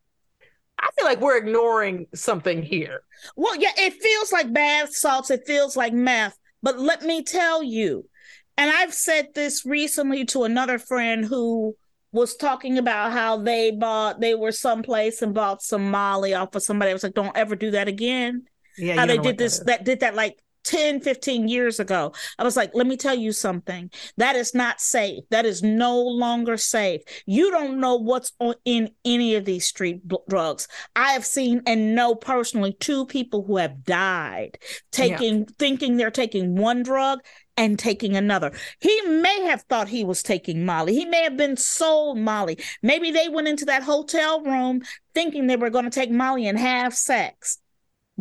I 0.78 0.88
feel 0.96 1.04
like 1.04 1.20
we're 1.20 1.38
ignoring 1.38 2.06
something 2.14 2.62
here. 2.62 3.02
Well, 3.36 3.56
yeah, 3.56 3.72
it 3.76 3.94
feels 3.94 4.32
like 4.32 4.52
bath 4.52 4.94
salts, 4.94 5.30
it 5.30 5.46
feels 5.46 5.76
like 5.76 5.92
meth. 5.92 6.36
But 6.62 6.78
let 6.78 7.02
me 7.02 7.22
tell 7.22 7.62
you, 7.62 8.08
and 8.56 8.70
I've 8.70 8.94
said 8.94 9.28
this 9.34 9.66
recently 9.66 10.24
to 10.26 10.44
another 10.44 10.78
friend 10.78 11.24
who 11.24 11.76
was 12.12 12.36
talking 12.36 12.78
about 12.78 13.12
how 13.12 13.38
they 13.38 13.72
bought, 13.72 14.20
they 14.20 14.34
were 14.34 14.52
someplace 14.52 15.20
and 15.20 15.34
bought 15.34 15.62
some 15.62 15.90
Molly 15.90 16.32
off 16.32 16.54
of 16.54 16.62
somebody. 16.62 16.90
I 16.90 16.94
was 16.94 17.02
like, 17.02 17.14
don't 17.14 17.36
ever 17.36 17.56
do 17.56 17.72
that 17.72 17.88
again. 17.88 18.44
Yeah, 18.78 18.94
how 18.94 19.06
they 19.06 19.18
did 19.18 19.36
this, 19.36 19.54
is. 19.54 19.64
that 19.64 19.84
did 19.84 20.00
that 20.00 20.14
like 20.14 20.38
10, 20.64 21.00
15 21.00 21.48
years 21.48 21.78
ago. 21.80 22.12
I 22.38 22.44
was 22.44 22.56
like, 22.56 22.72
let 22.74 22.86
me 22.86 22.96
tell 22.96 23.14
you 23.14 23.32
something. 23.32 23.90
That 24.16 24.36
is 24.36 24.54
not 24.54 24.80
safe. 24.80 25.24
That 25.30 25.46
is 25.46 25.62
no 25.62 26.00
longer 26.00 26.56
safe. 26.56 27.02
You 27.26 27.50
don't 27.50 27.80
know 27.80 27.96
what's 27.96 28.32
on, 28.38 28.54
in 28.64 28.90
any 29.04 29.34
of 29.34 29.44
these 29.44 29.66
street 29.66 30.06
bl- 30.06 30.16
drugs. 30.28 30.68
I 30.96 31.12
have 31.12 31.24
seen 31.24 31.62
and 31.66 31.94
know 31.94 32.14
personally 32.14 32.72
two 32.80 33.06
people 33.06 33.44
who 33.44 33.58
have 33.58 33.84
died 33.84 34.58
taking, 34.90 35.46
thinking 35.58 35.96
they're 35.96 36.10
taking 36.10 36.56
one 36.56 36.82
drug 36.82 37.20
and 37.56 37.78
taking 37.78 38.16
another. 38.16 38.52
He 38.80 39.00
may 39.02 39.42
have 39.42 39.62
thought 39.62 39.88
he 39.88 40.04
was 40.04 40.22
taking 40.22 40.64
Molly. 40.64 40.94
He 40.94 41.04
may 41.04 41.22
have 41.22 41.36
been 41.36 41.56
sold 41.56 42.18
Molly. 42.18 42.58
Maybe 42.82 43.10
they 43.10 43.28
went 43.28 43.48
into 43.48 43.64
that 43.66 43.82
hotel 43.82 44.42
room 44.42 44.82
thinking 45.14 45.46
they 45.46 45.56
were 45.56 45.70
going 45.70 45.84
to 45.84 45.90
take 45.90 46.10
Molly 46.10 46.46
and 46.46 46.58
have 46.58 46.94
sex. 46.94 47.58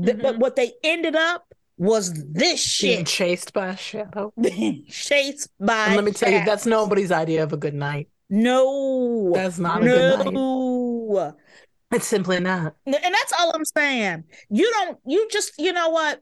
Th- 0.04 0.18
But 0.18 0.34
mm-hmm. 0.34 0.42
what 0.42 0.56
they 0.56 0.74
ended 0.84 1.16
up 1.16 1.54
was 1.84 2.14
this 2.14 2.82
Being 2.82 3.00
shit 3.00 3.08
chased 3.08 3.54
by 3.54 3.68
a 3.68 3.78
shadow. 3.78 4.32
being 4.42 4.86
chased 4.88 5.50
by. 5.60 5.88
And 5.88 5.96
let 5.98 6.06
me 6.06 6.12
tell 6.12 6.32
you, 6.32 6.46
that's 6.46 6.66
nobody's 6.66 7.12
idea 7.12 7.44
of 7.44 7.52
a 7.52 7.58
good 7.58 7.74
night. 7.74 8.08
no, 8.30 9.34
That's 9.36 9.60
not 9.60 9.84
a 9.84 9.86
good 9.86 10.34
night. 10.34 11.34
It's 11.92 12.08
simply 12.08 12.40
not. 12.40 12.76
And 12.86 12.96
that's 12.96 13.34
all 13.38 13.52
I'm 13.54 13.66
saying. 13.66 14.24
You 14.50 14.72
don't. 14.72 14.98
You 15.06 15.28
just. 15.30 15.54
You 15.60 15.74
know 15.74 15.90
what? 15.90 16.22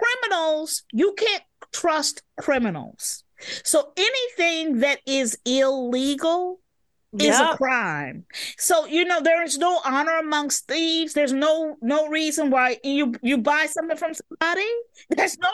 Criminals. 0.00 0.82
You 0.92 1.14
can't 1.16 1.44
trust 1.72 2.22
criminals. 2.40 3.22
So 3.64 3.92
anything 3.96 4.78
that 4.80 5.00
is 5.06 5.38
illegal 5.44 6.60
is 7.20 7.38
a 7.38 7.56
crime. 7.56 8.24
So 8.58 8.86
you 8.86 9.04
know 9.04 9.20
there 9.20 9.42
is 9.42 9.58
no 9.58 9.80
honor 9.84 10.18
amongst 10.18 10.68
thieves. 10.68 11.14
There's 11.14 11.32
no 11.32 11.76
no 11.80 12.08
reason 12.08 12.50
why 12.50 12.78
you 12.84 13.14
you 13.22 13.38
buy 13.38 13.66
something 13.66 13.96
from 13.96 14.12
somebody. 14.14 14.68
There's 15.10 15.38
no 15.38 15.48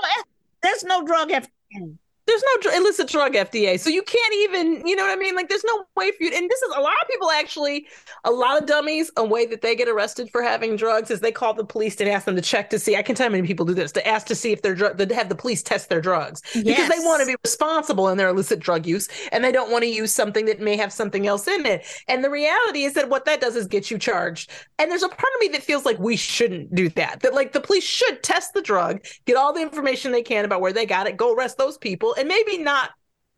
there's 0.63 0.85
no 0.85 1.05
drug 1.05 1.31
FDA. 1.31 1.97
There's 2.27 2.43
no 2.43 2.63
dr- 2.63 2.77
illicit 2.77 3.09
drug 3.09 3.35
FDA, 3.35 3.79
so 3.79 3.91
you 3.91 4.03
can't 4.03 4.35
even, 4.35 4.87
you 4.87 4.97
know 4.97 5.03
what 5.03 5.13
I 5.13 5.21
mean? 5.21 5.35
Like, 5.35 5.49
there's 5.49 5.65
no 5.65 5.85
way 5.97 6.11
for 6.13 6.23
you. 6.23 6.31
To, 6.31 6.37
And 6.37 6.51
this 6.51 6.63
is 6.63 6.75
a 6.77 6.81
lot 6.81 6.95
of 7.03 7.09
people 7.09 7.31
actually, 7.31 7.87
a 8.25 8.31
lot 8.31 8.61
of 8.61 8.69
dummies. 8.69 9.11
A 9.17 9.25
way 9.25 9.47
that 9.47 9.63
they 9.63 9.75
get 9.75 9.89
arrested 9.89 10.31
for 10.31 10.43
having 10.43 10.77
drugs 10.77 11.11
is 11.11 11.21
they 11.21 11.33
call 11.33 11.55
the 11.55 11.65
police 11.65 12.01
and 12.01 12.09
ask 12.09 12.25
them 12.27 12.37
to 12.37 12.43
check 12.43 12.71
to 12.71 12.79
see. 12.79 12.97
I 12.97 13.03
can 13.03 13.15
tell 13.15 13.27
how 13.27 13.33
many 13.33 13.47
people 13.47 13.67
do 13.67 13.75
this 13.75 13.93
to 13.93 14.07
ask 14.07 14.27
to 14.29 14.35
see 14.35 14.53
if 14.53 14.63
their 14.63 14.75
drug, 14.75 14.99
to 14.99 15.15
have 15.15 15.29
the 15.29 15.35
police 15.35 15.63
test 15.63 15.89
their 15.89 16.01
drugs 16.01 16.43
because 16.53 16.89
they 16.89 16.99
want 16.99 17.21
to 17.21 17.27
be 17.27 17.37
responsible 17.45 18.09
in 18.09 18.19
their 18.19 18.29
illicit 18.29 18.61
drug 18.61 18.87
use 18.87 19.09
and 19.31 19.45
they 19.45 19.53
don't 19.53 19.71
want 19.71 19.83
to 19.83 19.89
use 19.89 20.13
something 20.13 20.47
that 20.47 20.61
may 20.61 20.77
have 20.77 20.93
something 20.93 21.27
else 21.27 21.49
in 21.49 21.67
it. 21.67 21.85
And 22.09 22.25
the 22.25 22.31
reality 22.31 22.85
is 22.85 22.95
that 22.95 23.09
what 23.09 23.25
that 23.25 23.41
does 23.41 23.57
is 23.57 23.67
get 23.67 23.91
you 23.91 23.99
charged. 23.99 24.51
And 24.79 24.91
there's 24.91 25.03
a 25.03 25.09
part 25.09 25.33
of 25.35 25.41
me 25.41 25.49
that 25.49 25.63
feels 25.63 25.85
like 25.85 25.99
we 25.99 26.17
shouldn't 26.17 26.75
do 26.75 26.89
that. 26.91 27.21
That 27.21 27.35
like 27.35 27.53
the 27.53 27.61
police 27.61 27.85
should 27.85 28.23
test 28.23 28.55
the 28.55 28.63
drug, 28.63 29.05
get 29.27 29.37
all 29.37 29.53
the 29.53 29.63
information 29.63 30.13
they 30.13 30.23
can 30.23 30.45
about 30.45 30.61
where 30.61 30.73
they 30.73 30.87
got 30.87 31.07
it, 31.07 31.17
go 31.17 31.35
arrest 31.35 31.59
those 31.59 31.79
people, 31.79 32.15
and 32.23 32.29
maybe 32.29 32.59
not 32.59 32.91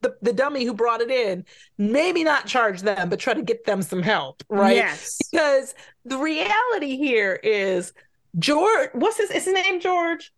the, 0.03 0.14
the 0.20 0.32
dummy 0.35 0.64
who 0.64 0.74
brought 0.74 1.01
it 1.01 1.11
in, 1.11 1.45
maybe 1.78 2.22
not 2.24 2.47
charge 2.47 2.82
them, 2.82 3.09
but 3.09 3.18
try 3.18 3.32
to 3.32 3.43
get 3.43 3.64
them 3.64 3.80
some 3.80 4.03
help, 4.03 4.43
right? 4.51 4.76
Yes. 4.76 5.18
Because 5.32 5.74
the 6.05 6.18
reality 6.18 6.97
here 6.99 7.41
is 7.43 7.95
George, 8.39 8.91
what's 8.93 9.16
his, 9.16 9.30
is 9.30 9.47
his 9.47 9.55
name 9.55 9.80
George? 9.80 10.30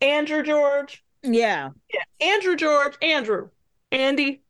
Andrew 0.00 0.42
George? 0.42 1.04
Yeah. 1.22 1.70
Yeah, 1.92 2.26
Andrew 2.26 2.56
George, 2.56 2.94
Andrew, 3.02 3.50
Andy. 3.92 4.40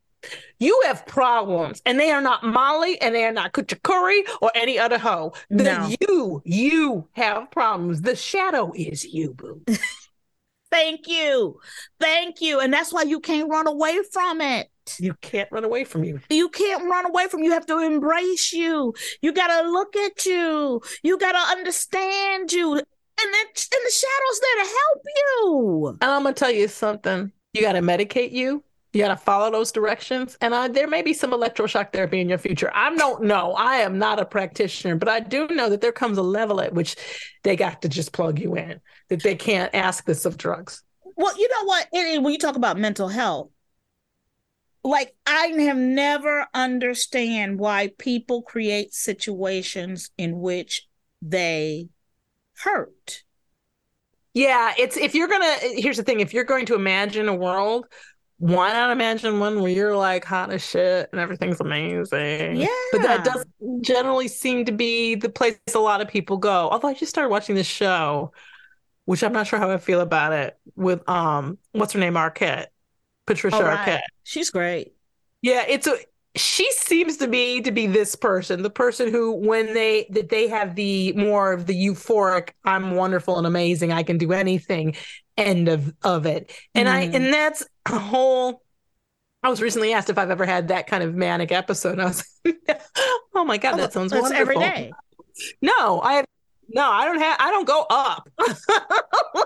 You 0.59 0.81
have 0.87 1.05
problems, 1.05 1.83
and 1.85 1.99
they 2.01 2.11
are 2.11 2.21
not 2.23 2.45
Molly, 2.45 2.99
and 3.01 3.15
they 3.15 3.25
are 3.25 3.33
not 3.33 3.53
Kuchikuri 3.53 4.23
or 4.41 4.51
any 4.55 4.79
other 4.79 4.99
hoe. 4.99 5.33
The- 5.51 5.65
No. 5.65 5.93
You, 6.01 6.43
you 6.47 7.09
have 7.13 7.51
problems. 7.51 8.03
The 8.03 8.17
shadow 8.17 8.73
is 8.75 9.05
you, 9.05 9.35
boo. 9.35 9.63
Thank 10.75 11.07
you. 11.07 11.61
Thank 12.01 12.41
you. 12.41 12.59
And 12.59 12.73
that's 12.73 12.93
why 12.93 13.03
you 13.03 13.21
can't 13.21 13.49
run 13.49 13.69
away 13.69 14.01
from 14.13 14.41
it. 14.41 14.69
You 14.99 15.15
can't 15.21 15.49
run 15.53 15.63
away 15.63 15.85
from 15.85 16.03
you. 16.03 16.19
You 16.29 16.49
can't 16.49 16.91
run 16.91 17.07
away 17.07 17.29
from 17.29 17.45
you. 17.45 17.53
have 17.53 17.67
to 17.67 17.79
embrace 17.79 18.53
you. 18.53 18.93
You 19.23 19.33
got 19.33 19.47
to 19.63 19.71
look 19.71 19.95
at 19.95 20.27
you. 20.27 20.83
You 21.05 21.17
got 21.17 21.33
to 21.33 21.57
understand 21.57 22.53
you. 22.53 22.73
And 22.73 22.83
then 23.17 23.47
in 23.47 23.81
the 23.85 23.93
shadows 23.93 24.41
there 24.41 24.65
to 24.65 24.71
help 24.71 25.03
you. 25.17 25.99
And 26.03 26.11
I'm 26.11 26.23
going 26.25 26.35
to 26.35 26.39
tell 26.39 26.51
you 26.51 26.67
something. 26.67 27.31
You 27.53 27.63
got 27.63 27.73
to 27.75 27.81
medicate 27.81 28.33
you. 28.33 28.65
You 28.95 29.03
got 29.03 29.09
to 29.09 29.17
follow 29.17 29.51
those 29.51 29.73
directions. 29.73 30.37
And 30.41 30.55
I, 30.55 30.69
there 30.69 30.87
may 30.87 31.03
be 31.03 31.13
some 31.13 31.33
electroshock 31.33 31.93
therapy 31.93 32.21
in 32.21 32.29
your 32.29 32.39
future. 32.39 32.71
I 32.75 32.95
don't 32.95 33.25
know. 33.25 33.53
I 33.53 33.77
am 33.77 33.99
not 33.99 34.21
a 34.21 34.25
practitioner, 34.25 34.97
but 34.97 35.09
I 35.09 35.21
do 35.21 35.49
know 35.49 35.69
that 35.71 35.81
there 35.81 35.93
comes 35.93 36.19
a 36.19 36.23
level 36.23 36.61
at 36.61 36.75
which 36.75 36.97
they 37.43 37.57
got 37.57 37.83
to 37.83 37.89
just 37.89 38.13
plug 38.13 38.39
you 38.39 38.57
in, 38.57 38.81
that 39.09 39.23
they 39.23 39.35
can't 39.35 39.75
ask 39.75 40.05
this 40.05 40.25
of 40.25 40.37
drugs. 40.37 40.83
Well, 41.17 41.37
you 41.39 41.49
know 41.49 41.65
what? 41.65 41.89
when 41.93 42.33
you 42.33 42.39
talk 42.39 42.57
about 42.57 42.79
mental 42.79 43.09
health, 43.09 43.51
like 44.83 45.15
I 45.27 45.47
have 45.47 45.77
never 45.77 46.47
understand 46.53 47.59
why 47.59 47.93
people 47.99 48.43
create 48.43 48.93
situations 48.93 50.11
in 50.19 50.41
which 50.41 50.87
they 51.23 51.89
hurt. 52.59 53.23
Yeah, 54.35 54.75
it's 54.77 54.97
if 54.97 55.15
you're 55.15 55.29
gonna 55.29 55.57
here's 55.61 55.97
the 55.97 56.03
thing, 56.03 56.21
if 56.21 56.35
you're 56.35 56.45
going 56.45 56.67
to 56.67 56.75
imagine 56.75 57.29
a 57.29 57.35
world, 57.35 57.87
why 58.39 58.73
not 58.73 58.91
imagine 58.91 59.39
one 59.39 59.63
where 59.63 59.71
you're 59.71 59.97
like 59.97 60.25
hot 60.25 60.53
as 60.53 60.63
shit 60.63 61.09
and 61.13 61.21
everything's 61.21 61.61
amazing? 61.61 62.57
Yeah. 62.57 62.67
But 62.93 63.03
that 63.03 63.25
doesn't 63.25 63.83
generally 63.83 64.29
seem 64.29 64.65
to 64.65 64.73
be 64.73 65.15
the 65.15 65.29
place 65.29 65.57
a 65.75 65.79
lot 65.79 66.01
of 66.01 66.09
people 66.09 66.37
go. 66.37 66.69
Although 66.71 66.89
I 66.89 66.95
just 66.95 67.11
started 67.11 67.31
watching 67.31 67.55
this 67.55 67.67
show, 67.67 68.33
which 69.05 69.23
I'm 69.23 69.33
not 69.33 69.47
sure 69.47 69.59
how 69.59 69.71
I 69.71 69.79
feel 69.79 70.01
about 70.01 70.33
it, 70.33 70.59
with 70.77 71.07
um 71.09 71.59
what's 71.73 71.93
her 71.93 72.01
name, 72.01 72.15
Arquette. 72.15 72.67
Patricia 73.27 73.63
right. 73.65 73.79
Arquette. 73.79 74.03
She's 74.23 74.51
great. 74.51 74.95
Yeah, 75.43 75.65
it's 75.69 75.87
a 75.87 75.97
she 76.37 76.71
seems 76.73 77.19
to 77.19 77.29
be 77.29 77.61
to 77.61 77.71
be 77.71 77.87
this 77.87 78.17
person, 78.17 78.63
the 78.63 78.71
person 78.71 79.11
who 79.11 79.33
when 79.33 79.73
they 79.73 80.07
that 80.11 80.31
they 80.31 80.49
have 80.49 80.75
the 80.75 81.13
more 81.13 81.53
of 81.53 81.67
the 81.67 81.75
euphoric, 81.75 82.51
I'm 82.65 82.93
wonderful 82.93 83.39
and 83.39 83.47
amazing, 83.47 83.93
I 83.93 84.03
can 84.03 84.19
do 84.19 84.33
anything 84.33 84.97
end 85.37 85.69
of 85.69 85.93
of 86.03 86.27
it. 86.27 86.53
And 86.75 86.89
mm. 86.89 86.93
I 86.93 87.03
and 87.03 87.33
that's 87.33 87.65
a 87.87 87.99
whole 87.99 88.63
I 89.43 89.51
was 89.51 89.61
recently 89.61 89.93
asked 89.93 90.11
if 90.11 90.19
I've 90.19 90.31
ever 90.31 90.47
had 90.47 90.69
that 90.69 90.87
kind 90.87 91.03
of 91.03 91.15
manic 91.15 91.53
episode. 91.53 92.01
I 92.01 92.07
was 92.07 92.25
like, 92.45 92.81
oh 93.35 93.45
my 93.45 93.59
god, 93.59 93.77
that 93.77 93.93
sounds 93.93 94.11
That's 94.11 94.23
wonderful. 94.23 94.41
Every 94.41 94.57
day. 94.57 94.93
No, 95.61 96.01
I 96.01 96.15
have 96.15 96.27
no, 96.69 96.91
I 96.91 97.05
don't 97.05 97.19
have. 97.19 97.37
I 97.41 97.51
don't 97.51 97.67
go 97.67 97.87
up. 97.91 98.29
oh, 98.39 98.57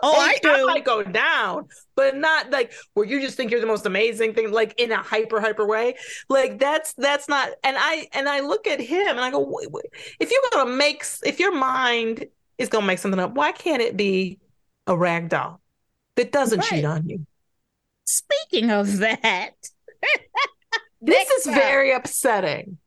I 0.03 0.39
do. 0.43 0.51
I 0.51 0.62
might 0.64 0.85
go 0.85 1.03
down, 1.03 1.69
but 1.95 2.16
not 2.16 2.51
like 2.51 2.73
where 2.95 3.07
you 3.07 3.21
just 3.21 3.37
think 3.37 3.51
you're 3.51 3.61
the 3.61 3.66
most 3.66 3.87
amazing 3.87 4.35
thing, 4.35 4.51
like 4.53 4.79
in 4.79 4.93
a 4.93 5.03
hyper 5.03 5.41
hyper 5.41 5.66
way. 5.66 5.95
Like 6.29 6.59
that's 6.59 6.95
that's 6.95 7.29
not. 7.29 7.51
And 7.64 7.77
I 7.79 8.09
and 8.12 8.29
I 8.29 8.41
look 8.41 8.66
at 8.66 8.81
him 8.81 9.09
and 9.09 9.21
I 9.21 9.31
go, 9.31 9.41
wait, 9.41 9.71
wait. 9.71 9.87
if 10.21 10.31
you're 10.31 10.41
gonna 10.53 10.71
make, 10.71 11.05
if 11.25 11.39
your 11.41 11.55
mind 11.55 12.27
is 12.59 12.69
gonna 12.69 12.87
make 12.87 12.99
something 12.99 13.21
up, 13.21 13.35
why 13.35 13.53
can't 13.53 13.83
it 13.83 13.97
be 13.97 14.39
a 14.87 14.97
rag 14.97 15.29
doll 15.29 15.61
that 16.16 16.33
doesn't 16.33 16.61
right. 16.61 16.69
cheat 16.69 16.85
on 16.85 17.09
you? 17.09 17.27
Speaking 18.05 18.71
of 18.71 18.99
that, 18.99 19.55
this 21.01 21.29
is 21.31 21.47
very 21.47 21.93
upsetting. 21.93 22.79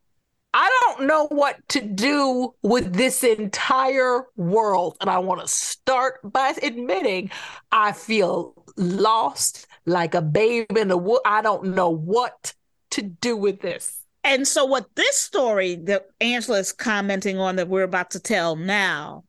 I 0.53 0.69
don't 0.81 1.07
know 1.07 1.27
what 1.27 1.57
to 1.69 1.81
do 1.81 2.53
with 2.61 2.93
this 2.93 3.23
entire 3.23 4.25
world. 4.35 4.97
And 4.99 5.09
I 5.09 5.19
want 5.19 5.41
to 5.41 5.47
start 5.47 6.19
by 6.23 6.53
admitting 6.61 7.31
I 7.71 7.93
feel 7.93 8.65
lost 8.75 9.67
like 9.85 10.13
a 10.13 10.21
babe 10.21 10.77
in 10.77 10.89
the 10.89 10.97
wood. 10.97 11.21
I 11.25 11.41
don't 11.41 11.75
know 11.75 11.89
what 11.89 12.53
to 12.91 13.01
do 13.01 13.37
with 13.37 13.61
this. 13.61 13.97
And 14.23 14.47
so, 14.47 14.65
what 14.65 14.85
this 14.95 15.15
story 15.15 15.75
that 15.85 16.05
Angela 16.19 16.59
is 16.59 16.71
commenting 16.71 17.39
on 17.39 17.55
that 17.55 17.69
we're 17.69 17.83
about 17.83 18.11
to 18.11 18.19
tell 18.19 18.55
now 18.55 19.23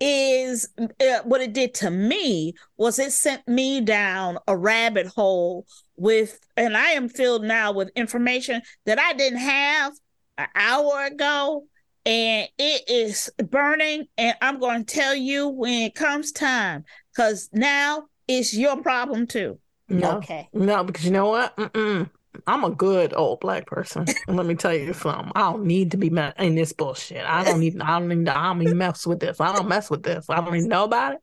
is 0.00 0.68
uh, 0.78 1.20
what 1.24 1.40
it 1.40 1.52
did 1.52 1.74
to 1.74 1.90
me 1.90 2.54
was 2.76 2.98
it 2.98 3.12
sent 3.12 3.46
me 3.46 3.80
down 3.80 4.38
a 4.48 4.56
rabbit 4.56 5.06
hole 5.06 5.66
with, 5.96 6.40
and 6.56 6.76
I 6.76 6.90
am 6.90 7.08
filled 7.08 7.44
now 7.44 7.72
with 7.72 7.90
information 7.94 8.62
that 8.84 8.98
I 8.98 9.12
didn't 9.12 9.38
have 9.38 9.92
an 10.38 10.48
hour 10.54 11.04
ago 11.06 11.64
and 12.04 12.48
it 12.58 12.88
is 12.88 13.30
burning 13.50 14.06
and 14.16 14.36
i'm 14.40 14.58
going 14.58 14.84
to 14.84 14.94
tell 14.94 15.14
you 15.14 15.48
when 15.48 15.82
it 15.82 15.94
comes 15.94 16.32
time 16.32 16.84
because 17.14 17.48
now 17.52 18.04
it's 18.28 18.54
your 18.54 18.82
problem 18.82 19.26
too. 19.26 19.58
No, 19.88 20.18
okay. 20.18 20.48
No 20.52 20.82
because 20.82 21.04
you 21.04 21.12
know 21.12 21.28
what? 21.28 21.56
Mm-mm. 21.56 22.10
i'm 22.46 22.64
a 22.64 22.70
good 22.70 23.14
old 23.14 23.40
black 23.40 23.66
person. 23.66 24.04
Let 24.28 24.46
me 24.46 24.54
tell 24.54 24.74
you 24.74 24.92
something. 24.92 25.32
I 25.34 25.52
don't 25.52 25.64
need 25.64 25.92
to 25.92 25.96
be 25.96 26.08
in 26.38 26.54
this 26.54 26.72
bullshit. 26.72 27.24
I 27.24 27.44
don't 27.44 27.60
need 27.60 27.80
i 27.80 27.98
don't 27.98 28.08
need 28.08 28.28
i 28.28 28.48
don't 28.48 28.62
even 28.62 28.78
mess 28.78 29.06
with 29.06 29.20
this. 29.20 29.40
I 29.40 29.54
don't 29.54 29.68
mess 29.68 29.90
with 29.90 30.02
this. 30.02 30.28
I 30.28 30.36
don't 30.40 30.54
even 30.56 30.68
know 30.68 30.84
about 30.84 31.14
it 31.14 31.20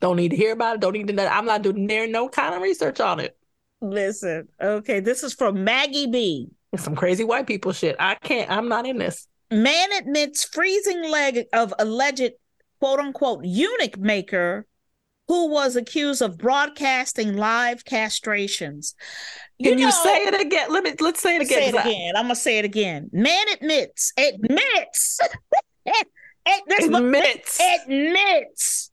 don't 0.00 0.16
need 0.16 0.30
to 0.30 0.36
hear 0.36 0.52
about 0.52 0.74
it. 0.74 0.80
Don't 0.80 0.94
need 0.94 1.06
to 1.06 1.12
Know. 1.12 1.26
i'm 1.26 1.44
not 1.44 1.62
doing 1.62 1.86
there 1.86 2.08
no 2.08 2.28
kind 2.28 2.54
of 2.54 2.62
research 2.62 2.98
on 3.00 3.20
it. 3.20 3.36
Listen 3.80 4.48
okay 4.60 5.00
this 5.00 5.22
is 5.22 5.32
from 5.34 5.64
maggie 5.64 6.06
b 6.06 6.50
some 6.76 6.96
crazy 6.96 7.24
white 7.24 7.46
people 7.46 7.72
shit. 7.72 7.96
I 7.98 8.14
can't, 8.14 8.50
I'm 8.50 8.68
not 8.68 8.86
in 8.86 8.98
this. 8.98 9.26
Man 9.50 9.92
admits 9.92 10.44
freezing 10.44 11.10
leg 11.10 11.44
of 11.52 11.74
alleged 11.78 12.32
quote 12.80 13.00
unquote 13.00 13.44
eunuch 13.44 13.98
maker 13.98 14.66
who 15.28 15.48
was 15.48 15.76
accused 15.76 16.22
of 16.22 16.38
broadcasting 16.38 17.36
live 17.36 17.84
castrations. 17.84 18.94
You 19.58 19.70
Can 19.70 19.78
know, 19.78 19.86
you 19.86 19.92
say 19.92 20.24
it 20.24 20.40
again? 20.40 20.72
Let 20.72 20.84
me 20.84 20.94
let's 21.00 21.20
say 21.20 21.36
it 21.36 21.42
again. 21.42 21.58
Say 21.58 21.68
it 21.68 21.74
again. 21.74 22.16
I... 22.16 22.18
am 22.18 22.24
gonna 22.24 22.36
say 22.36 22.58
it 22.58 22.64
again. 22.64 23.10
Man 23.12 23.46
admits 23.52 24.12
admits 24.16 25.20
admits 26.46 27.60
admits 27.60 28.90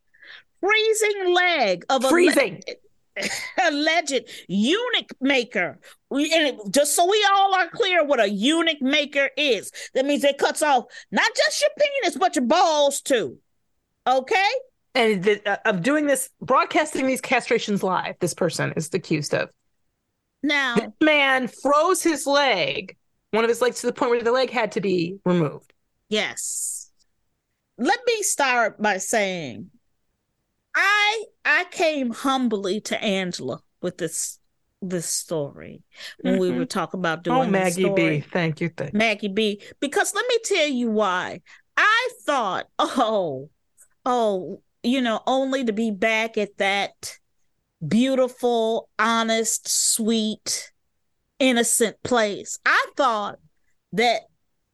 freezing 0.61 1.33
leg 1.33 1.85
of 1.89 2.05
freezing. 2.05 2.61
A, 2.67 2.75
alleged 3.63 4.21
eunuch 4.47 5.11
maker. 5.19 5.79
We, 6.09 6.33
and 6.33 6.47
it, 6.47 6.55
just 6.71 6.95
so 6.95 7.09
we 7.09 7.25
all 7.33 7.53
are 7.55 7.69
clear 7.69 8.03
what 8.03 8.19
a 8.19 8.29
eunuch 8.29 8.81
maker 8.81 9.29
is, 9.37 9.71
that 9.93 10.05
means 10.05 10.23
it 10.23 10.37
cuts 10.37 10.61
off 10.61 10.85
not 11.11 11.29
just 11.35 11.61
your 11.61 11.69
penis, 11.77 12.17
but 12.17 12.35
your 12.35 12.45
balls 12.45 13.01
too. 13.01 13.37
Okay? 14.07 14.49
And 14.95 15.23
the, 15.23 15.49
uh, 15.49 15.57
of 15.65 15.83
doing 15.83 16.07
this, 16.07 16.29
broadcasting 16.41 17.05
these 17.05 17.21
castrations 17.21 17.83
live, 17.83 18.15
this 18.19 18.33
person 18.33 18.73
is 18.75 18.89
accused 18.93 19.33
of. 19.33 19.49
Now, 20.41 20.75
this 20.75 20.89
man 21.01 21.47
froze 21.47 22.01
his 22.01 22.25
leg, 22.25 22.95
one 23.31 23.43
of 23.43 23.49
his 23.49 23.61
legs, 23.61 23.81
to 23.81 23.87
the 23.87 23.93
point 23.93 24.11
where 24.11 24.23
the 24.23 24.31
leg 24.31 24.49
had 24.49 24.71
to 24.73 24.81
be 24.81 25.17
removed. 25.25 25.73
Yes. 26.07 26.91
Let 27.77 27.99
me 28.07 28.23
start 28.23 28.81
by 28.81 28.97
saying 28.97 29.69
I 30.79 31.23
I 31.43 31.65
came 31.71 32.11
humbly 32.11 32.79
to 32.81 33.03
Angela 33.03 33.59
with 33.81 33.97
this 33.97 34.39
this 34.81 35.07
story 35.07 35.83
when 36.21 36.35
mm-hmm. 36.35 36.41
we 36.41 36.51
were 36.51 36.65
talking 36.65 36.99
about 36.99 37.23
doing. 37.23 37.37
Oh, 37.37 37.47
Maggie 37.47 37.89
B, 37.93 38.21
thank 38.21 38.61
you, 38.61 38.69
thank 38.69 38.93
Maggie 38.93 39.27
B. 39.27 39.61
Because 39.79 40.15
let 40.15 40.25
me 40.27 40.37
tell 40.43 40.67
you 40.67 40.89
why. 40.89 41.41
I 41.75 42.09
thought, 42.25 42.67
oh, 42.79 43.49
oh, 44.05 44.61
you 44.83 45.01
know, 45.01 45.21
only 45.27 45.65
to 45.65 45.73
be 45.73 45.91
back 45.91 46.37
at 46.37 46.57
that 46.57 47.17
beautiful, 47.85 48.89
honest, 48.97 49.67
sweet, 49.67 50.71
innocent 51.39 52.01
place. 52.03 52.57
I 52.65 52.85
thought 52.95 53.39
that 53.93 54.21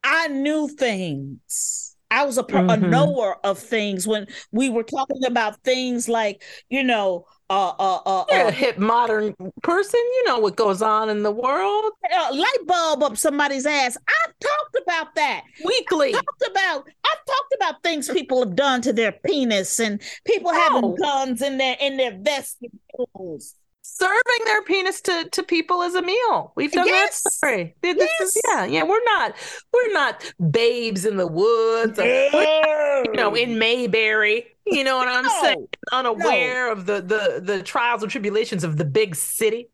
I 0.03 0.27
knew 0.27 0.67
things 0.67 1.94
I 2.11 2.25
was 2.25 2.37
a, 2.37 2.43
mm-hmm. 2.43 2.69
a 2.69 2.77
knower 2.77 3.37
of 3.43 3.59
things 3.59 4.07
when 4.07 4.27
we 4.51 4.69
were 4.69 4.83
talking 4.83 5.25
about 5.25 5.61
things 5.63 6.07
like, 6.07 6.43
you 6.69 6.83
know, 6.83 7.25
uh, 7.49 7.73
uh, 7.77 7.99
uh, 8.05 8.25
You're 8.31 8.41
a 8.41 8.47
uh, 8.47 8.51
hip 8.51 8.77
modern 8.79 9.35
person. 9.61 9.99
You 9.99 10.23
know 10.27 10.39
what 10.39 10.55
goes 10.55 10.81
on 10.81 11.09
in 11.09 11.21
the 11.21 11.31
world. 11.31 11.91
A 12.11 12.33
light 12.33 12.65
bulb 12.65 13.03
up 13.03 13.17
somebody's 13.17 13.67
ass. 13.67 13.97
I've 13.97 14.33
talked 14.39 14.77
about 14.81 15.15
that 15.15 15.43
weekly. 15.63 16.07
I've 16.15 16.25
talked 16.25 16.47
about 16.49 16.87
I've 17.05 17.25
talked 17.25 17.55
about 17.55 17.83
things 17.83 18.09
people 18.09 18.39
have 18.39 18.55
done 18.55 18.81
to 18.81 18.93
their 18.93 19.11
penis 19.11 19.79
and 19.79 20.01
people 20.25 20.51
oh. 20.53 20.59
having 20.59 20.95
guns 20.95 21.41
in 21.43 21.57
their 21.57 21.77
in 21.79 21.97
their 21.97 22.17
vegetables 22.19 23.53
serving 23.85 24.45
their 24.45 24.61
penis 24.63 25.01
to 25.01 25.29
to 25.31 25.43
people 25.43 25.83
as 25.83 25.95
a 25.95 26.01
meal. 26.01 26.53
We've 26.55 26.71
done 26.71 26.87
yes. 26.87 27.21
that 27.21 27.31
story. 27.31 27.75
This 27.81 27.95
yes. 27.97 28.21
is 28.21 28.41
yeah, 28.47 28.65
yeah. 28.65 28.83
We're 28.83 29.03
not 29.05 29.35
we're 29.73 29.93
not 29.93 30.33
babes 30.51 31.05
in 31.05 31.17
the 31.17 31.27
woods, 31.27 31.97
no. 31.97 33.03
you 33.05 33.13
know, 33.13 33.35
in 33.35 33.59
Mayberry. 33.59 34.47
You 34.65 34.83
know 34.83 34.97
what 34.97 35.07
I'm 35.07 35.25
no. 35.25 35.41
saying? 35.41 35.67
Unaware 35.91 36.67
no. 36.67 36.71
of 36.71 36.85
the 36.85 37.01
the 37.01 37.41
the 37.43 37.63
trials 37.63 38.01
and 38.01 38.11
tribulations 38.11 38.63
of 38.63 38.77
the 38.77 38.85
big 38.85 39.15
city. 39.15 39.69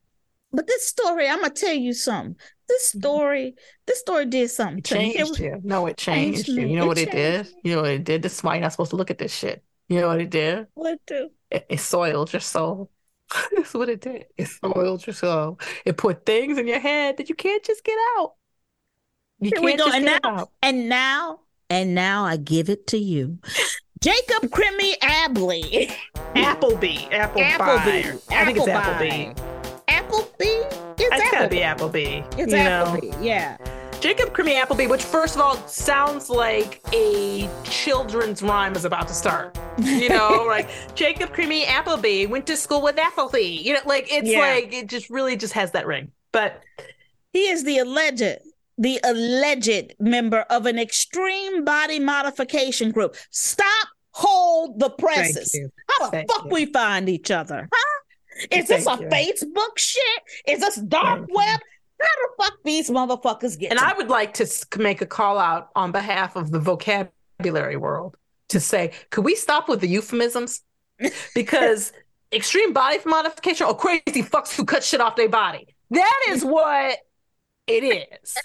But 0.54 0.68
this 0.68 0.86
story, 0.86 1.30
I'm 1.30 1.42
gonna 1.42 1.54
tell 1.54 1.74
you 1.74 1.94
something. 1.94 2.36
This 2.68 2.90
mm-hmm. 2.90 3.00
story, 3.00 3.56
this 3.86 4.00
story 4.00 4.26
did 4.26 4.50
something. 4.52 4.80
It 4.80 4.86
changed 4.86 5.40
you. 5.40 5.62
No, 5.64 5.88
it 5.88 5.98
changed, 5.98 6.46
changed 6.46 6.62
you. 6.62 6.68
You 6.68 6.76
know 6.76 6.86
it 6.86 6.88
what 6.88 6.98
it 6.98 7.12
did? 7.12 7.48
You 7.64 7.76
know 7.76 7.82
what 7.82 7.92
it 7.92 8.04
did? 8.04 8.22
This 8.22 8.38
is 8.38 8.44
why 8.44 8.56
you're 8.56 8.62
not 8.62 8.74
supposed 8.74 8.92
to 8.92 8.98
look 8.98 9.12
at 9.12 9.18
this 9.18 9.34
shit. 9.34 9.64
You 9.88 10.02
know 10.02 10.08
what 10.10 10.22
it 10.22 10.30
did? 10.30 10.68
What 10.74 11.00
do? 11.08 11.30
It, 11.50 11.66
it 11.70 11.80
soiled 11.80 12.34
your 12.34 12.40
soul. 12.40 12.90
That's 13.56 13.74
what 13.74 13.90
it 13.90 14.02
did. 14.02 14.26
It 14.38 14.48
soiled 14.48 15.06
your 15.06 15.14
soul. 15.14 15.60
It 15.86 15.98
put 15.98 16.26
things 16.26 16.58
in 16.58 16.68
your 16.68 16.80
head 16.80 17.18
that 17.18 17.30
you 17.30 17.36
can't 17.36 17.64
just 17.64 17.84
get 17.84 17.98
out. 18.18 18.34
You 19.40 19.50
Here 19.50 19.52
can't 19.54 19.66
we 19.66 19.76
go. 19.76 19.86
just 19.86 19.96
And 19.98 20.06
get 20.06 20.24
now, 20.24 20.30
out. 20.38 20.50
and 20.62 20.90
now, 20.90 21.40
and 21.70 21.96
now 21.96 22.24
I 22.26 22.38
give 22.38 22.70
it 22.70 22.88
to 22.88 22.98
you. 22.98 23.40
Jacob 24.02 24.50
Crimmy 24.50 24.98
Abley. 25.00 25.92
Applebee. 26.36 27.10
Applebee. 27.12 27.36
Applebee. 27.58 28.22
I 28.32 28.46
think 28.46 28.58
it's 28.58 28.68
Applebee. 28.68 29.36
Applebee. 29.36 29.38
Applebee? 29.88 30.96
It's 31.00 31.10
It's 31.12 31.32
gotta 31.32 31.48
be 31.48 31.58
Applebee. 31.58 32.24
Applebee. 32.24 32.40
It's 32.40 32.52
you 32.52 32.58
know? 32.58 32.98
Applebee. 33.00 33.24
Yeah. 33.24 33.58
Jacob 34.02 34.34
Creamy 34.34 34.56
Applebee, 34.56 34.90
which 34.90 35.04
first 35.04 35.36
of 35.36 35.42
all 35.42 35.56
sounds 35.68 36.28
like 36.30 36.82
a 36.92 37.48
children's 37.64 38.42
rhyme 38.42 38.74
is 38.76 38.84
about 38.84 39.08
to 39.08 39.14
start. 39.14 39.56
You 39.78 40.10
know, 40.10 40.44
like 40.48 40.68
Jacob 40.96 41.32
Creamy 41.34 41.66
Applebee 41.66 42.28
went 42.28 42.48
to 42.48 42.58
school 42.58 42.82
with 42.82 42.96
Applebee. 42.96 43.64
You 43.64 43.74
know, 43.76 43.80
like 43.86 44.12
it's 44.12 44.28
Yeah. 44.28 44.40
like 44.40 44.74
it 44.74 44.88
just 44.88 45.12
really 45.12 45.36
just 45.38 45.54
has 45.54 45.72
that 45.74 45.86
ring. 45.86 46.12
But 46.32 46.64
He 47.32 47.48
is 47.48 47.64
the 47.64 47.78
alleged, 47.78 48.40
the 48.80 49.00
alleged 49.04 49.94
member 50.00 50.40
of 50.50 50.66
an 50.66 50.80
extreme 50.80 51.64
body 51.64 52.00
modification 52.00 52.90
group. 52.90 53.16
Stop, 53.30 53.88
hold 54.10 54.80
the 54.80 54.90
presses. 54.90 55.56
How 56.00 56.06
the 56.06 56.12
Thank 56.12 56.32
fuck 56.32 56.46
you. 56.46 56.50
we 56.52 56.66
find 56.66 57.08
each 57.08 57.30
other? 57.30 57.70
Huh? 57.72 57.98
Is 58.50 58.68
this 58.68 58.88
a 58.88 58.98
you. 59.00 59.08
Facebook 59.10 59.78
shit? 59.78 60.22
Is 60.48 60.60
this 60.62 60.78
dark 60.78 61.20
Thank 61.28 61.36
web? 61.36 61.60
How 62.02 62.28
the 62.28 62.44
fuck 62.44 62.58
these 62.64 62.90
motherfuckers 62.90 63.58
get? 63.58 63.72
and 63.72 63.80
I 63.80 63.94
would 63.94 64.10
like 64.10 64.34
to 64.36 64.48
make 64.78 65.02
a 65.02 65.06
call 65.06 65.38
out 65.38 65.70
on 65.76 65.92
behalf 65.92 66.36
of 66.36 66.52
the 66.52 66.60
vocabulary 66.60 67.78
world 67.78 68.18
to 68.50 68.60
say, 68.60 68.92
could 69.10 69.26
we 69.26 69.36
stop 69.36 69.70
with 69.70 69.82
the 69.82 69.88
euphemisms? 69.88 70.62
Because 71.34 71.94
extreme 72.32 72.74
body 72.74 73.00
modification 73.06 73.66
or 73.66 73.76
crazy 73.76 74.22
fucks 74.22 74.56
who 74.56 74.64
cut 74.66 74.84
shit 74.84 75.02
off 75.02 75.16
their 75.16 75.30
body. 75.30 75.76
That 75.90 76.26
is 76.30 76.46
what 76.46 77.00
it 77.68 77.84
is. 77.84 78.36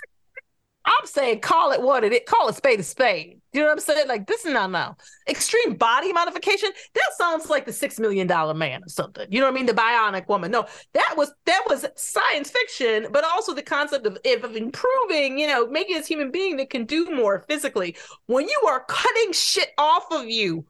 I'm 0.85 1.07
saying 1.07 1.41
call 1.41 1.73
it 1.73 1.83
what 1.83 2.03
it 2.05 2.13
is. 2.13 2.21
Call 2.27 2.49
it 2.49 2.55
spade 2.55 2.81
a 2.81 2.83
spade. 2.83 3.41
You 3.57 3.63
know 3.63 3.69
what 3.69 3.79
I'm 3.79 3.81
saying? 3.81 4.07
Like 4.07 4.27
this 4.27 4.45
is 4.45 4.53
not 4.53 4.71
now. 4.71 4.97
extreme 5.27 5.77
body 5.77 6.13
modification. 6.13 6.69
That 6.95 7.11
sounds 7.17 7.49
like 7.49 7.65
the 7.65 7.73
six 7.73 7.99
million 7.99 8.27
dollar 8.27 8.53
man 8.53 8.85
or 8.85 8.89
something. 8.89 9.27
You 9.31 9.41
know 9.41 9.47
what 9.47 9.55
I 9.55 9.57
mean? 9.57 9.65
The 9.65 9.73
bionic 9.73 10.29
woman. 10.29 10.51
No, 10.51 10.67
that 10.93 11.15
was 11.17 11.33
that 11.47 11.65
was 11.67 11.87
science 11.95 12.51
fiction, 12.51 13.07
but 13.11 13.25
also 13.25 13.55
the 13.55 13.63
concept 13.63 14.07
of, 14.07 14.19
of 14.45 14.57
improving. 14.57 15.39
You 15.39 15.47
know, 15.47 15.67
making 15.69 15.97
this 15.97 16.07
human 16.07 16.31
being 16.31 16.59
that 16.59 16.69
can 16.69 16.85
do 16.85 17.11
more 17.11 17.47
physically. 17.49 17.97
When 18.27 18.47
you 18.47 18.61
are 18.69 18.85
cutting 18.87 19.33
shit 19.33 19.71
off 19.79 20.05
of 20.11 20.29
you, 20.29 20.67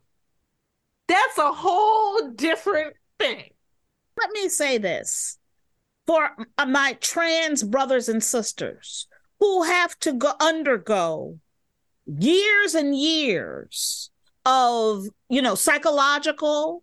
that's 1.08 1.38
a 1.38 1.52
whole 1.52 2.30
different 2.30 2.94
thing. 3.18 3.50
let 4.16 4.30
me 4.30 4.48
say 4.48 4.78
this 4.78 5.38
for 6.06 6.30
uh, 6.56 6.66
my 6.66 6.96
trans 7.00 7.64
brothers 7.64 8.08
and 8.08 8.22
sisters 8.22 9.08
who 9.40 9.64
have 9.64 9.98
to 9.98 10.12
go 10.12 10.32
undergo 10.40 11.40
years 12.06 12.74
and 12.74 12.96
years 12.96 14.10
of 14.44 15.06
you 15.28 15.42
know 15.42 15.54
psychological 15.54 16.82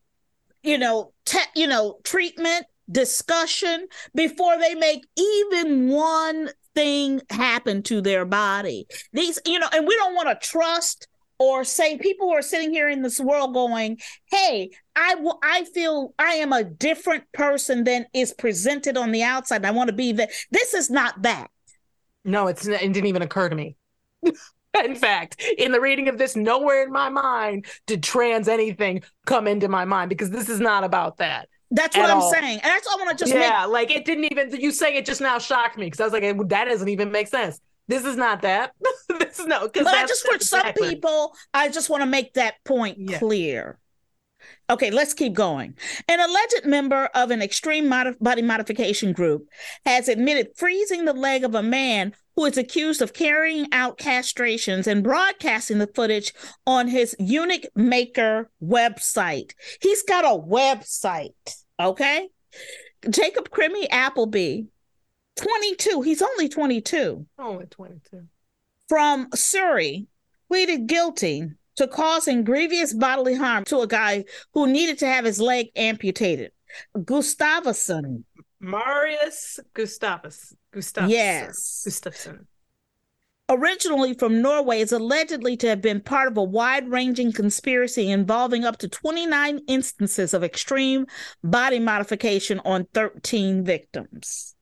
you 0.63 0.77
know 0.77 1.13
te- 1.25 1.39
you 1.55 1.67
know 1.67 1.97
treatment 2.03 2.65
discussion 2.91 3.87
before 4.13 4.57
they 4.59 4.75
make 4.75 5.05
even 5.17 5.89
one 5.89 6.49
thing 6.75 7.21
happen 7.29 7.81
to 7.81 8.01
their 8.01 8.25
body 8.25 8.85
these 9.13 9.39
you 9.45 9.57
know 9.59 9.69
and 9.73 9.87
we 9.87 9.95
don't 9.95 10.15
want 10.15 10.27
to 10.27 10.47
trust 10.47 11.07
or 11.39 11.63
say 11.63 11.97
people 11.97 12.27
who 12.27 12.33
are 12.33 12.41
sitting 12.41 12.71
here 12.71 12.89
in 12.89 13.01
this 13.01 13.19
world 13.19 13.53
going 13.53 13.97
hey 14.29 14.69
I 14.95 15.15
w- 15.15 15.39
I 15.41 15.63
feel 15.65 16.13
I 16.19 16.33
am 16.35 16.53
a 16.53 16.63
different 16.63 17.23
person 17.31 17.83
than 17.83 18.05
is 18.13 18.33
presented 18.33 18.97
on 18.97 19.11
the 19.11 19.23
outside. 19.23 19.65
I 19.65 19.71
want 19.71 19.87
to 19.87 19.95
be 19.95 20.11
that. 20.13 20.31
This 20.51 20.73
is 20.73 20.89
not 20.89 21.23
that. 21.23 21.49
No, 22.23 22.47
it's 22.47 22.67
it 22.67 22.79
didn't 22.79 23.07
even 23.07 23.21
occur 23.21 23.49
to 23.49 23.55
me. 23.55 23.75
in 24.85 24.95
fact, 24.95 25.41
in 25.57 25.71
the 25.71 25.81
reading 25.81 26.07
of 26.07 26.17
this, 26.17 26.35
nowhere 26.35 26.83
in 26.83 26.91
my 26.91 27.09
mind 27.09 27.65
did 27.85 28.03
trans 28.03 28.47
anything 28.47 29.03
come 29.25 29.47
into 29.47 29.67
my 29.67 29.85
mind 29.85 30.09
because 30.09 30.29
this 30.29 30.49
is 30.49 30.59
not 30.59 30.83
about 30.83 31.17
that. 31.17 31.47
That's 31.71 31.97
what 31.97 32.09
I'm 32.09 32.17
all. 32.17 32.31
saying, 32.31 32.59
and 32.59 32.63
that's 32.63 32.85
all 32.85 33.01
I 33.01 33.05
want 33.05 33.17
to 33.17 33.25
just 33.25 33.33
yeah, 33.33 33.65
like 33.65 33.89
it 33.89 34.05
didn't 34.05 34.25
even. 34.25 34.51
You 34.61 34.71
saying 34.71 34.95
it 34.95 35.05
just 35.05 35.21
now 35.21 35.39
shocked 35.39 35.77
me 35.77 35.85
because 35.85 35.99
I 35.99 36.03
was 36.03 36.13
like, 36.13 36.21
"Eh, 36.21 36.33
that 36.47 36.65
doesn't 36.65 36.87
even 36.87 37.11
make 37.11 37.27
sense. 37.27 37.59
This 37.87 38.05
is 38.05 38.15
not 38.15 38.43
that. 38.43 38.73
this 39.19 39.39
is 39.39 39.47
no. 39.47 39.67
Because 39.67 39.85
But 39.85 39.95
I 39.95 40.05
just 40.05 40.25
for 40.25 40.39
some 40.39 40.73
people, 40.73 41.35
I 41.53 41.69
just 41.69 41.89
want 41.89 42.01
to 42.03 42.07
make 42.07 42.33
that 42.35 42.63
point 42.63 42.97
Yeah. 42.99 43.17
clear. 43.17 43.79
Okay, 44.69 44.91
let's 44.91 45.13
keep 45.13 45.33
going. 45.33 45.75
An 46.07 46.19
alleged 46.19 46.65
member 46.65 47.05
of 47.15 47.31
an 47.31 47.41
extreme 47.41 47.87
mod- 47.87 48.17
body 48.19 48.41
modification 48.41 49.13
group 49.13 49.47
has 49.85 50.07
admitted 50.07 50.49
freezing 50.55 51.05
the 51.05 51.13
leg 51.13 51.43
of 51.43 51.55
a 51.55 51.63
man 51.63 52.13
who 52.35 52.45
is 52.45 52.57
accused 52.57 53.01
of 53.01 53.13
carrying 53.13 53.67
out 53.71 53.97
castrations 53.97 54.87
and 54.87 55.03
broadcasting 55.03 55.77
the 55.77 55.89
footage 55.93 56.33
on 56.65 56.87
his 56.87 57.15
Eunuch 57.19 57.65
Maker 57.75 58.49
website. 58.63 59.53
He's 59.81 60.03
got 60.03 60.25
a 60.25 60.37
website, 60.39 61.33
okay? 61.79 62.29
Jacob 63.09 63.49
Crimi-Appleby, 63.49 64.63
22. 65.35 66.01
He's 66.01 66.21
only 66.21 66.47
22 66.47 67.25
Only 67.39 67.65
22. 67.65 68.27
from 68.87 69.27
Surrey 69.33 70.07
pleaded 70.47 70.87
guilty 70.87 71.49
to 71.75 71.87
causing 71.87 72.43
grievous 72.43 72.93
bodily 72.93 73.33
harm 73.35 73.65
to 73.65 73.79
a 73.79 73.87
guy 73.87 74.25
who 74.53 74.67
needed 74.67 74.99
to 74.99 75.07
have 75.07 75.25
his 75.25 75.39
leg 75.41 75.67
amputated. 75.75 76.51
Gustavson, 76.95 78.23
Marius 78.63 79.59
Gustavus. 79.73 80.55
Gustavus. 80.71 81.11
Yes. 81.11 81.83
Gustavson. 81.85 82.45
originally 83.49 84.13
from 84.13 84.41
Norway, 84.41 84.79
is 84.79 84.93
allegedly 84.93 85.57
to 85.57 85.67
have 85.67 85.81
been 85.81 85.99
part 85.99 86.29
of 86.29 86.37
a 86.37 86.43
wide 86.43 86.89
ranging 86.89 87.33
conspiracy 87.33 88.09
involving 88.09 88.63
up 88.63 88.77
to 88.77 88.87
29 88.87 89.59
instances 89.67 90.33
of 90.33 90.45
extreme 90.45 91.05
body 91.43 91.77
modification 91.77 92.61
on 92.63 92.87
13 92.93 93.65
victims. 93.65 94.55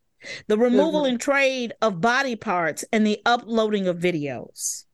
The 0.47 0.58
removal 0.58 1.06
and 1.06 1.22
trade 1.22 1.74
of 1.82 2.02
body 2.02 2.36
parts 2.36 2.84
and 2.91 3.06
the 3.06 3.22
uploading 3.26 3.88
of 3.88 3.97
videos. 3.97 4.86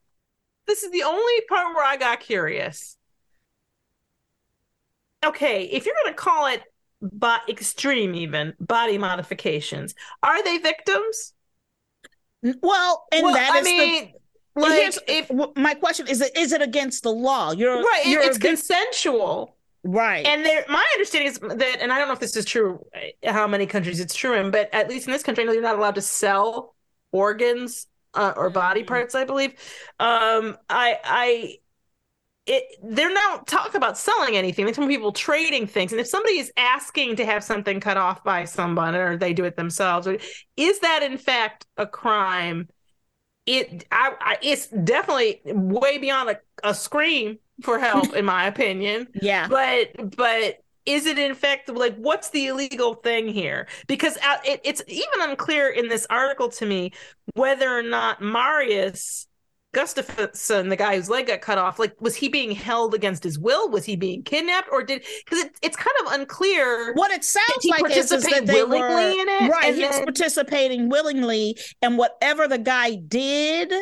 This 0.68 0.84
is 0.84 0.91
the 0.91 1.03
only 1.03 1.41
part 1.47 1.74
where 1.74 1.86
I 1.86 1.95
got 1.95 2.20
curious. 2.20 2.97
Okay, 5.26 5.64
if 5.64 5.86
you're 5.86 5.95
going 6.03 6.14
to 6.14 6.22
call 6.22 6.47
it 6.47 6.62
but 7.02 7.41
extreme 7.50 8.16
even 8.16 8.54
body 8.60 8.98
modifications, 8.98 9.95
are 10.24 10.43
they 10.43 10.58
victims? 10.58 11.34
Well, 12.62 13.06
and 13.12 13.24
well, 13.24 13.34
that 13.34 13.54
I 13.54 13.60
is 13.60 13.76
the 13.76 14.14
like 14.56 14.98
if 15.08 15.32
my 15.56 15.74
question 15.76 16.08
is: 16.08 16.22
Is 16.36 16.52
it 16.52 16.62
against 16.62 17.04
the 17.04 17.12
law? 17.12 17.52
You're 17.52 17.82
right, 17.82 18.04
You're 18.08 18.22
it's 18.24 18.38
consensual. 18.38 19.58
right. 19.84 20.26
And 20.26 20.45
there, 20.45 20.66
my 20.68 20.86
understanding 20.93 21.32
is 21.32 21.39
that, 21.39 21.78
and 21.82 21.91
I 21.93 21.98
don't 22.00 22.08
know 22.08 22.14
if 22.14 22.20
this 22.20 22.36
is 22.36 22.45
true, 22.45 22.86
uh, 23.24 23.32
how 23.34 23.48
many 23.48 23.66
countries 23.66 24.00
it's 24.00 24.16
true 24.16 24.34
in, 24.34 24.52
but 24.52 24.74
at 24.74 24.89
least 24.89 25.08
in 25.08 25.14
this 25.14 25.24
country, 25.24 25.43
I 25.43 25.48
know 25.48 25.54
you're 25.54 25.62
not 25.62 25.78
allowed 25.78 25.95
to 25.95 26.02
sell 26.02 26.76
organs 27.12 27.88
uh, 28.14 28.34
or 28.36 28.50
body 28.50 28.84
Mm-hmm. 28.84 28.88
parts. 28.88 29.16
I 29.16 29.24
believe. 29.26 29.52
Um, 30.00 30.58
I, 30.70 31.00
I, 31.04 31.56
it. 32.48 32.64
They're 32.84 33.14
not 33.14 33.48
talk 33.48 33.76
about 33.76 33.98
selling 33.98 34.36
anything. 34.36 34.66
They're 34.66 34.74
talking 34.74 34.89
people 34.89 35.12
trading 35.12 35.68
things. 35.68 35.91
And 35.91 36.02
if 36.02 36.08
somebody 36.08 36.38
is 36.38 36.52
asking 36.58 37.18
to 37.18 37.26
have 37.26 37.43
something 37.43 37.80
cut 37.80 37.98
off 37.98 38.24
by 38.24 38.45
someone, 38.45 38.95
or 38.95 39.18
they 39.18 39.34
do 39.34 39.45
it 39.45 39.56
themselves, 39.56 40.08
is 40.56 40.80
that 40.80 41.04
in 41.04 41.18
fact 41.18 41.66
a 41.78 41.86
crime? 41.86 42.68
It, 43.45 43.86
I, 43.91 44.14
I 44.20 44.38
it's 44.41 44.68
definitely 44.68 45.41
way 45.45 45.98
beyond 45.98 46.30
a, 46.32 46.38
a 46.64 46.74
scream 46.74 47.39
for 47.62 47.80
help, 47.80 48.14
in 48.14 48.26
my 48.26 48.45
opinion 48.45 49.08
yeah. 49.22 49.48
but 49.48 50.16
but 50.16 50.58
is 50.88 51.06
it 51.06 51.20
in 51.20 51.36
fact 51.36 51.70
like 51.70 51.95
what's 51.98 52.30
the 52.30 52.48
illegal 52.48 52.95
thing 52.95 53.28
here 53.28 53.68
because 53.88 54.18
uh, 54.18 54.38
it, 54.45 54.62
it's 54.64 54.82
even 54.88 55.30
unclear 55.30 55.70
in 55.70 55.89
this 55.89 56.08
article 56.10 56.50
to 56.50 56.66
me 56.66 56.91
whether 57.36 57.70
or 57.70 57.84
not 57.84 58.22
marius 58.22 59.28
gustavson 59.74 60.70
the 60.70 60.76
guy 60.76 60.95
whose 60.95 61.09
leg 61.09 61.28
got 61.28 61.41
cut 61.41 61.57
off 61.57 61.78
like 61.78 61.93
was 61.99 62.15
he 62.15 62.30
being 62.30 62.51
held 62.51 62.93
against 62.93 63.24
his 63.24 63.38
will 63.38 63.70
was 63.70 63.86
he 63.86 63.95
being 63.95 64.24
kidnapped 64.24 64.70
or 64.72 64.82
did 64.84 65.03
because 65.24 65.43
it, 65.45 65.51
it's 65.61 65.76
kind 65.76 65.95
of 66.05 66.13
unclear 66.13 66.93
What 66.93 67.11
it 67.11 67.24
sounds 67.24 67.45
he 67.61 67.70
like 67.70 67.91
is, 67.91 68.11
is 68.11 68.24
that 68.24 68.45
they 68.45 68.63
willingly 68.63 68.80
were 68.80 68.99
in 69.22 69.30
it? 69.30 69.51
right. 69.51 69.76
He 69.76 69.84
was 69.86 69.99
participating 69.99 70.89
willingly, 70.89 71.57
and 71.82 71.97
whatever 71.97 72.47
the 72.47 72.57
guy 72.57 72.95
did 72.95 73.74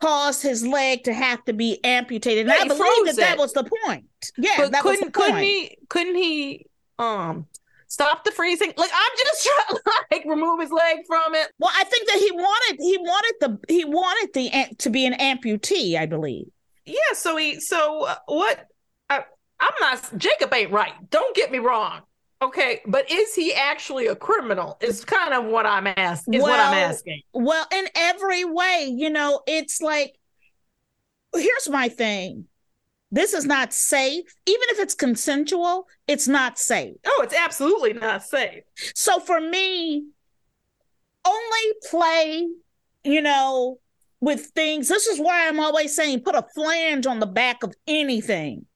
caused 0.00 0.42
his 0.42 0.66
leg 0.66 1.04
to 1.04 1.14
have 1.14 1.44
to 1.46 1.52
be 1.52 1.82
amputated. 1.84 2.46
And 2.46 2.54
Yeah, 2.56 2.64
I 2.64 2.68
believe 2.68 3.06
that 3.06 3.16
that 3.16 3.38
was 3.38 3.52
the 3.54 3.64
point. 3.86 4.04
Yeah, 4.36 4.50
but 4.58 4.72
that 4.72 4.82
couldn't 4.82 5.12
the 5.12 5.20
point. 5.20 5.26
couldn't 5.26 5.42
he 5.42 5.78
couldn't 5.88 6.14
he 6.16 6.66
um 6.98 7.46
stop 7.94 8.24
the 8.24 8.32
freezing 8.32 8.72
like 8.76 8.90
i'm 8.92 9.12
just 9.18 9.48
trying 9.48 9.78
to 9.78 9.92
like 10.12 10.24
remove 10.26 10.60
his 10.60 10.70
leg 10.72 10.98
from 11.06 11.34
it 11.34 11.50
Well, 11.58 11.70
I 11.74 11.84
think 11.84 12.08
that 12.08 12.18
he 12.18 12.30
wanted 12.32 12.76
he 12.80 12.98
wanted 12.98 13.34
the 13.40 13.58
he 13.72 13.84
wanted 13.84 14.30
the 14.34 14.74
to 14.78 14.90
be 14.90 15.06
an 15.06 15.14
amputee. 15.14 15.96
I 15.96 16.06
believe. 16.06 16.46
Yeah, 16.84 16.96
so 17.14 17.36
he 17.36 17.60
so 17.60 18.06
uh, 18.06 18.16
what 18.26 18.66
uh, 19.10 19.20
I'm 19.60 19.74
not 19.80 20.18
Jacob 20.18 20.52
ain't 20.52 20.72
right. 20.72 20.92
Don't 21.10 21.34
get 21.36 21.50
me 21.50 21.58
wrong. 21.58 22.02
Okay, 22.42 22.80
but 22.86 23.10
is 23.10 23.34
he 23.34 23.54
actually 23.54 24.08
a 24.08 24.16
criminal? 24.16 24.76
Is 24.80 25.04
kind 25.04 25.32
of 25.32 25.44
what 25.44 25.64
I'm 25.64 25.86
asking. 25.86 26.34
Is 26.34 26.42
well, 26.42 26.50
what 26.50 26.60
I'm 26.60 26.74
asking. 26.74 27.22
Well, 27.32 27.66
in 27.72 27.86
every 27.94 28.44
way, 28.44 28.92
you 28.94 29.10
know, 29.10 29.42
it's 29.46 29.80
like 29.80 30.18
here's 31.34 31.68
my 31.68 31.88
thing. 31.88 32.46
This 33.14 33.32
is 33.32 33.46
not 33.46 33.72
safe. 33.72 34.24
Even 34.44 34.68
if 34.70 34.80
it's 34.80 34.94
consensual, 34.94 35.86
it's 36.08 36.26
not 36.26 36.58
safe. 36.58 36.96
Oh, 37.06 37.20
it's 37.22 37.34
absolutely 37.34 37.92
not 37.92 38.24
safe. 38.24 38.64
So 38.96 39.20
for 39.20 39.40
me, 39.40 40.06
only 41.24 41.72
play, 41.88 42.48
you 43.04 43.22
know, 43.22 43.78
with 44.20 44.46
things. 44.46 44.88
This 44.88 45.06
is 45.06 45.20
why 45.20 45.46
I'm 45.46 45.60
always 45.60 45.94
saying 45.94 46.22
put 46.22 46.34
a 46.34 46.44
flange 46.56 47.06
on 47.06 47.20
the 47.20 47.26
back 47.26 47.62
of 47.62 47.72
anything. 47.86 48.66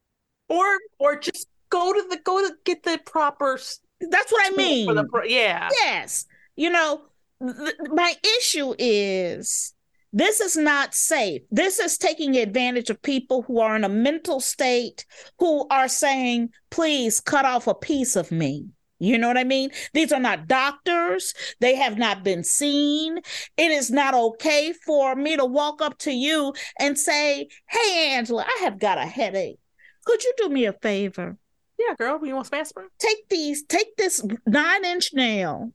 Or 0.48 0.64
or 1.00 1.18
just 1.18 1.48
go 1.68 1.92
to 1.92 2.08
the 2.08 2.18
go 2.18 2.46
to 2.46 2.54
get 2.64 2.84
the 2.84 3.00
proper 3.04 3.58
That's 4.00 4.30
what 4.30 4.52
I 4.52 4.54
mean. 4.54 4.86
For 4.86 4.94
the 4.94 5.08
yeah. 5.26 5.68
Yes. 5.72 6.26
You 6.54 6.70
know, 6.70 7.02
th- 7.42 7.74
my 7.90 8.14
issue 8.38 8.72
is 8.78 9.74
this 10.12 10.40
is 10.40 10.56
not 10.56 10.94
safe. 10.94 11.42
This 11.50 11.78
is 11.78 11.98
taking 11.98 12.36
advantage 12.36 12.90
of 12.90 13.02
people 13.02 13.42
who 13.42 13.60
are 13.60 13.76
in 13.76 13.84
a 13.84 13.88
mental 13.88 14.40
state 14.40 15.04
who 15.38 15.66
are 15.70 15.88
saying, 15.88 16.50
please 16.70 17.20
cut 17.20 17.44
off 17.44 17.66
a 17.66 17.74
piece 17.74 18.16
of 18.16 18.32
me. 18.32 18.68
You 19.00 19.16
know 19.16 19.28
what 19.28 19.38
I 19.38 19.44
mean? 19.44 19.70
These 19.94 20.12
are 20.12 20.20
not 20.20 20.48
doctors. 20.48 21.32
They 21.60 21.76
have 21.76 21.98
not 21.98 22.24
been 22.24 22.42
seen. 22.42 23.18
It 23.56 23.70
is 23.70 23.90
not 23.90 24.14
okay 24.14 24.72
for 24.84 25.14
me 25.14 25.36
to 25.36 25.44
walk 25.44 25.80
up 25.80 25.98
to 25.98 26.10
you 26.10 26.52
and 26.80 26.98
say, 26.98 27.48
Hey, 27.68 28.14
Angela, 28.14 28.44
I 28.44 28.64
have 28.64 28.78
got 28.78 28.98
a 28.98 29.06
headache. 29.06 29.60
Could 30.04 30.24
you 30.24 30.32
do 30.36 30.48
me 30.48 30.64
a 30.64 30.72
favor? 30.72 31.36
Yeah, 31.78 31.94
girl, 31.96 32.18
you 32.24 32.34
want 32.34 32.48
some 32.48 32.58
aspirin? 32.58 32.88
Take 32.98 33.28
these, 33.28 33.62
take 33.62 33.96
this 33.96 34.24
nine 34.46 34.84
inch 34.84 35.10
nail 35.14 35.72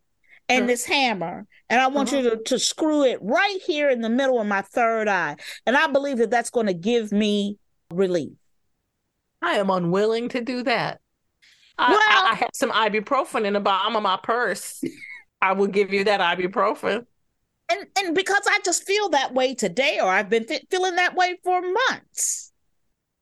and 0.49 0.69
this 0.69 0.85
hammer, 0.85 1.45
and 1.69 1.81
I 1.81 1.87
want 1.87 2.11
uh-huh. 2.11 2.21
you 2.21 2.29
to, 2.31 2.37
to 2.43 2.59
screw 2.59 3.03
it 3.03 3.19
right 3.21 3.59
here 3.65 3.89
in 3.89 4.01
the 4.01 4.09
middle 4.09 4.39
of 4.39 4.47
my 4.47 4.61
third 4.61 5.07
eye. 5.07 5.37
And 5.65 5.75
I 5.75 5.87
believe 5.87 6.17
that 6.17 6.29
that's 6.29 6.49
going 6.49 6.67
to 6.67 6.73
give 6.73 7.11
me 7.11 7.57
relief. 7.91 8.33
I 9.41 9.53
am 9.53 9.69
unwilling 9.69 10.29
to 10.29 10.41
do 10.41 10.63
that. 10.63 10.99
I, 11.77 11.91
well, 11.91 11.99
I, 11.99 12.31
I 12.31 12.35
have 12.35 12.49
some 12.53 12.71
ibuprofen 12.71 13.45
in 13.45 13.53
the 13.53 13.59
bottom 13.59 13.95
of 13.95 14.03
my 14.03 14.19
purse. 14.21 14.83
I 15.41 15.53
will 15.53 15.67
give 15.67 15.91
you 15.91 16.03
that 16.05 16.19
ibuprofen. 16.19 17.05
And 17.69 17.87
and 17.97 18.15
because 18.15 18.43
I 18.47 18.59
just 18.63 18.83
feel 18.83 19.09
that 19.09 19.33
way 19.33 19.55
today, 19.55 19.99
or 20.01 20.09
I've 20.09 20.29
been 20.29 20.45
th- 20.45 20.65
feeling 20.69 20.95
that 20.95 21.15
way 21.15 21.37
for 21.43 21.61
months. 21.61 22.51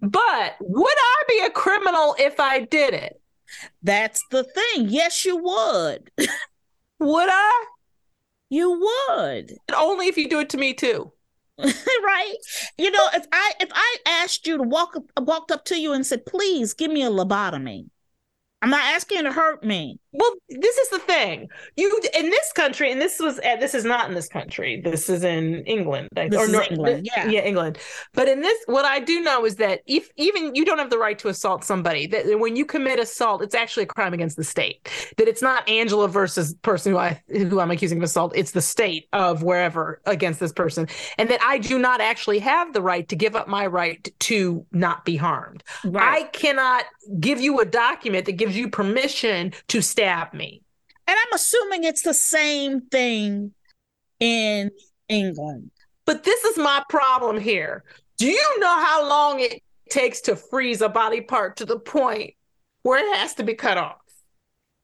But 0.02 0.56
would 0.60 0.98
I 0.98 1.24
be 1.28 1.46
a 1.46 1.52
criminal 1.52 2.16
if 2.18 2.40
I 2.40 2.62
did 2.62 2.94
it? 2.94 3.22
That's 3.84 4.24
the 4.32 4.44
thing. 4.44 4.90
Yes, 4.90 5.26
you 5.26 5.38
would. 5.38 6.12
would 7.02 7.30
I? 7.30 7.66
You 8.50 8.72
would. 9.10 9.58
Only 9.76 10.08
if 10.08 10.18
you 10.18 10.30
do 10.30 10.40
it 10.40 10.50
to 10.52 10.58
me 10.58 10.74
too. 10.74 11.12
right? 11.58 12.36
You 12.78 12.92
know, 12.92 13.08
if 13.14 13.28
I 13.32 13.54
if 13.60 13.70
I 13.74 13.98
asked 14.08 14.48
you 14.48 14.58
to 14.58 14.64
walk 14.64 14.96
walked 15.18 15.52
up 15.52 15.66
to 15.66 15.80
you 15.80 15.94
and 15.94 16.06
said, 16.06 16.26
"Please 16.26 16.74
give 16.74 16.92
me 16.92 17.04
a 17.04 17.12
lobotomy," 17.12 17.91
I'm 18.62 18.70
not 18.70 18.84
asking 18.84 19.18
you 19.18 19.24
to 19.24 19.32
hurt 19.32 19.64
me. 19.64 20.00
Well, 20.14 20.34
this 20.50 20.78
is 20.78 20.90
the 20.90 21.00
thing. 21.00 21.48
You 21.78 22.00
in 22.14 22.30
this 22.30 22.52
country, 22.52 22.92
and 22.92 23.02
this 23.02 23.20
was 23.20 23.40
uh, 23.40 23.56
this 23.56 23.74
is 23.74 23.86
not 23.86 24.10
in 24.10 24.14
this 24.14 24.28
country. 24.28 24.82
This 24.82 25.10
is 25.10 25.24
in 25.24 25.64
England, 25.66 26.10
this 26.12 26.36
or 26.36 26.44
is 26.44 26.52
North, 26.52 26.72
England. 26.72 27.08
Yeah, 27.16 27.28
yeah, 27.28 27.40
England. 27.42 27.78
But 28.14 28.28
in 28.28 28.42
this, 28.42 28.58
what 28.66 28.84
I 28.84 29.00
do 29.00 29.22
know 29.22 29.46
is 29.46 29.56
that 29.56 29.82
if 29.88 30.10
even 30.18 30.54
you 30.54 30.66
don't 30.66 30.80
have 30.80 30.90
the 30.90 30.98
right 30.98 31.18
to 31.20 31.30
assault 31.30 31.64
somebody, 31.64 32.08
that 32.08 32.40
when 32.40 32.58
you 32.58 32.66
commit 32.66 33.00
assault, 33.00 33.42
it's 33.42 33.56
actually 33.56 33.84
a 33.84 33.88
crime 33.88 34.14
against 34.14 34.36
the 34.36 34.44
state. 34.44 34.90
That 35.18 35.30
it's 35.30 35.42
not 35.42 35.68
Angela 35.70 36.10
versus 36.10 36.54
person 36.56 36.92
who 36.92 36.98
I 36.98 37.22
who 37.30 37.62
I'm 37.62 37.72
accusing 37.72 37.98
of 38.00 38.04
assault. 38.04 38.34
It's 38.36 38.52
the 38.52 38.62
state 38.62 39.08
of 39.14 39.44
wherever 39.44 40.02
against 40.06 40.42
this 40.42 40.52
person, 40.52 40.88
and 41.18 41.30
that 41.30 41.42
I 41.42 41.58
do 41.58 41.80
not 41.80 42.02
actually 42.02 42.40
have 42.40 42.74
the 42.74 42.82
right 42.82 43.08
to 43.08 43.16
give 43.16 43.36
up 43.36 43.48
my 43.48 43.66
right 43.66 44.08
to 44.20 44.66
not 44.74 45.06
be 45.06 45.16
harmed. 45.16 45.64
Right. 45.86 46.24
I 46.24 46.24
cannot 46.26 46.84
give 47.20 47.42
you 47.42 47.60
a 47.60 47.66
document 47.66 48.26
that 48.26 48.34
gives 48.34 48.56
you 48.56 48.70
permission 48.70 49.54
to 49.68 49.82
stab 49.82 50.34
me. 50.34 50.62
And 51.08 51.18
I'm 51.18 51.34
assuming 51.34 51.84
it's 51.84 52.04
the 52.04 52.14
same 52.14 52.82
thing 52.82 53.54
in 54.20 54.72
England. 55.10 55.72
But 56.06 56.24
this 56.24 56.44
is 56.46 56.58
my 56.58 56.84
problem 56.90 57.40
here. 57.40 57.84
Do 58.18 58.28
you 58.28 58.60
know 58.60 58.80
how 58.80 59.08
long 59.08 59.40
it 59.40 59.62
takes 59.90 60.22
to 60.22 60.36
freeze 60.36 60.82
a 60.82 60.90
body 60.90 61.22
part 61.22 61.58
to 61.58 61.66
the 61.66 61.80
point 61.80 62.36
where 62.84 63.00
it 63.00 63.18
has 63.18 63.34
to 63.36 63.44
be 63.44 63.54
cut 63.54 63.78
off? 63.78 63.98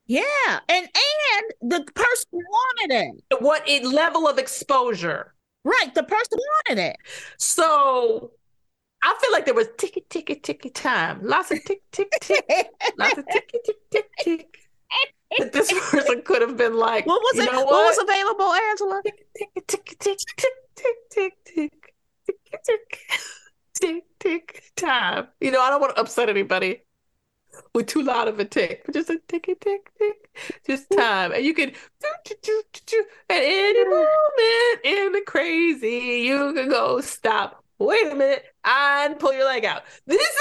Yeah, 0.07 0.23
and 0.69 0.87
and 0.87 1.71
the 1.71 1.83
person 1.93 2.29
wanted 2.31 2.95
it. 3.29 3.41
What 3.41 3.67
it 3.67 3.83
level 3.83 4.27
of 4.27 4.37
exposure? 4.37 5.33
Right, 5.65 5.93
the 5.93 6.03
person 6.03 6.39
wanted 6.39 6.81
it. 6.81 6.97
So 7.37 8.31
I 9.07 9.17
feel 9.21 9.31
like 9.31 9.45
there 9.45 9.53
was 9.53 9.69
ticky 9.77 10.03
ticky 10.09 10.35
ticky 10.35 10.69
time, 10.69 11.21
lots 11.23 11.49
of 11.49 11.63
tick 11.63 11.81
tick 11.93 12.11
tick, 12.19 12.45
lots 12.97 13.17
of 13.17 13.25
ticky 13.31 13.59
tick 13.63 13.77
tick 13.89 14.09
tick 14.19 14.57
that 15.37 15.53
this 15.53 15.71
person 15.91 16.21
could 16.23 16.41
have 16.41 16.57
been 16.57 16.75
like, 16.75 17.05
what 17.05 17.21
was 17.21 17.39
it? 17.39 17.49
What? 17.53 17.65
what? 17.67 17.97
was 17.97 17.97
available, 17.99 18.53
Angela? 18.53 19.01
Tick, 19.03 19.65
tick, 19.65 19.97
tick, 19.97 19.97
tick, 19.97 20.17
tick, 20.75 20.93
tick, 21.09 21.33
tick, 21.45 21.93
tick, 22.25 22.35
tick, 22.51 22.65
tick, 22.65 22.99
tick, 23.79 24.03
tick, 24.19 24.63
time. 24.75 25.27
You 25.39 25.51
know, 25.51 25.61
I 25.61 25.69
don't 25.69 25.79
want 25.79 25.95
to 25.95 26.01
upset 26.01 26.27
anybody 26.27 26.81
with 27.73 27.87
too 27.87 28.03
loud 28.03 28.27
of 28.27 28.39
a 28.39 28.45
tick, 28.45 28.83
but 28.85 28.93
just 28.93 29.09
a 29.09 29.21
tick, 29.29 29.45
tick, 29.45 29.89
tick, 29.97 30.29
just 30.67 30.85
time. 30.91 31.31
And 31.31 31.45
you 31.45 31.53
can, 31.53 31.69
at 31.69 31.75
any 33.29 33.85
moment 33.85 34.81
in 34.83 35.13
the 35.13 35.23
crazy, 35.25 36.25
you 36.27 36.53
can 36.53 36.67
go 36.67 36.99
stop 36.99 37.63
wait 37.79 38.11
a 38.11 38.15
minute 38.15 38.43
and 38.65 39.19
pull 39.19 39.33
your 39.33 39.45
leg 39.45 39.65
out. 39.65 39.83
This 40.05 40.21
is 40.21 40.37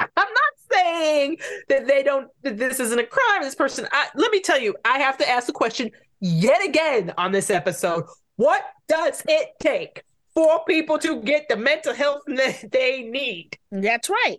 I'm 0.00 0.08
not 0.16 0.72
saying 0.72 1.38
that 1.68 1.86
they 1.86 2.02
don't 2.02 2.28
that 2.42 2.58
this 2.58 2.80
isn't 2.80 2.98
a 2.98 3.06
crime. 3.06 3.42
This 3.42 3.54
person, 3.54 3.86
I, 3.92 4.08
let 4.14 4.30
me 4.30 4.40
tell 4.40 4.58
you, 4.58 4.74
I 4.84 4.98
have 4.98 5.18
to 5.18 5.28
ask 5.28 5.46
the 5.46 5.52
question 5.52 5.90
yet 6.20 6.64
again 6.64 7.12
on 7.18 7.32
this 7.32 7.50
episode. 7.50 8.04
What 8.36 8.62
does 8.88 9.22
it 9.28 9.50
take 9.60 10.02
for 10.34 10.64
people 10.64 10.98
to 10.98 11.20
get 11.22 11.48
the 11.48 11.56
mental 11.56 11.94
health 11.94 12.22
that 12.26 12.70
they 12.70 13.02
need. 13.02 13.58
That's 13.70 14.08
right. 14.08 14.38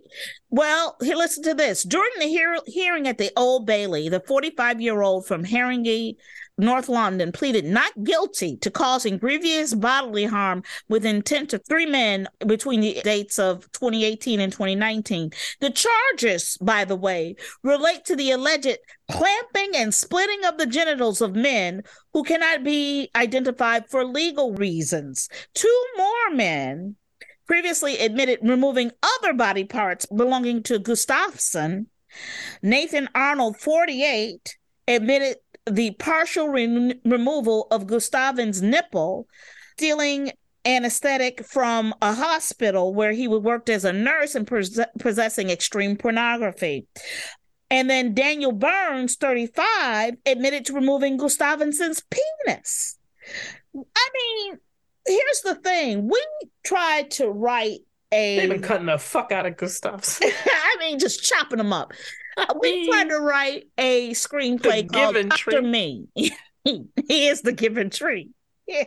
Well, 0.50 0.96
here, 1.00 1.16
listen 1.16 1.42
to 1.44 1.54
this. 1.54 1.82
During 1.82 2.10
the 2.18 2.26
hear- 2.26 2.58
hearing 2.66 3.08
at 3.08 3.18
the 3.18 3.30
Old 3.36 3.66
Bailey, 3.66 4.08
the 4.08 4.20
45 4.20 4.80
year 4.80 5.02
old 5.02 5.26
from 5.26 5.44
Haringey, 5.44 6.16
North 6.56 6.88
London 6.88 7.32
pleaded 7.32 7.64
not 7.64 8.04
guilty 8.04 8.56
to 8.58 8.70
causing 8.70 9.18
grievous 9.18 9.74
bodily 9.74 10.24
harm 10.24 10.62
with 10.88 11.04
intent 11.04 11.50
to 11.50 11.58
three 11.58 11.86
men 11.86 12.28
between 12.46 12.80
the 12.80 13.00
dates 13.02 13.38
of 13.38 13.70
2018 13.72 14.40
and 14.40 14.52
2019. 14.52 15.32
The 15.60 15.70
charges, 15.70 16.56
by 16.60 16.84
the 16.84 16.96
way, 16.96 17.34
relate 17.62 18.04
to 18.04 18.16
the 18.16 18.30
alleged 18.30 18.78
clamping 19.10 19.72
and 19.74 19.92
splitting 19.92 20.44
of 20.44 20.58
the 20.58 20.66
genitals 20.66 21.20
of 21.20 21.34
men 21.34 21.82
who 22.12 22.22
cannot 22.22 22.62
be 22.62 23.10
identified 23.16 23.88
for 23.90 24.04
legal 24.04 24.52
reasons. 24.54 25.28
Two 25.54 25.84
more 25.96 26.30
men 26.36 26.96
previously 27.46 27.98
admitted 27.98 28.38
removing 28.42 28.92
other 29.02 29.32
body 29.32 29.64
parts 29.64 30.06
belonging 30.06 30.62
to 30.62 30.78
Gustavson. 30.78 31.86
Nathan 32.62 33.08
Arnold, 33.14 33.56
48, 33.58 34.56
admitted 34.86 35.36
the 35.66 35.92
partial 35.92 36.48
re- 36.48 37.00
removal 37.04 37.66
of 37.70 37.86
Gustavin's 37.86 38.62
nipple, 38.62 39.26
stealing 39.76 40.32
anesthetic 40.64 41.44
from 41.44 41.94
a 42.00 42.14
hospital 42.14 42.94
where 42.94 43.12
he 43.12 43.28
worked 43.28 43.68
as 43.68 43.84
a 43.84 43.92
nurse 43.92 44.34
and 44.34 44.46
pos- 44.46 44.78
possessing 44.98 45.50
extreme 45.50 45.96
pornography. 45.96 46.86
And 47.70 47.90
then 47.90 48.14
Daniel 48.14 48.52
Burns, 48.52 49.16
35, 49.16 50.16
admitted 50.26 50.66
to 50.66 50.74
removing 50.74 51.18
Gustavson's 51.18 52.02
penis. 52.10 52.98
I 53.74 54.08
mean, 54.14 54.58
here's 55.06 55.40
the 55.40 55.56
thing 55.56 56.08
we 56.08 56.24
tried 56.62 57.10
to 57.12 57.28
write 57.28 57.80
a. 58.12 58.38
They've 58.38 58.48
been 58.48 58.62
cutting 58.62 58.86
the 58.86 58.98
fuck 58.98 59.32
out 59.32 59.46
of 59.46 59.56
Gustavson. 59.56 60.22
I 60.46 60.76
mean, 60.78 60.98
just 60.98 61.24
chopping 61.24 61.58
them 61.58 61.72
up 61.72 61.92
Uh, 62.36 62.46
we 62.60 62.88
tried 62.88 63.08
to 63.10 63.18
write 63.18 63.68
a 63.78 64.10
screenplay 64.10 64.90
called 64.90 65.16
After 65.16 65.62
Me. 65.62 66.08
he 66.14 66.88
is 67.08 67.42
the 67.42 67.52
given 67.52 67.90
tree. 67.90 68.30
Yeah. 68.66 68.84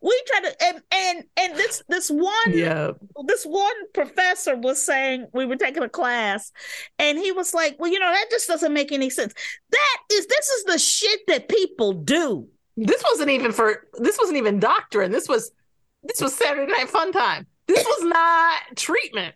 We 0.00 0.22
tried 0.26 0.44
to 0.44 0.64
and 0.64 0.82
and 0.90 1.24
and 1.36 1.56
this 1.56 1.82
this 1.88 2.08
one 2.08 2.52
yeah 2.52 2.92
this 3.26 3.44
one 3.44 3.74
professor 3.92 4.56
was 4.56 4.80
saying 4.80 5.26
we 5.34 5.44
were 5.44 5.56
taking 5.56 5.82
a 5.82 5.88
class 5.90 6.52
and 6.98 7.18
he 7.18 7.32
was 7.32 7.52
like, 7.52 7.76
Well, 7.78 7.92
you 7.92 7.98
know, 7.98 8.10
that 8.10 8.30
just 8.30 8.48
doesn't 8.48 8.72
make 8.72 8.92
any 8.92 9.10
sense. 9.10 9.34
That 9.70 9.98
is 10.10 10.26
this 10.26 10.48
is 10.48 10.64
the 10.64 10.78
shit 10.78 11.20
that 11.26 11.48
people 11.48 11.92
do. 11.92 12.48
This 12.76 13.02
wasn't 13.04 13.30
even 13.30 13.52
for 13.52 13.86
this 13.94 14.18
wasn't 14.18 14.38
even 14.38 14.58
doctrine. 14.58 15.12
This 15.12 15.28
was 15.28 15.50
this 16.02 16.20
was 16.20 16.34
Saturday 16.34 16.72
night 16.72 16.88
fun 16.88 17.12
time. 17.12 17.46
This 17.66 17.84
was 17.84 18.04
not 18.04 18.76
treatment. 18.76 19.34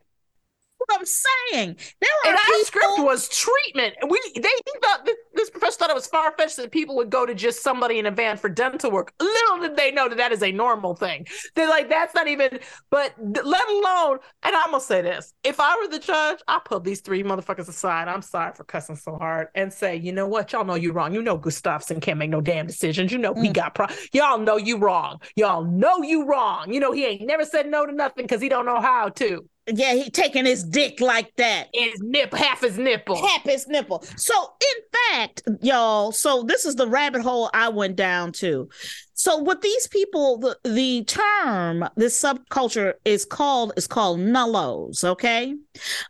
What 0.79 0.99
I'm 1.01 1.07
saying. 1.07 1.77
There 2.01 2.11
are 2.24 2.29
and 2.29 2.37
our 2.37 2.45
people, 2.45 2.64
script 2.64 2.99
was 2.99 3.29
treatment. 3.29 3.95
We 4.09 4.20
they 4.35 4.43
he 4.49 4.79
thought 4.83 5.05
this, 5.07 5.16
this 5.35 5.51
professor 5.51 5.79
thought 5.79 5.91
it 5.91 5.95
was 5.97 6.07
far 6.07 6.33
fetched 6.37 6.57
that 6.59 6.70
people 6.70 6.97
would 6.97 7.09
go 7.11 7.24
to 7.24 7.35
just 7.35 7.62
somebody 7.62 7.99
in 7.99 8.07
a 8.07 8.11
van 8.11 8.37
for 8.37 8.49
dental 8.51 8.91
work. 8.91 9.12
Little 9.18 9.61
did 9.61 9.77
they 9.77 9.91
know 9.91 10.09
that 10.09 10.18
that 10.18 10.33
is 10.33 10.43
a 10.43 10.53
normal 10.53 10.95
thing. 10.95 11.27
They're 11.55 11.68
like 11.68 11.89
that's 11.89 12.14
not 12.14 12.29
even. 12.29 12.59
But 12.91 13.14
let 13.20 13.68
alone, 13.68 14.18
and 14.43 14.55
I'm 14.55 14.70
gonna 14.70 14.81
say 14.81 15.01
this: 15.01 15.33
if 15.43 15.61
I 15.61 15.77
were 15.81 15.89
the 15.89 15.99
judge, 15.99 16.41
I 16.47 16.61
put 16.64 16.85
these 16.85 17.01
three 17.01 17.22
motherfuckers 17.22 17.68
aside. 17.68 18.09
I'm 18.09 18.22
sorry 18.22 18.53
for 18.55 18.64
cussing 18.64 18.97
so 18.97 19.16
hard, 19.16 19.49
and 19.55 19.72
say, 19.72 19.97
you 19.97 20.12
know 20.12 20.29
what, 20.29 20.53
y'all 20.53 20.64
know 20.64 20.74
you 20.74 20.93
wrong. 20.93 21.14
You 21.14 21.22
know 21.22 21.39
Gustavson 21.39 22.03
can't 22.03 22.18
make 22.18 22.31
no 22.31 22.41
damn 22.43 22.66
decisions. 22.66 23.12
You 23.12 23.18
know 23.18 23.35
he 23.35 23.49
Mm. 23.49 23.55
got 23.55 23.74
pro. 23.74 23.87
Y'all 24.12 24.39
know 24.39 24.57
you 24.59 24.77
wrong. 24.77 25.20
Y'all 25.37 25.64
know 25.64 26.03
you 26.03 26.27
wrong. 26.27 26.72
You 26.72 26.81
know 26.81 26.93
he 26.93 27.07
ain't 27.07 27.27
never 27.27 27.45
said 27.47 27.66
no 27.66 27.87
to 27.87 27.93
nothing 27.93 28.24
because 28.24 28.43
he 28.43 28.49
don't 28.51 28.66
know 28.66 28.81
how 28.81 29.09
to. 29.09 29.49
Yeah, 29.69 29.95
he 29.95 30.11
taking 30.11 30.45
his 30.45 30.62
dick 30.62 31.01
like 31.01 31.35
that. 31.37 31.69
His 31.75 32.01
nip, 32.01 32.33
half 32.33 32.61
his 32.61 32.79
nipple. 32.79 33.17
Half 33.17 33.43
his 33.43 33.67
nipple. 33.67 34.05
So, 34.17 34.53
in 34.61 34.83
fact, 35.11 35.43
y'all, 35.61 36.12
so 36.12 36.45
this 36.45 36.64
is 36.64 36.77
the 36.77 36.87
rabbit 36.87 37.23
hole 37.23 37.51
I 37.53 37.69
went 37.69 37.97
down 37.97 38.33
to. 38.33 38.69
So, 39.14 39.39
what 39.39 39.62
these 39.62 39.89
people, 39.89 40.39
the, 40.39 40.59
the 40.62 41.03
term, 41.05 41.89
this 41.97 42.21
subculture 42.21 42.95
is 43.05 43.25
called 43.25 43.73
is 43.77 43.89
called 43.89 44.21
nullos. 44.21 45.03
Okay, 45.03 45.55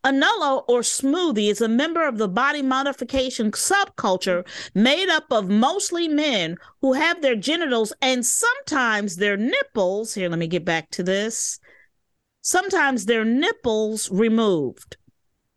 a 0.04 0.11
nullo 0.11 0.64
or 0.68 0.80
smoothie 0.80 1.50
is 1.50 1.62
a 1.62 1.68
member 1.68 2.07
of 2.07 2.18
the 2.18 2.28
body 2.28 2.62
modification 2.62 3.52
subculture 3.52 4.46
made 4.74 5.09
up 5.09 5.24
of 5.30 5.48
mostly 5.48 6.09
men 6.09 6.59
who 6.82 6.92
have 6.92 7.22
their 7.22 7.36
genitals 7.36 7.92
and 8.02 8.26
sometimes 8.26 9.16
their 9.16 9.38
nipples. 9.38 10.12
Here, 10.12 10.28
let 10.28 10.38
me 10.38 10.46
get 10.46 10.64
back 10.64 10.90
to 10.90 11.02
this. 11.02 11.59
Sometimes 12.47 13.07
their 13.07 13.24
nipples 13.24 14.09
removed 14.09 14.97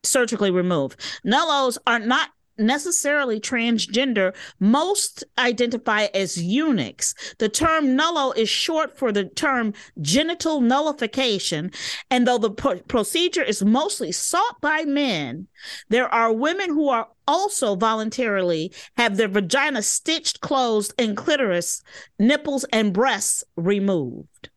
surgically 0.03 0.49
removed. 0.49 0.99
Nullos 1.23 1.77
are 1.85 1.99
not 1.99 2.29
necessarily 2.57 3.39
transgender. 3.39 4.35
Most 4.59 5.23
identify 5.37 6.07
as 6.15 6.41
eunuchs. 6.41 7.13
The 7.37 7.47
term 7.47 7.97
nullo 7.97 8.35
is 8.35 8.49
short 8.49 8.97
for 8.97 9.11
the 9.11 9.25
term 9.25 9.73
genital 10.01 10.61
nullification. 10.61 11.71
And 12.09 12.27
though 12.27 12.39
the 12.39 12.49
pro- 12.49 12.79
procedure 12.79 13.43
is 13.43 13.63
mostly 13.63 14.11
sought 14.11 14.59
by 14.59 14.83
men, 14.83 15.47
there 15.89 16.11
are 16.11 16.33
women 16.33 16.71
who 16.71 16.89
are 16.89 17.07
also 17.27 17.75
voluntarily 17.75 18.73
have 18.97 19.15
their 19.15 19.29
vagina 19.29 19.83
stitched 19.83 20.41
closed 20.41 20.93
and 20.97 21.15
clitoris, 21.15 21.83
nipples, 22.17 22.65
and 22.73 22.93
breasts 22.93 23.43
removed. 23.55 24.49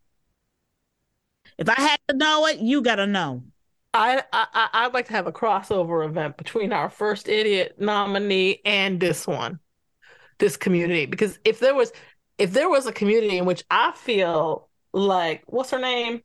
If 1.62 1.68
I 1.68 1.80
had 1.80 2.00
to 2.08 2.16
know 2.16 2.46
it, 2.46 2.58
you 2.58 2.82
got 2.82 2.96
to 2.96 3.06
know. 3.06 3.44
I, 3.94 4.24
I 4.32 4.68
I'd 4.72 4.94
like 4.94 5.06
to 5.06 5.12
have 5.12 5.28
a 5.28 5.32
crossover 5.32 6.04
event 6.04 6.36
between 6.36 6.72
our 6.72 6.90
first 6.90 7.28
idiot 7.28 7.76
nominee 7.78 8.60
and 8.64 8.98
this 8.98 9.28
one, 9.28 9.60
this 10.40 10.56
community. 10.56 11.06
Because 11.06 11.38
if 11.44 11.60
there 11.60 11.76
was 11.76 11.92
if 12.36 12.52
there 12.52 12.68
was 12.68 12.86
a 12.86 12.92
community 12.92 13.38
in 13.38 13.44
which 13.44 13.62
I 13.70 13.92
feel 13.92 14.68
like 14.92 15.44
what's 15.46 15.70
her 15.70 15.78
name, 15.78 16.22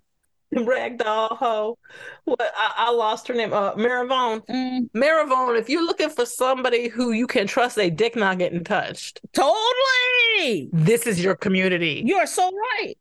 Ragdoll 0.54 1.36
Ho, 1.36 1.78
what 2.24 2.40
I, 2.40 2.72
I 2.76 2.90
lost 2.90 3.28
her 3.28 3.34
name, 3.34 3.52
uh, 3.52 3.74
Maravone. 3.74 4.44
Mm, 4.46 4.90
Maravone. 4.90 5.56
If 5.56 5.68
you're 5.68 5.86
looking 5.86 6.10
for 6.10 6.26
somebody 6.26 6.88
who 6.88 7.12
you 7.12 7.28
can 7.28 7.46
trust, 7.46 7.78
a 7.78 7.90
dick 7.90 8.16
not 8.16 8.38
getting 8.38 8.64
touched, 8.64 9.20
totally. 9.34 10.68
this 10.72 11.06
is 11.06 11.22
your 11.22 11.36
community. 11.36 12.02
You're 12.04 12.26
so 12.26 12.50
right. 12.50 12.96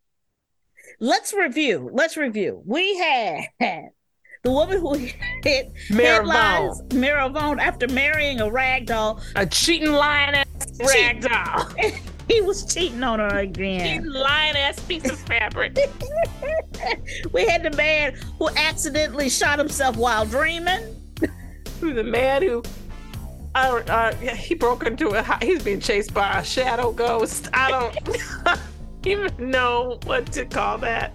Let's 1.00 1.34
review. 1.34 1.90
Let's 1.94 2.18
review. 2.18 2.62
We 2.66 2.98
had 2.98 3.46
the 4.44 4.52
woman 4.52 4.80
who 4.80 4.96
hit 5.44 5.72
headlines, 5.90 6.82
Maravone, 6.90 7.60
after 7.60 7.88
marrying 7.88 8.42
a 8.42 8.50
rag 8.52 8.88
doll, 8.88 9.22
a 9.36 9.46
cheating 9.46 9.92
lion 9.92 10.36
ass 10.36 10.46
rag 10.80 11.22
doll. 11.22 11.70
He 12.30 12.42
was 12.42 12.72
cheating 12.72 13.02
on 13.02 13.18
her 13.18 13.40
again. 13.40 14.04
cheating 14.04 14.06
lioness 14.06 14.80
piece 14.82 15.10
of 15.10 15.18
fabric. 15.22 15.76
we 17.32 17.48
had 17.48 17.64
the 17.64 17.72
man 17.76 18.14
who 18.38 18.50
accidentally 18.50 19.30
shot 19.30 19.58
himself 19.58 19.98
while 19.98 20.28
dreaming. 20.28 20.96
Who's 21.82 21.96
the 21.96 22.04
man 22.04 22.44
who 22.44 22.62
uh 23.56 24.14
yeah, 24.22 24.36
he 24.36 24.54
broke 24.54 24.86
into 24.86 25.10
a 25.10 25.40
he's 25.44 25.64
being 25.64 25.80
chased 25.80 26.14
by 26.14 26.38
a 26.38 26.44
shadow 26.44 26.92
ghost. 26.92 27.50
I 27.52 27.72
don't 27.72 28.60
even 29.06 29.32
know 29.52 30.00
what 30.06 30.32
to 30.34 30.46
call 30.46 30.78
that. 30.80 31.14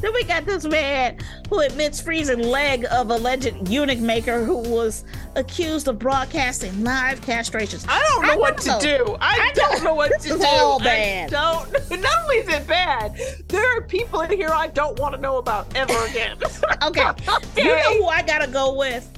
Then 0.00 0.12
we 0.14 0.24
got 0.24 0.44
this 0.46 0.64
man 0.64 1.18
who 1.48 1.60
admits 1.60 2.00
freezing 2.00 2.40
leg 2.42 2.84
of 2.90 3.10
alleged 3.10 3.68
eunuch 3.68 4.00
maker 4.00 4.44
who 4.44 4.56
was 4.56 5.04
accused 5.36 5.86
of 5.86 6.00
broadcasting 6.00 6.82
live 6.82 7.20
castrations. 7.20 7.84
I 7.88 8.00
don't 8.08 8.22
know 8.26 8.32
I 8.32 8.36
what 8.36 8.66
know. 8.66 8.80
to 8.80 8.84
do. 8.98 9.16
I, 9.20 9.50
I 9.50 9.52
don't 9.54 9.78
know. 9.78 9.90
know 9.90 9.94
what 9.94 10.10
This 10.18 10.24
to 10.24 10.34
is 10.34 10.40
do. 10.40 10.46
all 10.46 10.80
I 10.82 10.84
bad. 10.84 11.30
don't 11.30 11.70
not 12.02 12.18
only 12.24 12.36
is 12.38 12.48
it 12.48 12.66
bad, 12.66 13.16
there 13.46 13.64
are 13.78 13.82
people 13.82 14.22
in 14.22 14.32
here 14.32 14.50
I 14.50 14.66
don't 14.66 14.98
want 14.98 15.14
to 15.14 15.20
know 15.20 15.36
about 15.36 15.72
ever 15.76 15.94
again. 16.06 16.36
Okay. 16.82 17.08
You 17.56 17.64
know 17.66 17.98
who 17.98 18.06
I 18.06 18.22
gotta 18.22 18.48
go 18.50 18.74
with? 18.74 19.08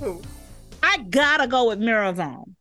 Who? 0.00 0.20
I 0.82 0.98
gotta 1.08 1.46
go 1.46 1.68
with 1.68 1.80
Miravone 1.80 2.55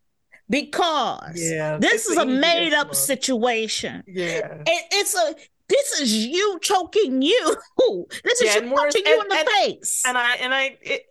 because 0.50 1.34
Yeah, 1.36 1.78
this 1.78 2.08
is 2.08 2.18
a 2.18 2.26
made 2.26 2.74
up 2.74 2.88
one. 2.88 2.96
situation. 2.96 4.04
Yeah. 4.08 4.62
It, 4.66 4.86
it's 4.92 5.16
a 5.16 5.36
this 5.68 6.00
is 6.00 6.26
you 6.28 6.60
choking 6.62 7.22
you. 7.22 7.56
This 8.24 8.42
is 8.42 8.56
Yeah, 8.56 8.62
you 8.62 8.68
and 8.68 8.76
punching 8.76 9.04
you 9.06 9.22
in 9.22 9.28
the 9.28 9.36
and- 9.40 9.50
face. 9.50 10.04
And 10.06 10.18
I 10.18 10.36
and 10.36 10.54
I 10.54 10.78
it, 10.82 11.04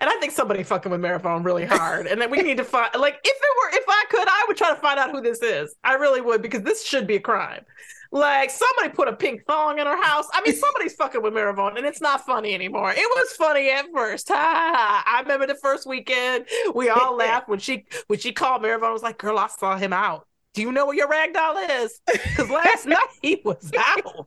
and 0.00 0.08
I 0.08 0.14
think 0.20 0.32
somebody 0.32 0.62
fucking 0.62 0.90
with 0.90 1.00
Maravone 1.00 1.44
really 1.44 1.64
hard. 1.66 2.06
And 2.06 2.20
then 2.20 2.30
we 2.30 2.40
need 2.42 2.56
to 2.58 2.64
find 2.64 2.90
like 2.98 3.18
if 3.24 3.36
it 3.36 3.56
were 3.62 3.78
if 3.78 3.84
I 3.88 4.04
could, 4.10 4.26
I 4.28 4.44
would 4.48 4.56
try 4.56 4.70
to 4.70 4.80
find 4.80 4.98
out 4.98 5.10
who 5.10 5.20
this 5.20 5.42
is. 5.42 5.74
I 5.84 5.94
really 5.94 6.20
would 6.20 6.40
because 6.42 6.62
this 6.62 6.84
should 6.84 7.06
be 7.06 7.16
a 7.16 7.20
crime. 7.20 7.64
Like 8.12 8.50
somebody 8.50 8.88
put 8.88 9.06
a 9.06 9.12
pink 9.12 9.44
thong 9.46 9.78
in 9.78 9.86
her 9.86 10.02
house. 10.02 10.26
I 10.32 10.42
mean, 10.42 10.54
somebody's 10.54 10.94
fucking 10.94 11.22
with 11.22 11.32
Maravon, 11.32 11.76
and 11.76 11.86
it's 11.86 12.00
not 12.00 12.26
funny 12.26 12.54
anymore. 12.54 12.90
It 12.90 13.08
was 13.16 13.32
funny 13.32 13.70
at 13.70 13.86
first. 13.94 14.28
Ha, 14.30 14.36
ha, 14.36 14.72
ha. 14.74 15.04
I 15.06 15.20
remember 15.22 15.46
the 15.46 15.54
first 15.54 15.86
weekend 15.86 16.46
we 16.74 16.88
all 16.88 17.16
laughed 17.16 17.48
when 17.48 17.58
she 17.58 17.84
when 18.06 18.18
she 18.18 18.32
called 18.32 18.62
Maravon. 18.62 18.84
I 18.84 18.92
was 18.92 19.02
like, 19.02 19.18
"Girl, 19.18 19.38
I 19.38 19.48
saw 19.48 19.76
him 19.76 19.92
out. 19.92 20.26
Do 20.54 20.62
you 20.62 20.72
know 20.72 20.86
where 20.86 20.96
your 20.96 21.08
rag 21.08 21.34
doll 21.34 21.56
is? 21.58 22.00
Because 22.06 22.50
last 22.50 22.86
night 22.86 23.06
he 23.22 23.40
was 23.44 23.70
out." 23.78 24.26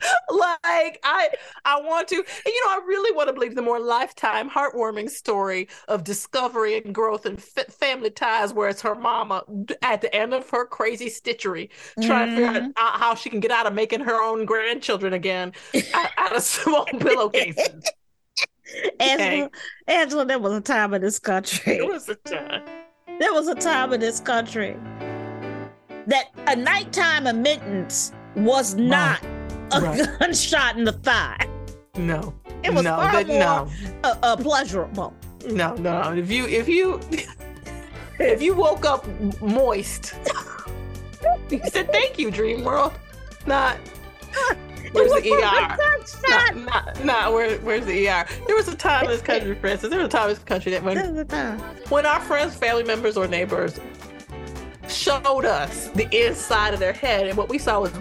like 0.30 1.00
I 1.04 1.30
I 1.64 1.80
want 1.80 2.08
to 2.08 2.16
and 2.16 2.26
you 2.46 2.66
know 2.66 2.72
I 2.72 2.80
really 2.86 3.14
want 3.14 3.28
to 3.28 3.32
believe 3.32 3.54
the 3.54 3.62
more 3.62 3.80
lifetime 3.80 4.50
heartwarming 4.50 5.10
story 5.10 5.68
of 5.88 6.04
discovery 6.04 6.78
and 6.78 6.94
growth 6.94 7.26
and 7.26 7.38
f- 7.38 7.72
family 7.72 8.10
ties 8.10 8.52
where 8.52 8.68
it's 8.68 8.82
her 8.82 8.94
mama 8.94 9.44
at 9.82 10.00
the 10.00 10.14
end 10.14 10.34
of 10.34 10.48
her 10.50 10.66
crazy 10.66 11.08
stitchery 11.08 11.70
trying 12.02 12.30
to 12.30 12.36
figure 12.36 12.72
out 12.76 12.94
uh, 12.94 12.98
how 12.98 13.14
she 13.14 13.30
can 13.30 13.40
get 13.40 13.50
out 13.50 13.66
of 13.66 13.74
making 13.74 14.00
her 14.00 14.22
own 14.22 14.44
grandchildren 14.44 15.12
again 15.12 15.52
out, 15.94 16.10
out 16.16 16.36
of 16.36 16.42
small 16.42 16.84
pillowcases. 17.00 17.90
Angela, 19.00 19.50
Angela, 19.88 20.24
there 20.24 20.38
was 20.38 20.52
a 20.52 20.60
time 20.60 20.94
in 20.94 21.02
this 21.02 21.18
country. 21.18 21.78
it 21.78 21.86
was 21.86 22.08
a 22.08 22.14
time. 22.14 22.62
There 23.18 23.32
was 23.32 23.48
a 23.48 23.54
time 23.54 23.92
in 23.92 24.00
this 24.00 24.20
country 24.20 24.76
that 26.06 26.26
a 26.46 26.56
nighttime 26.56 27.26
admittance 27.26 28.12
was 28.36 28.74
not 28.74 29.20
a 29.72 29.80
Right. 29.80 30.18
gunshot 30.18 30.76
in 30.76 30.84
the 30.84 30.92
thigh. 30.92 31.46
no 31.96 32.34
It 32.62 32.72
was 32.74 32.84
no 32.84 32.96
far 32.96 33.12
that- 33.12 33.26
more 33.26 33.38
no 33.38 33.68
uh, 34.04 34.14
uh, 34.22 34.36
pleasurable. 34.36 35.14
no 35.48 35.74
no 35.74 36.12
if 36.12 36.30
you 36.30 36.46
if 36.46 36.68
you 36.68 37.00
if 38.18 38.42
you 38.42 38.54
woke 38.54 38.84
up 38.84 39.06
moist 39.40 40.14
you 41.50 41.60
said 41.68 41.90
thank 41.92 42.18
you 42.18 42.30
dream 42.30 42.64
world 42.64 42.92
not 43.46 43.76
where's 44.92 45.10
the 45.12 45.32
ER. 45.32 45.76
Not, 46.28 46.56
not, 46.56 47.04
not 47.04 47.32
where, 47.32 47.58
where's 47.58 47.84
the 47.86 48.08
ER? 48.08 48.24
There 48.46 48.56
was 48.56 48.66
a 48.68 48.74
time 48.76 49.04
in 49.04 49.10
this 49.10 49.20
country, 49.22 49.54
Frances. 49.54 49.88
There 49.90 49.98
was 49.98 50.06
a 50.06 50.10
time 50.10 50.28
in 50.28 50.34
this 50.34 50.44
country 50.44 50.72
that 50.72 50.82
when, 50.82 50.98
a 50.98 51.56
when 51.88 52.06
our 52.06 52.20
friends, 52.20 52.54
family 52.56 52.82
members, 52.84 53.16
or 53.16 53.26
neighbors 53.28 53.78
showed 54.88 55.44
us 55.44 55.88
the 55.94 56.08
inside 56.16 56.74
of 56.74 56.80
their 56.80 56.92
head, 56.92 57.26
and 57.28 57.36
what 57.36 57.48
we 57.48 57.58
saw 57.58 57.80
was 57.80 57.92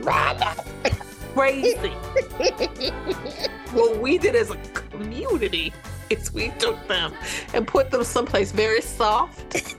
crazy. 1.39 1.87
what 3.71 3.97
we 4.01 4.17
did 4.17 4.35
as 4.35 4.51
a 4.51 4.57
community 4.73 5.71
is 6.09 6.33
we 6.33 6.49
took 6.59 6.85
them 6.89 7.13
and 7.53 7.65
put 7.65 7.91
them 7.91 8.03
someplace 8.03 8.51
very 8.51 8.81
soft 8.81 9.73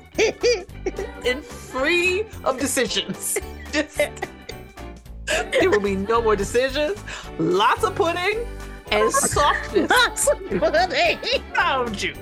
and 1.27 1.45
free 1.45 2.25
of 2.45 2.59
decisions. 2.59 3.37
Just, 3.73 3.99
there 5.27 5.69
will 5.69 5.81
be 5.81 5.97
no 5.97 6.23
more 6.23 6.35
decisions, 6.35 6.99
lots 7.39 7.85
of 7.85 7.95
pudding, 7.95 8.47
and 8.91 9.13
softness 9.13 9.91
Lots 9.91 10.29
of 10.29 10.39
pudding. 10.49 11.19
around 11.55 12.03
you. 12.03 12.15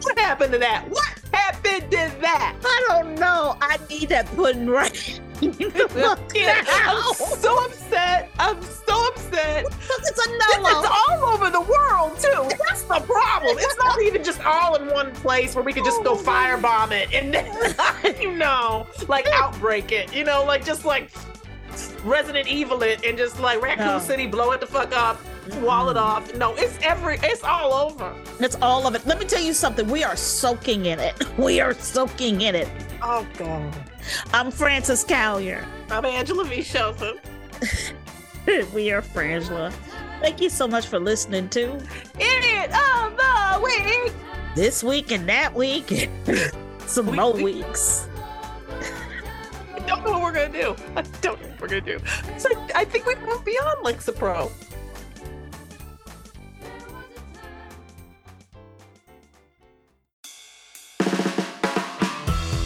What 0.00 0.18
happened 0.18 0.52
to 0.52 0.58
that? 0.60 0.88
What 0.88 1.20
happened 1.32 1.90
to 1.90 2.12
that? 2.22 2.56
I 2.64 2.86
don't 2.88 3.14
know. 3.16 3.56
I 3.60 3.78
need 3.90 4.08
that 4.08 4.26
pudding 4.34 4.66
right 4.66 5.20
I'm 5.42 7.14
so 7.14 7.64
upset. 7.64 8.30
I'm 8.38 8.62
so 8.62 9.08
upset. 9.08 9.64
It's 9.66 10.26
a 10.26 10.30
It's 10.30 10.88
all 11.10 11.24
over 11.34 11.50
the 11.50 11.60
world 11.60 12.18
too. 12.18 12.56
That's 12.68 12.82
the 12.82 13.00
problem. 13.00 13.56
It's 13.58 13.76
not 13.78 14.00
even 14.02 14.24
just 14.24 14.44
all 14.44 14.76
in 14.76 14.88
one 14.88 15.12
place 15.12 15.54
where 15.54 15.64
we 15.64 15.72
could 15.72 15.84
just 15.84 16.02
go 16.04 16.12
oh. 16.12 16.16
firebomb 16.16 16.92
it 16.92 17.12
and 17.12 17.32
then, 17.34 18.20
you 18.20 18.32
know, 18.32 18.86
like 19.08 19.26
outbreak 19.32 19.92
it. 19.92 20.14
You 20.14 20.24
know, 20.24 20.44
like 20.44 20.64
just 20.64 20.84
like 20.84 21.10
Resident 22.04 22.48
Evil 22.48 22.82
it 22.82 23.04
and 23.04 23.16
just 23.16 23.40
like 23.40 23.60
Raccoon 23.62 23.86
No. 23.86 23.98
City 23.98 24.26
blow 24.26 24.52
it 24.52 24.60
the 24.60 24.66
fuck 24.66 24.94
up, 24.96 25.18
wall 25.60 25.88
it 25.90 25.94
mm-hmm. 25.94 25.98
off. 25.98 26.34
No, 26.36 26.54
it's 26.54 26.78
every. 26.82 27.18
It's 27.22 27.42
all 27.42 27.72
over. 27.72 28.14
It's 28.40 28.56
all 28.62 28.86
of 28.86 28.94
it. 28.94 29.06
Let 29.06 29.18
me 29.18 29.26
tell 29.26 29.42
you 29.42 29.54
something. 29.54 29.88
We 29.88 30.04
are 30.04 30.16
soaking 30.16 30.86
in 30.86 30.98
it. 30.98 31.14
We 31.38 31.60
are 31.60 31.74
soaking 31.74 32.42
in 32.42 32.54
it. 32.54 32.68
Oh 33.02 33.26
god. 33.36 33.74
I'm 34.32 34.50
Frances 34.50 35.04
Callier. 35.04 35.64
I'm 35.90 36.04
Angela 36.04 36.44
V. 36.44 36.62
Shelton. 36.62 37.18
we 38.74 38.90
are 38.90 39.02
Frangela. 39.02 39.72
Thank 40.20 40.40
you 40.40 40.48
so 40.50 40.66
much 40.66 40.86
for 40.86 40.98
listening 40.98 41.48
to 41.50 41.74
Idiot 42.18 42.70
of 42.72 43.16
the 43.16 43.60
week. 43.62 44.12
this 44.54 44.82
week 44.82 45.10
and 45.12 45.28
that 45.28 45.54
week. 45.54 46.10
Some 46.86 47.06
We- 47.06 47.16
more 47.16 47.32
we- 47.32 47.44
weeks. 47.44 48.08
I 49.74 49.78
don't 49.86 50.04
know 50.04 50.12
what 50.12 50.22
we're 50.22 50.32
gonna 50.32 50.48
do. 50.52 50.76
I 50.96 51.02
don't 51.20 51.40
know 51.42 51.48
what 51.48 51.60
we're 51.60 51.68
gonna 51.68 51.80
do. 51.82 51.98
So 52.38 52.48
I 52.74 52.84
think 52.84 53.06
we've 53.06 53.20
moved 53.22 53.44
beyond 53.44 53.84
Lexapro. 53.84 54.50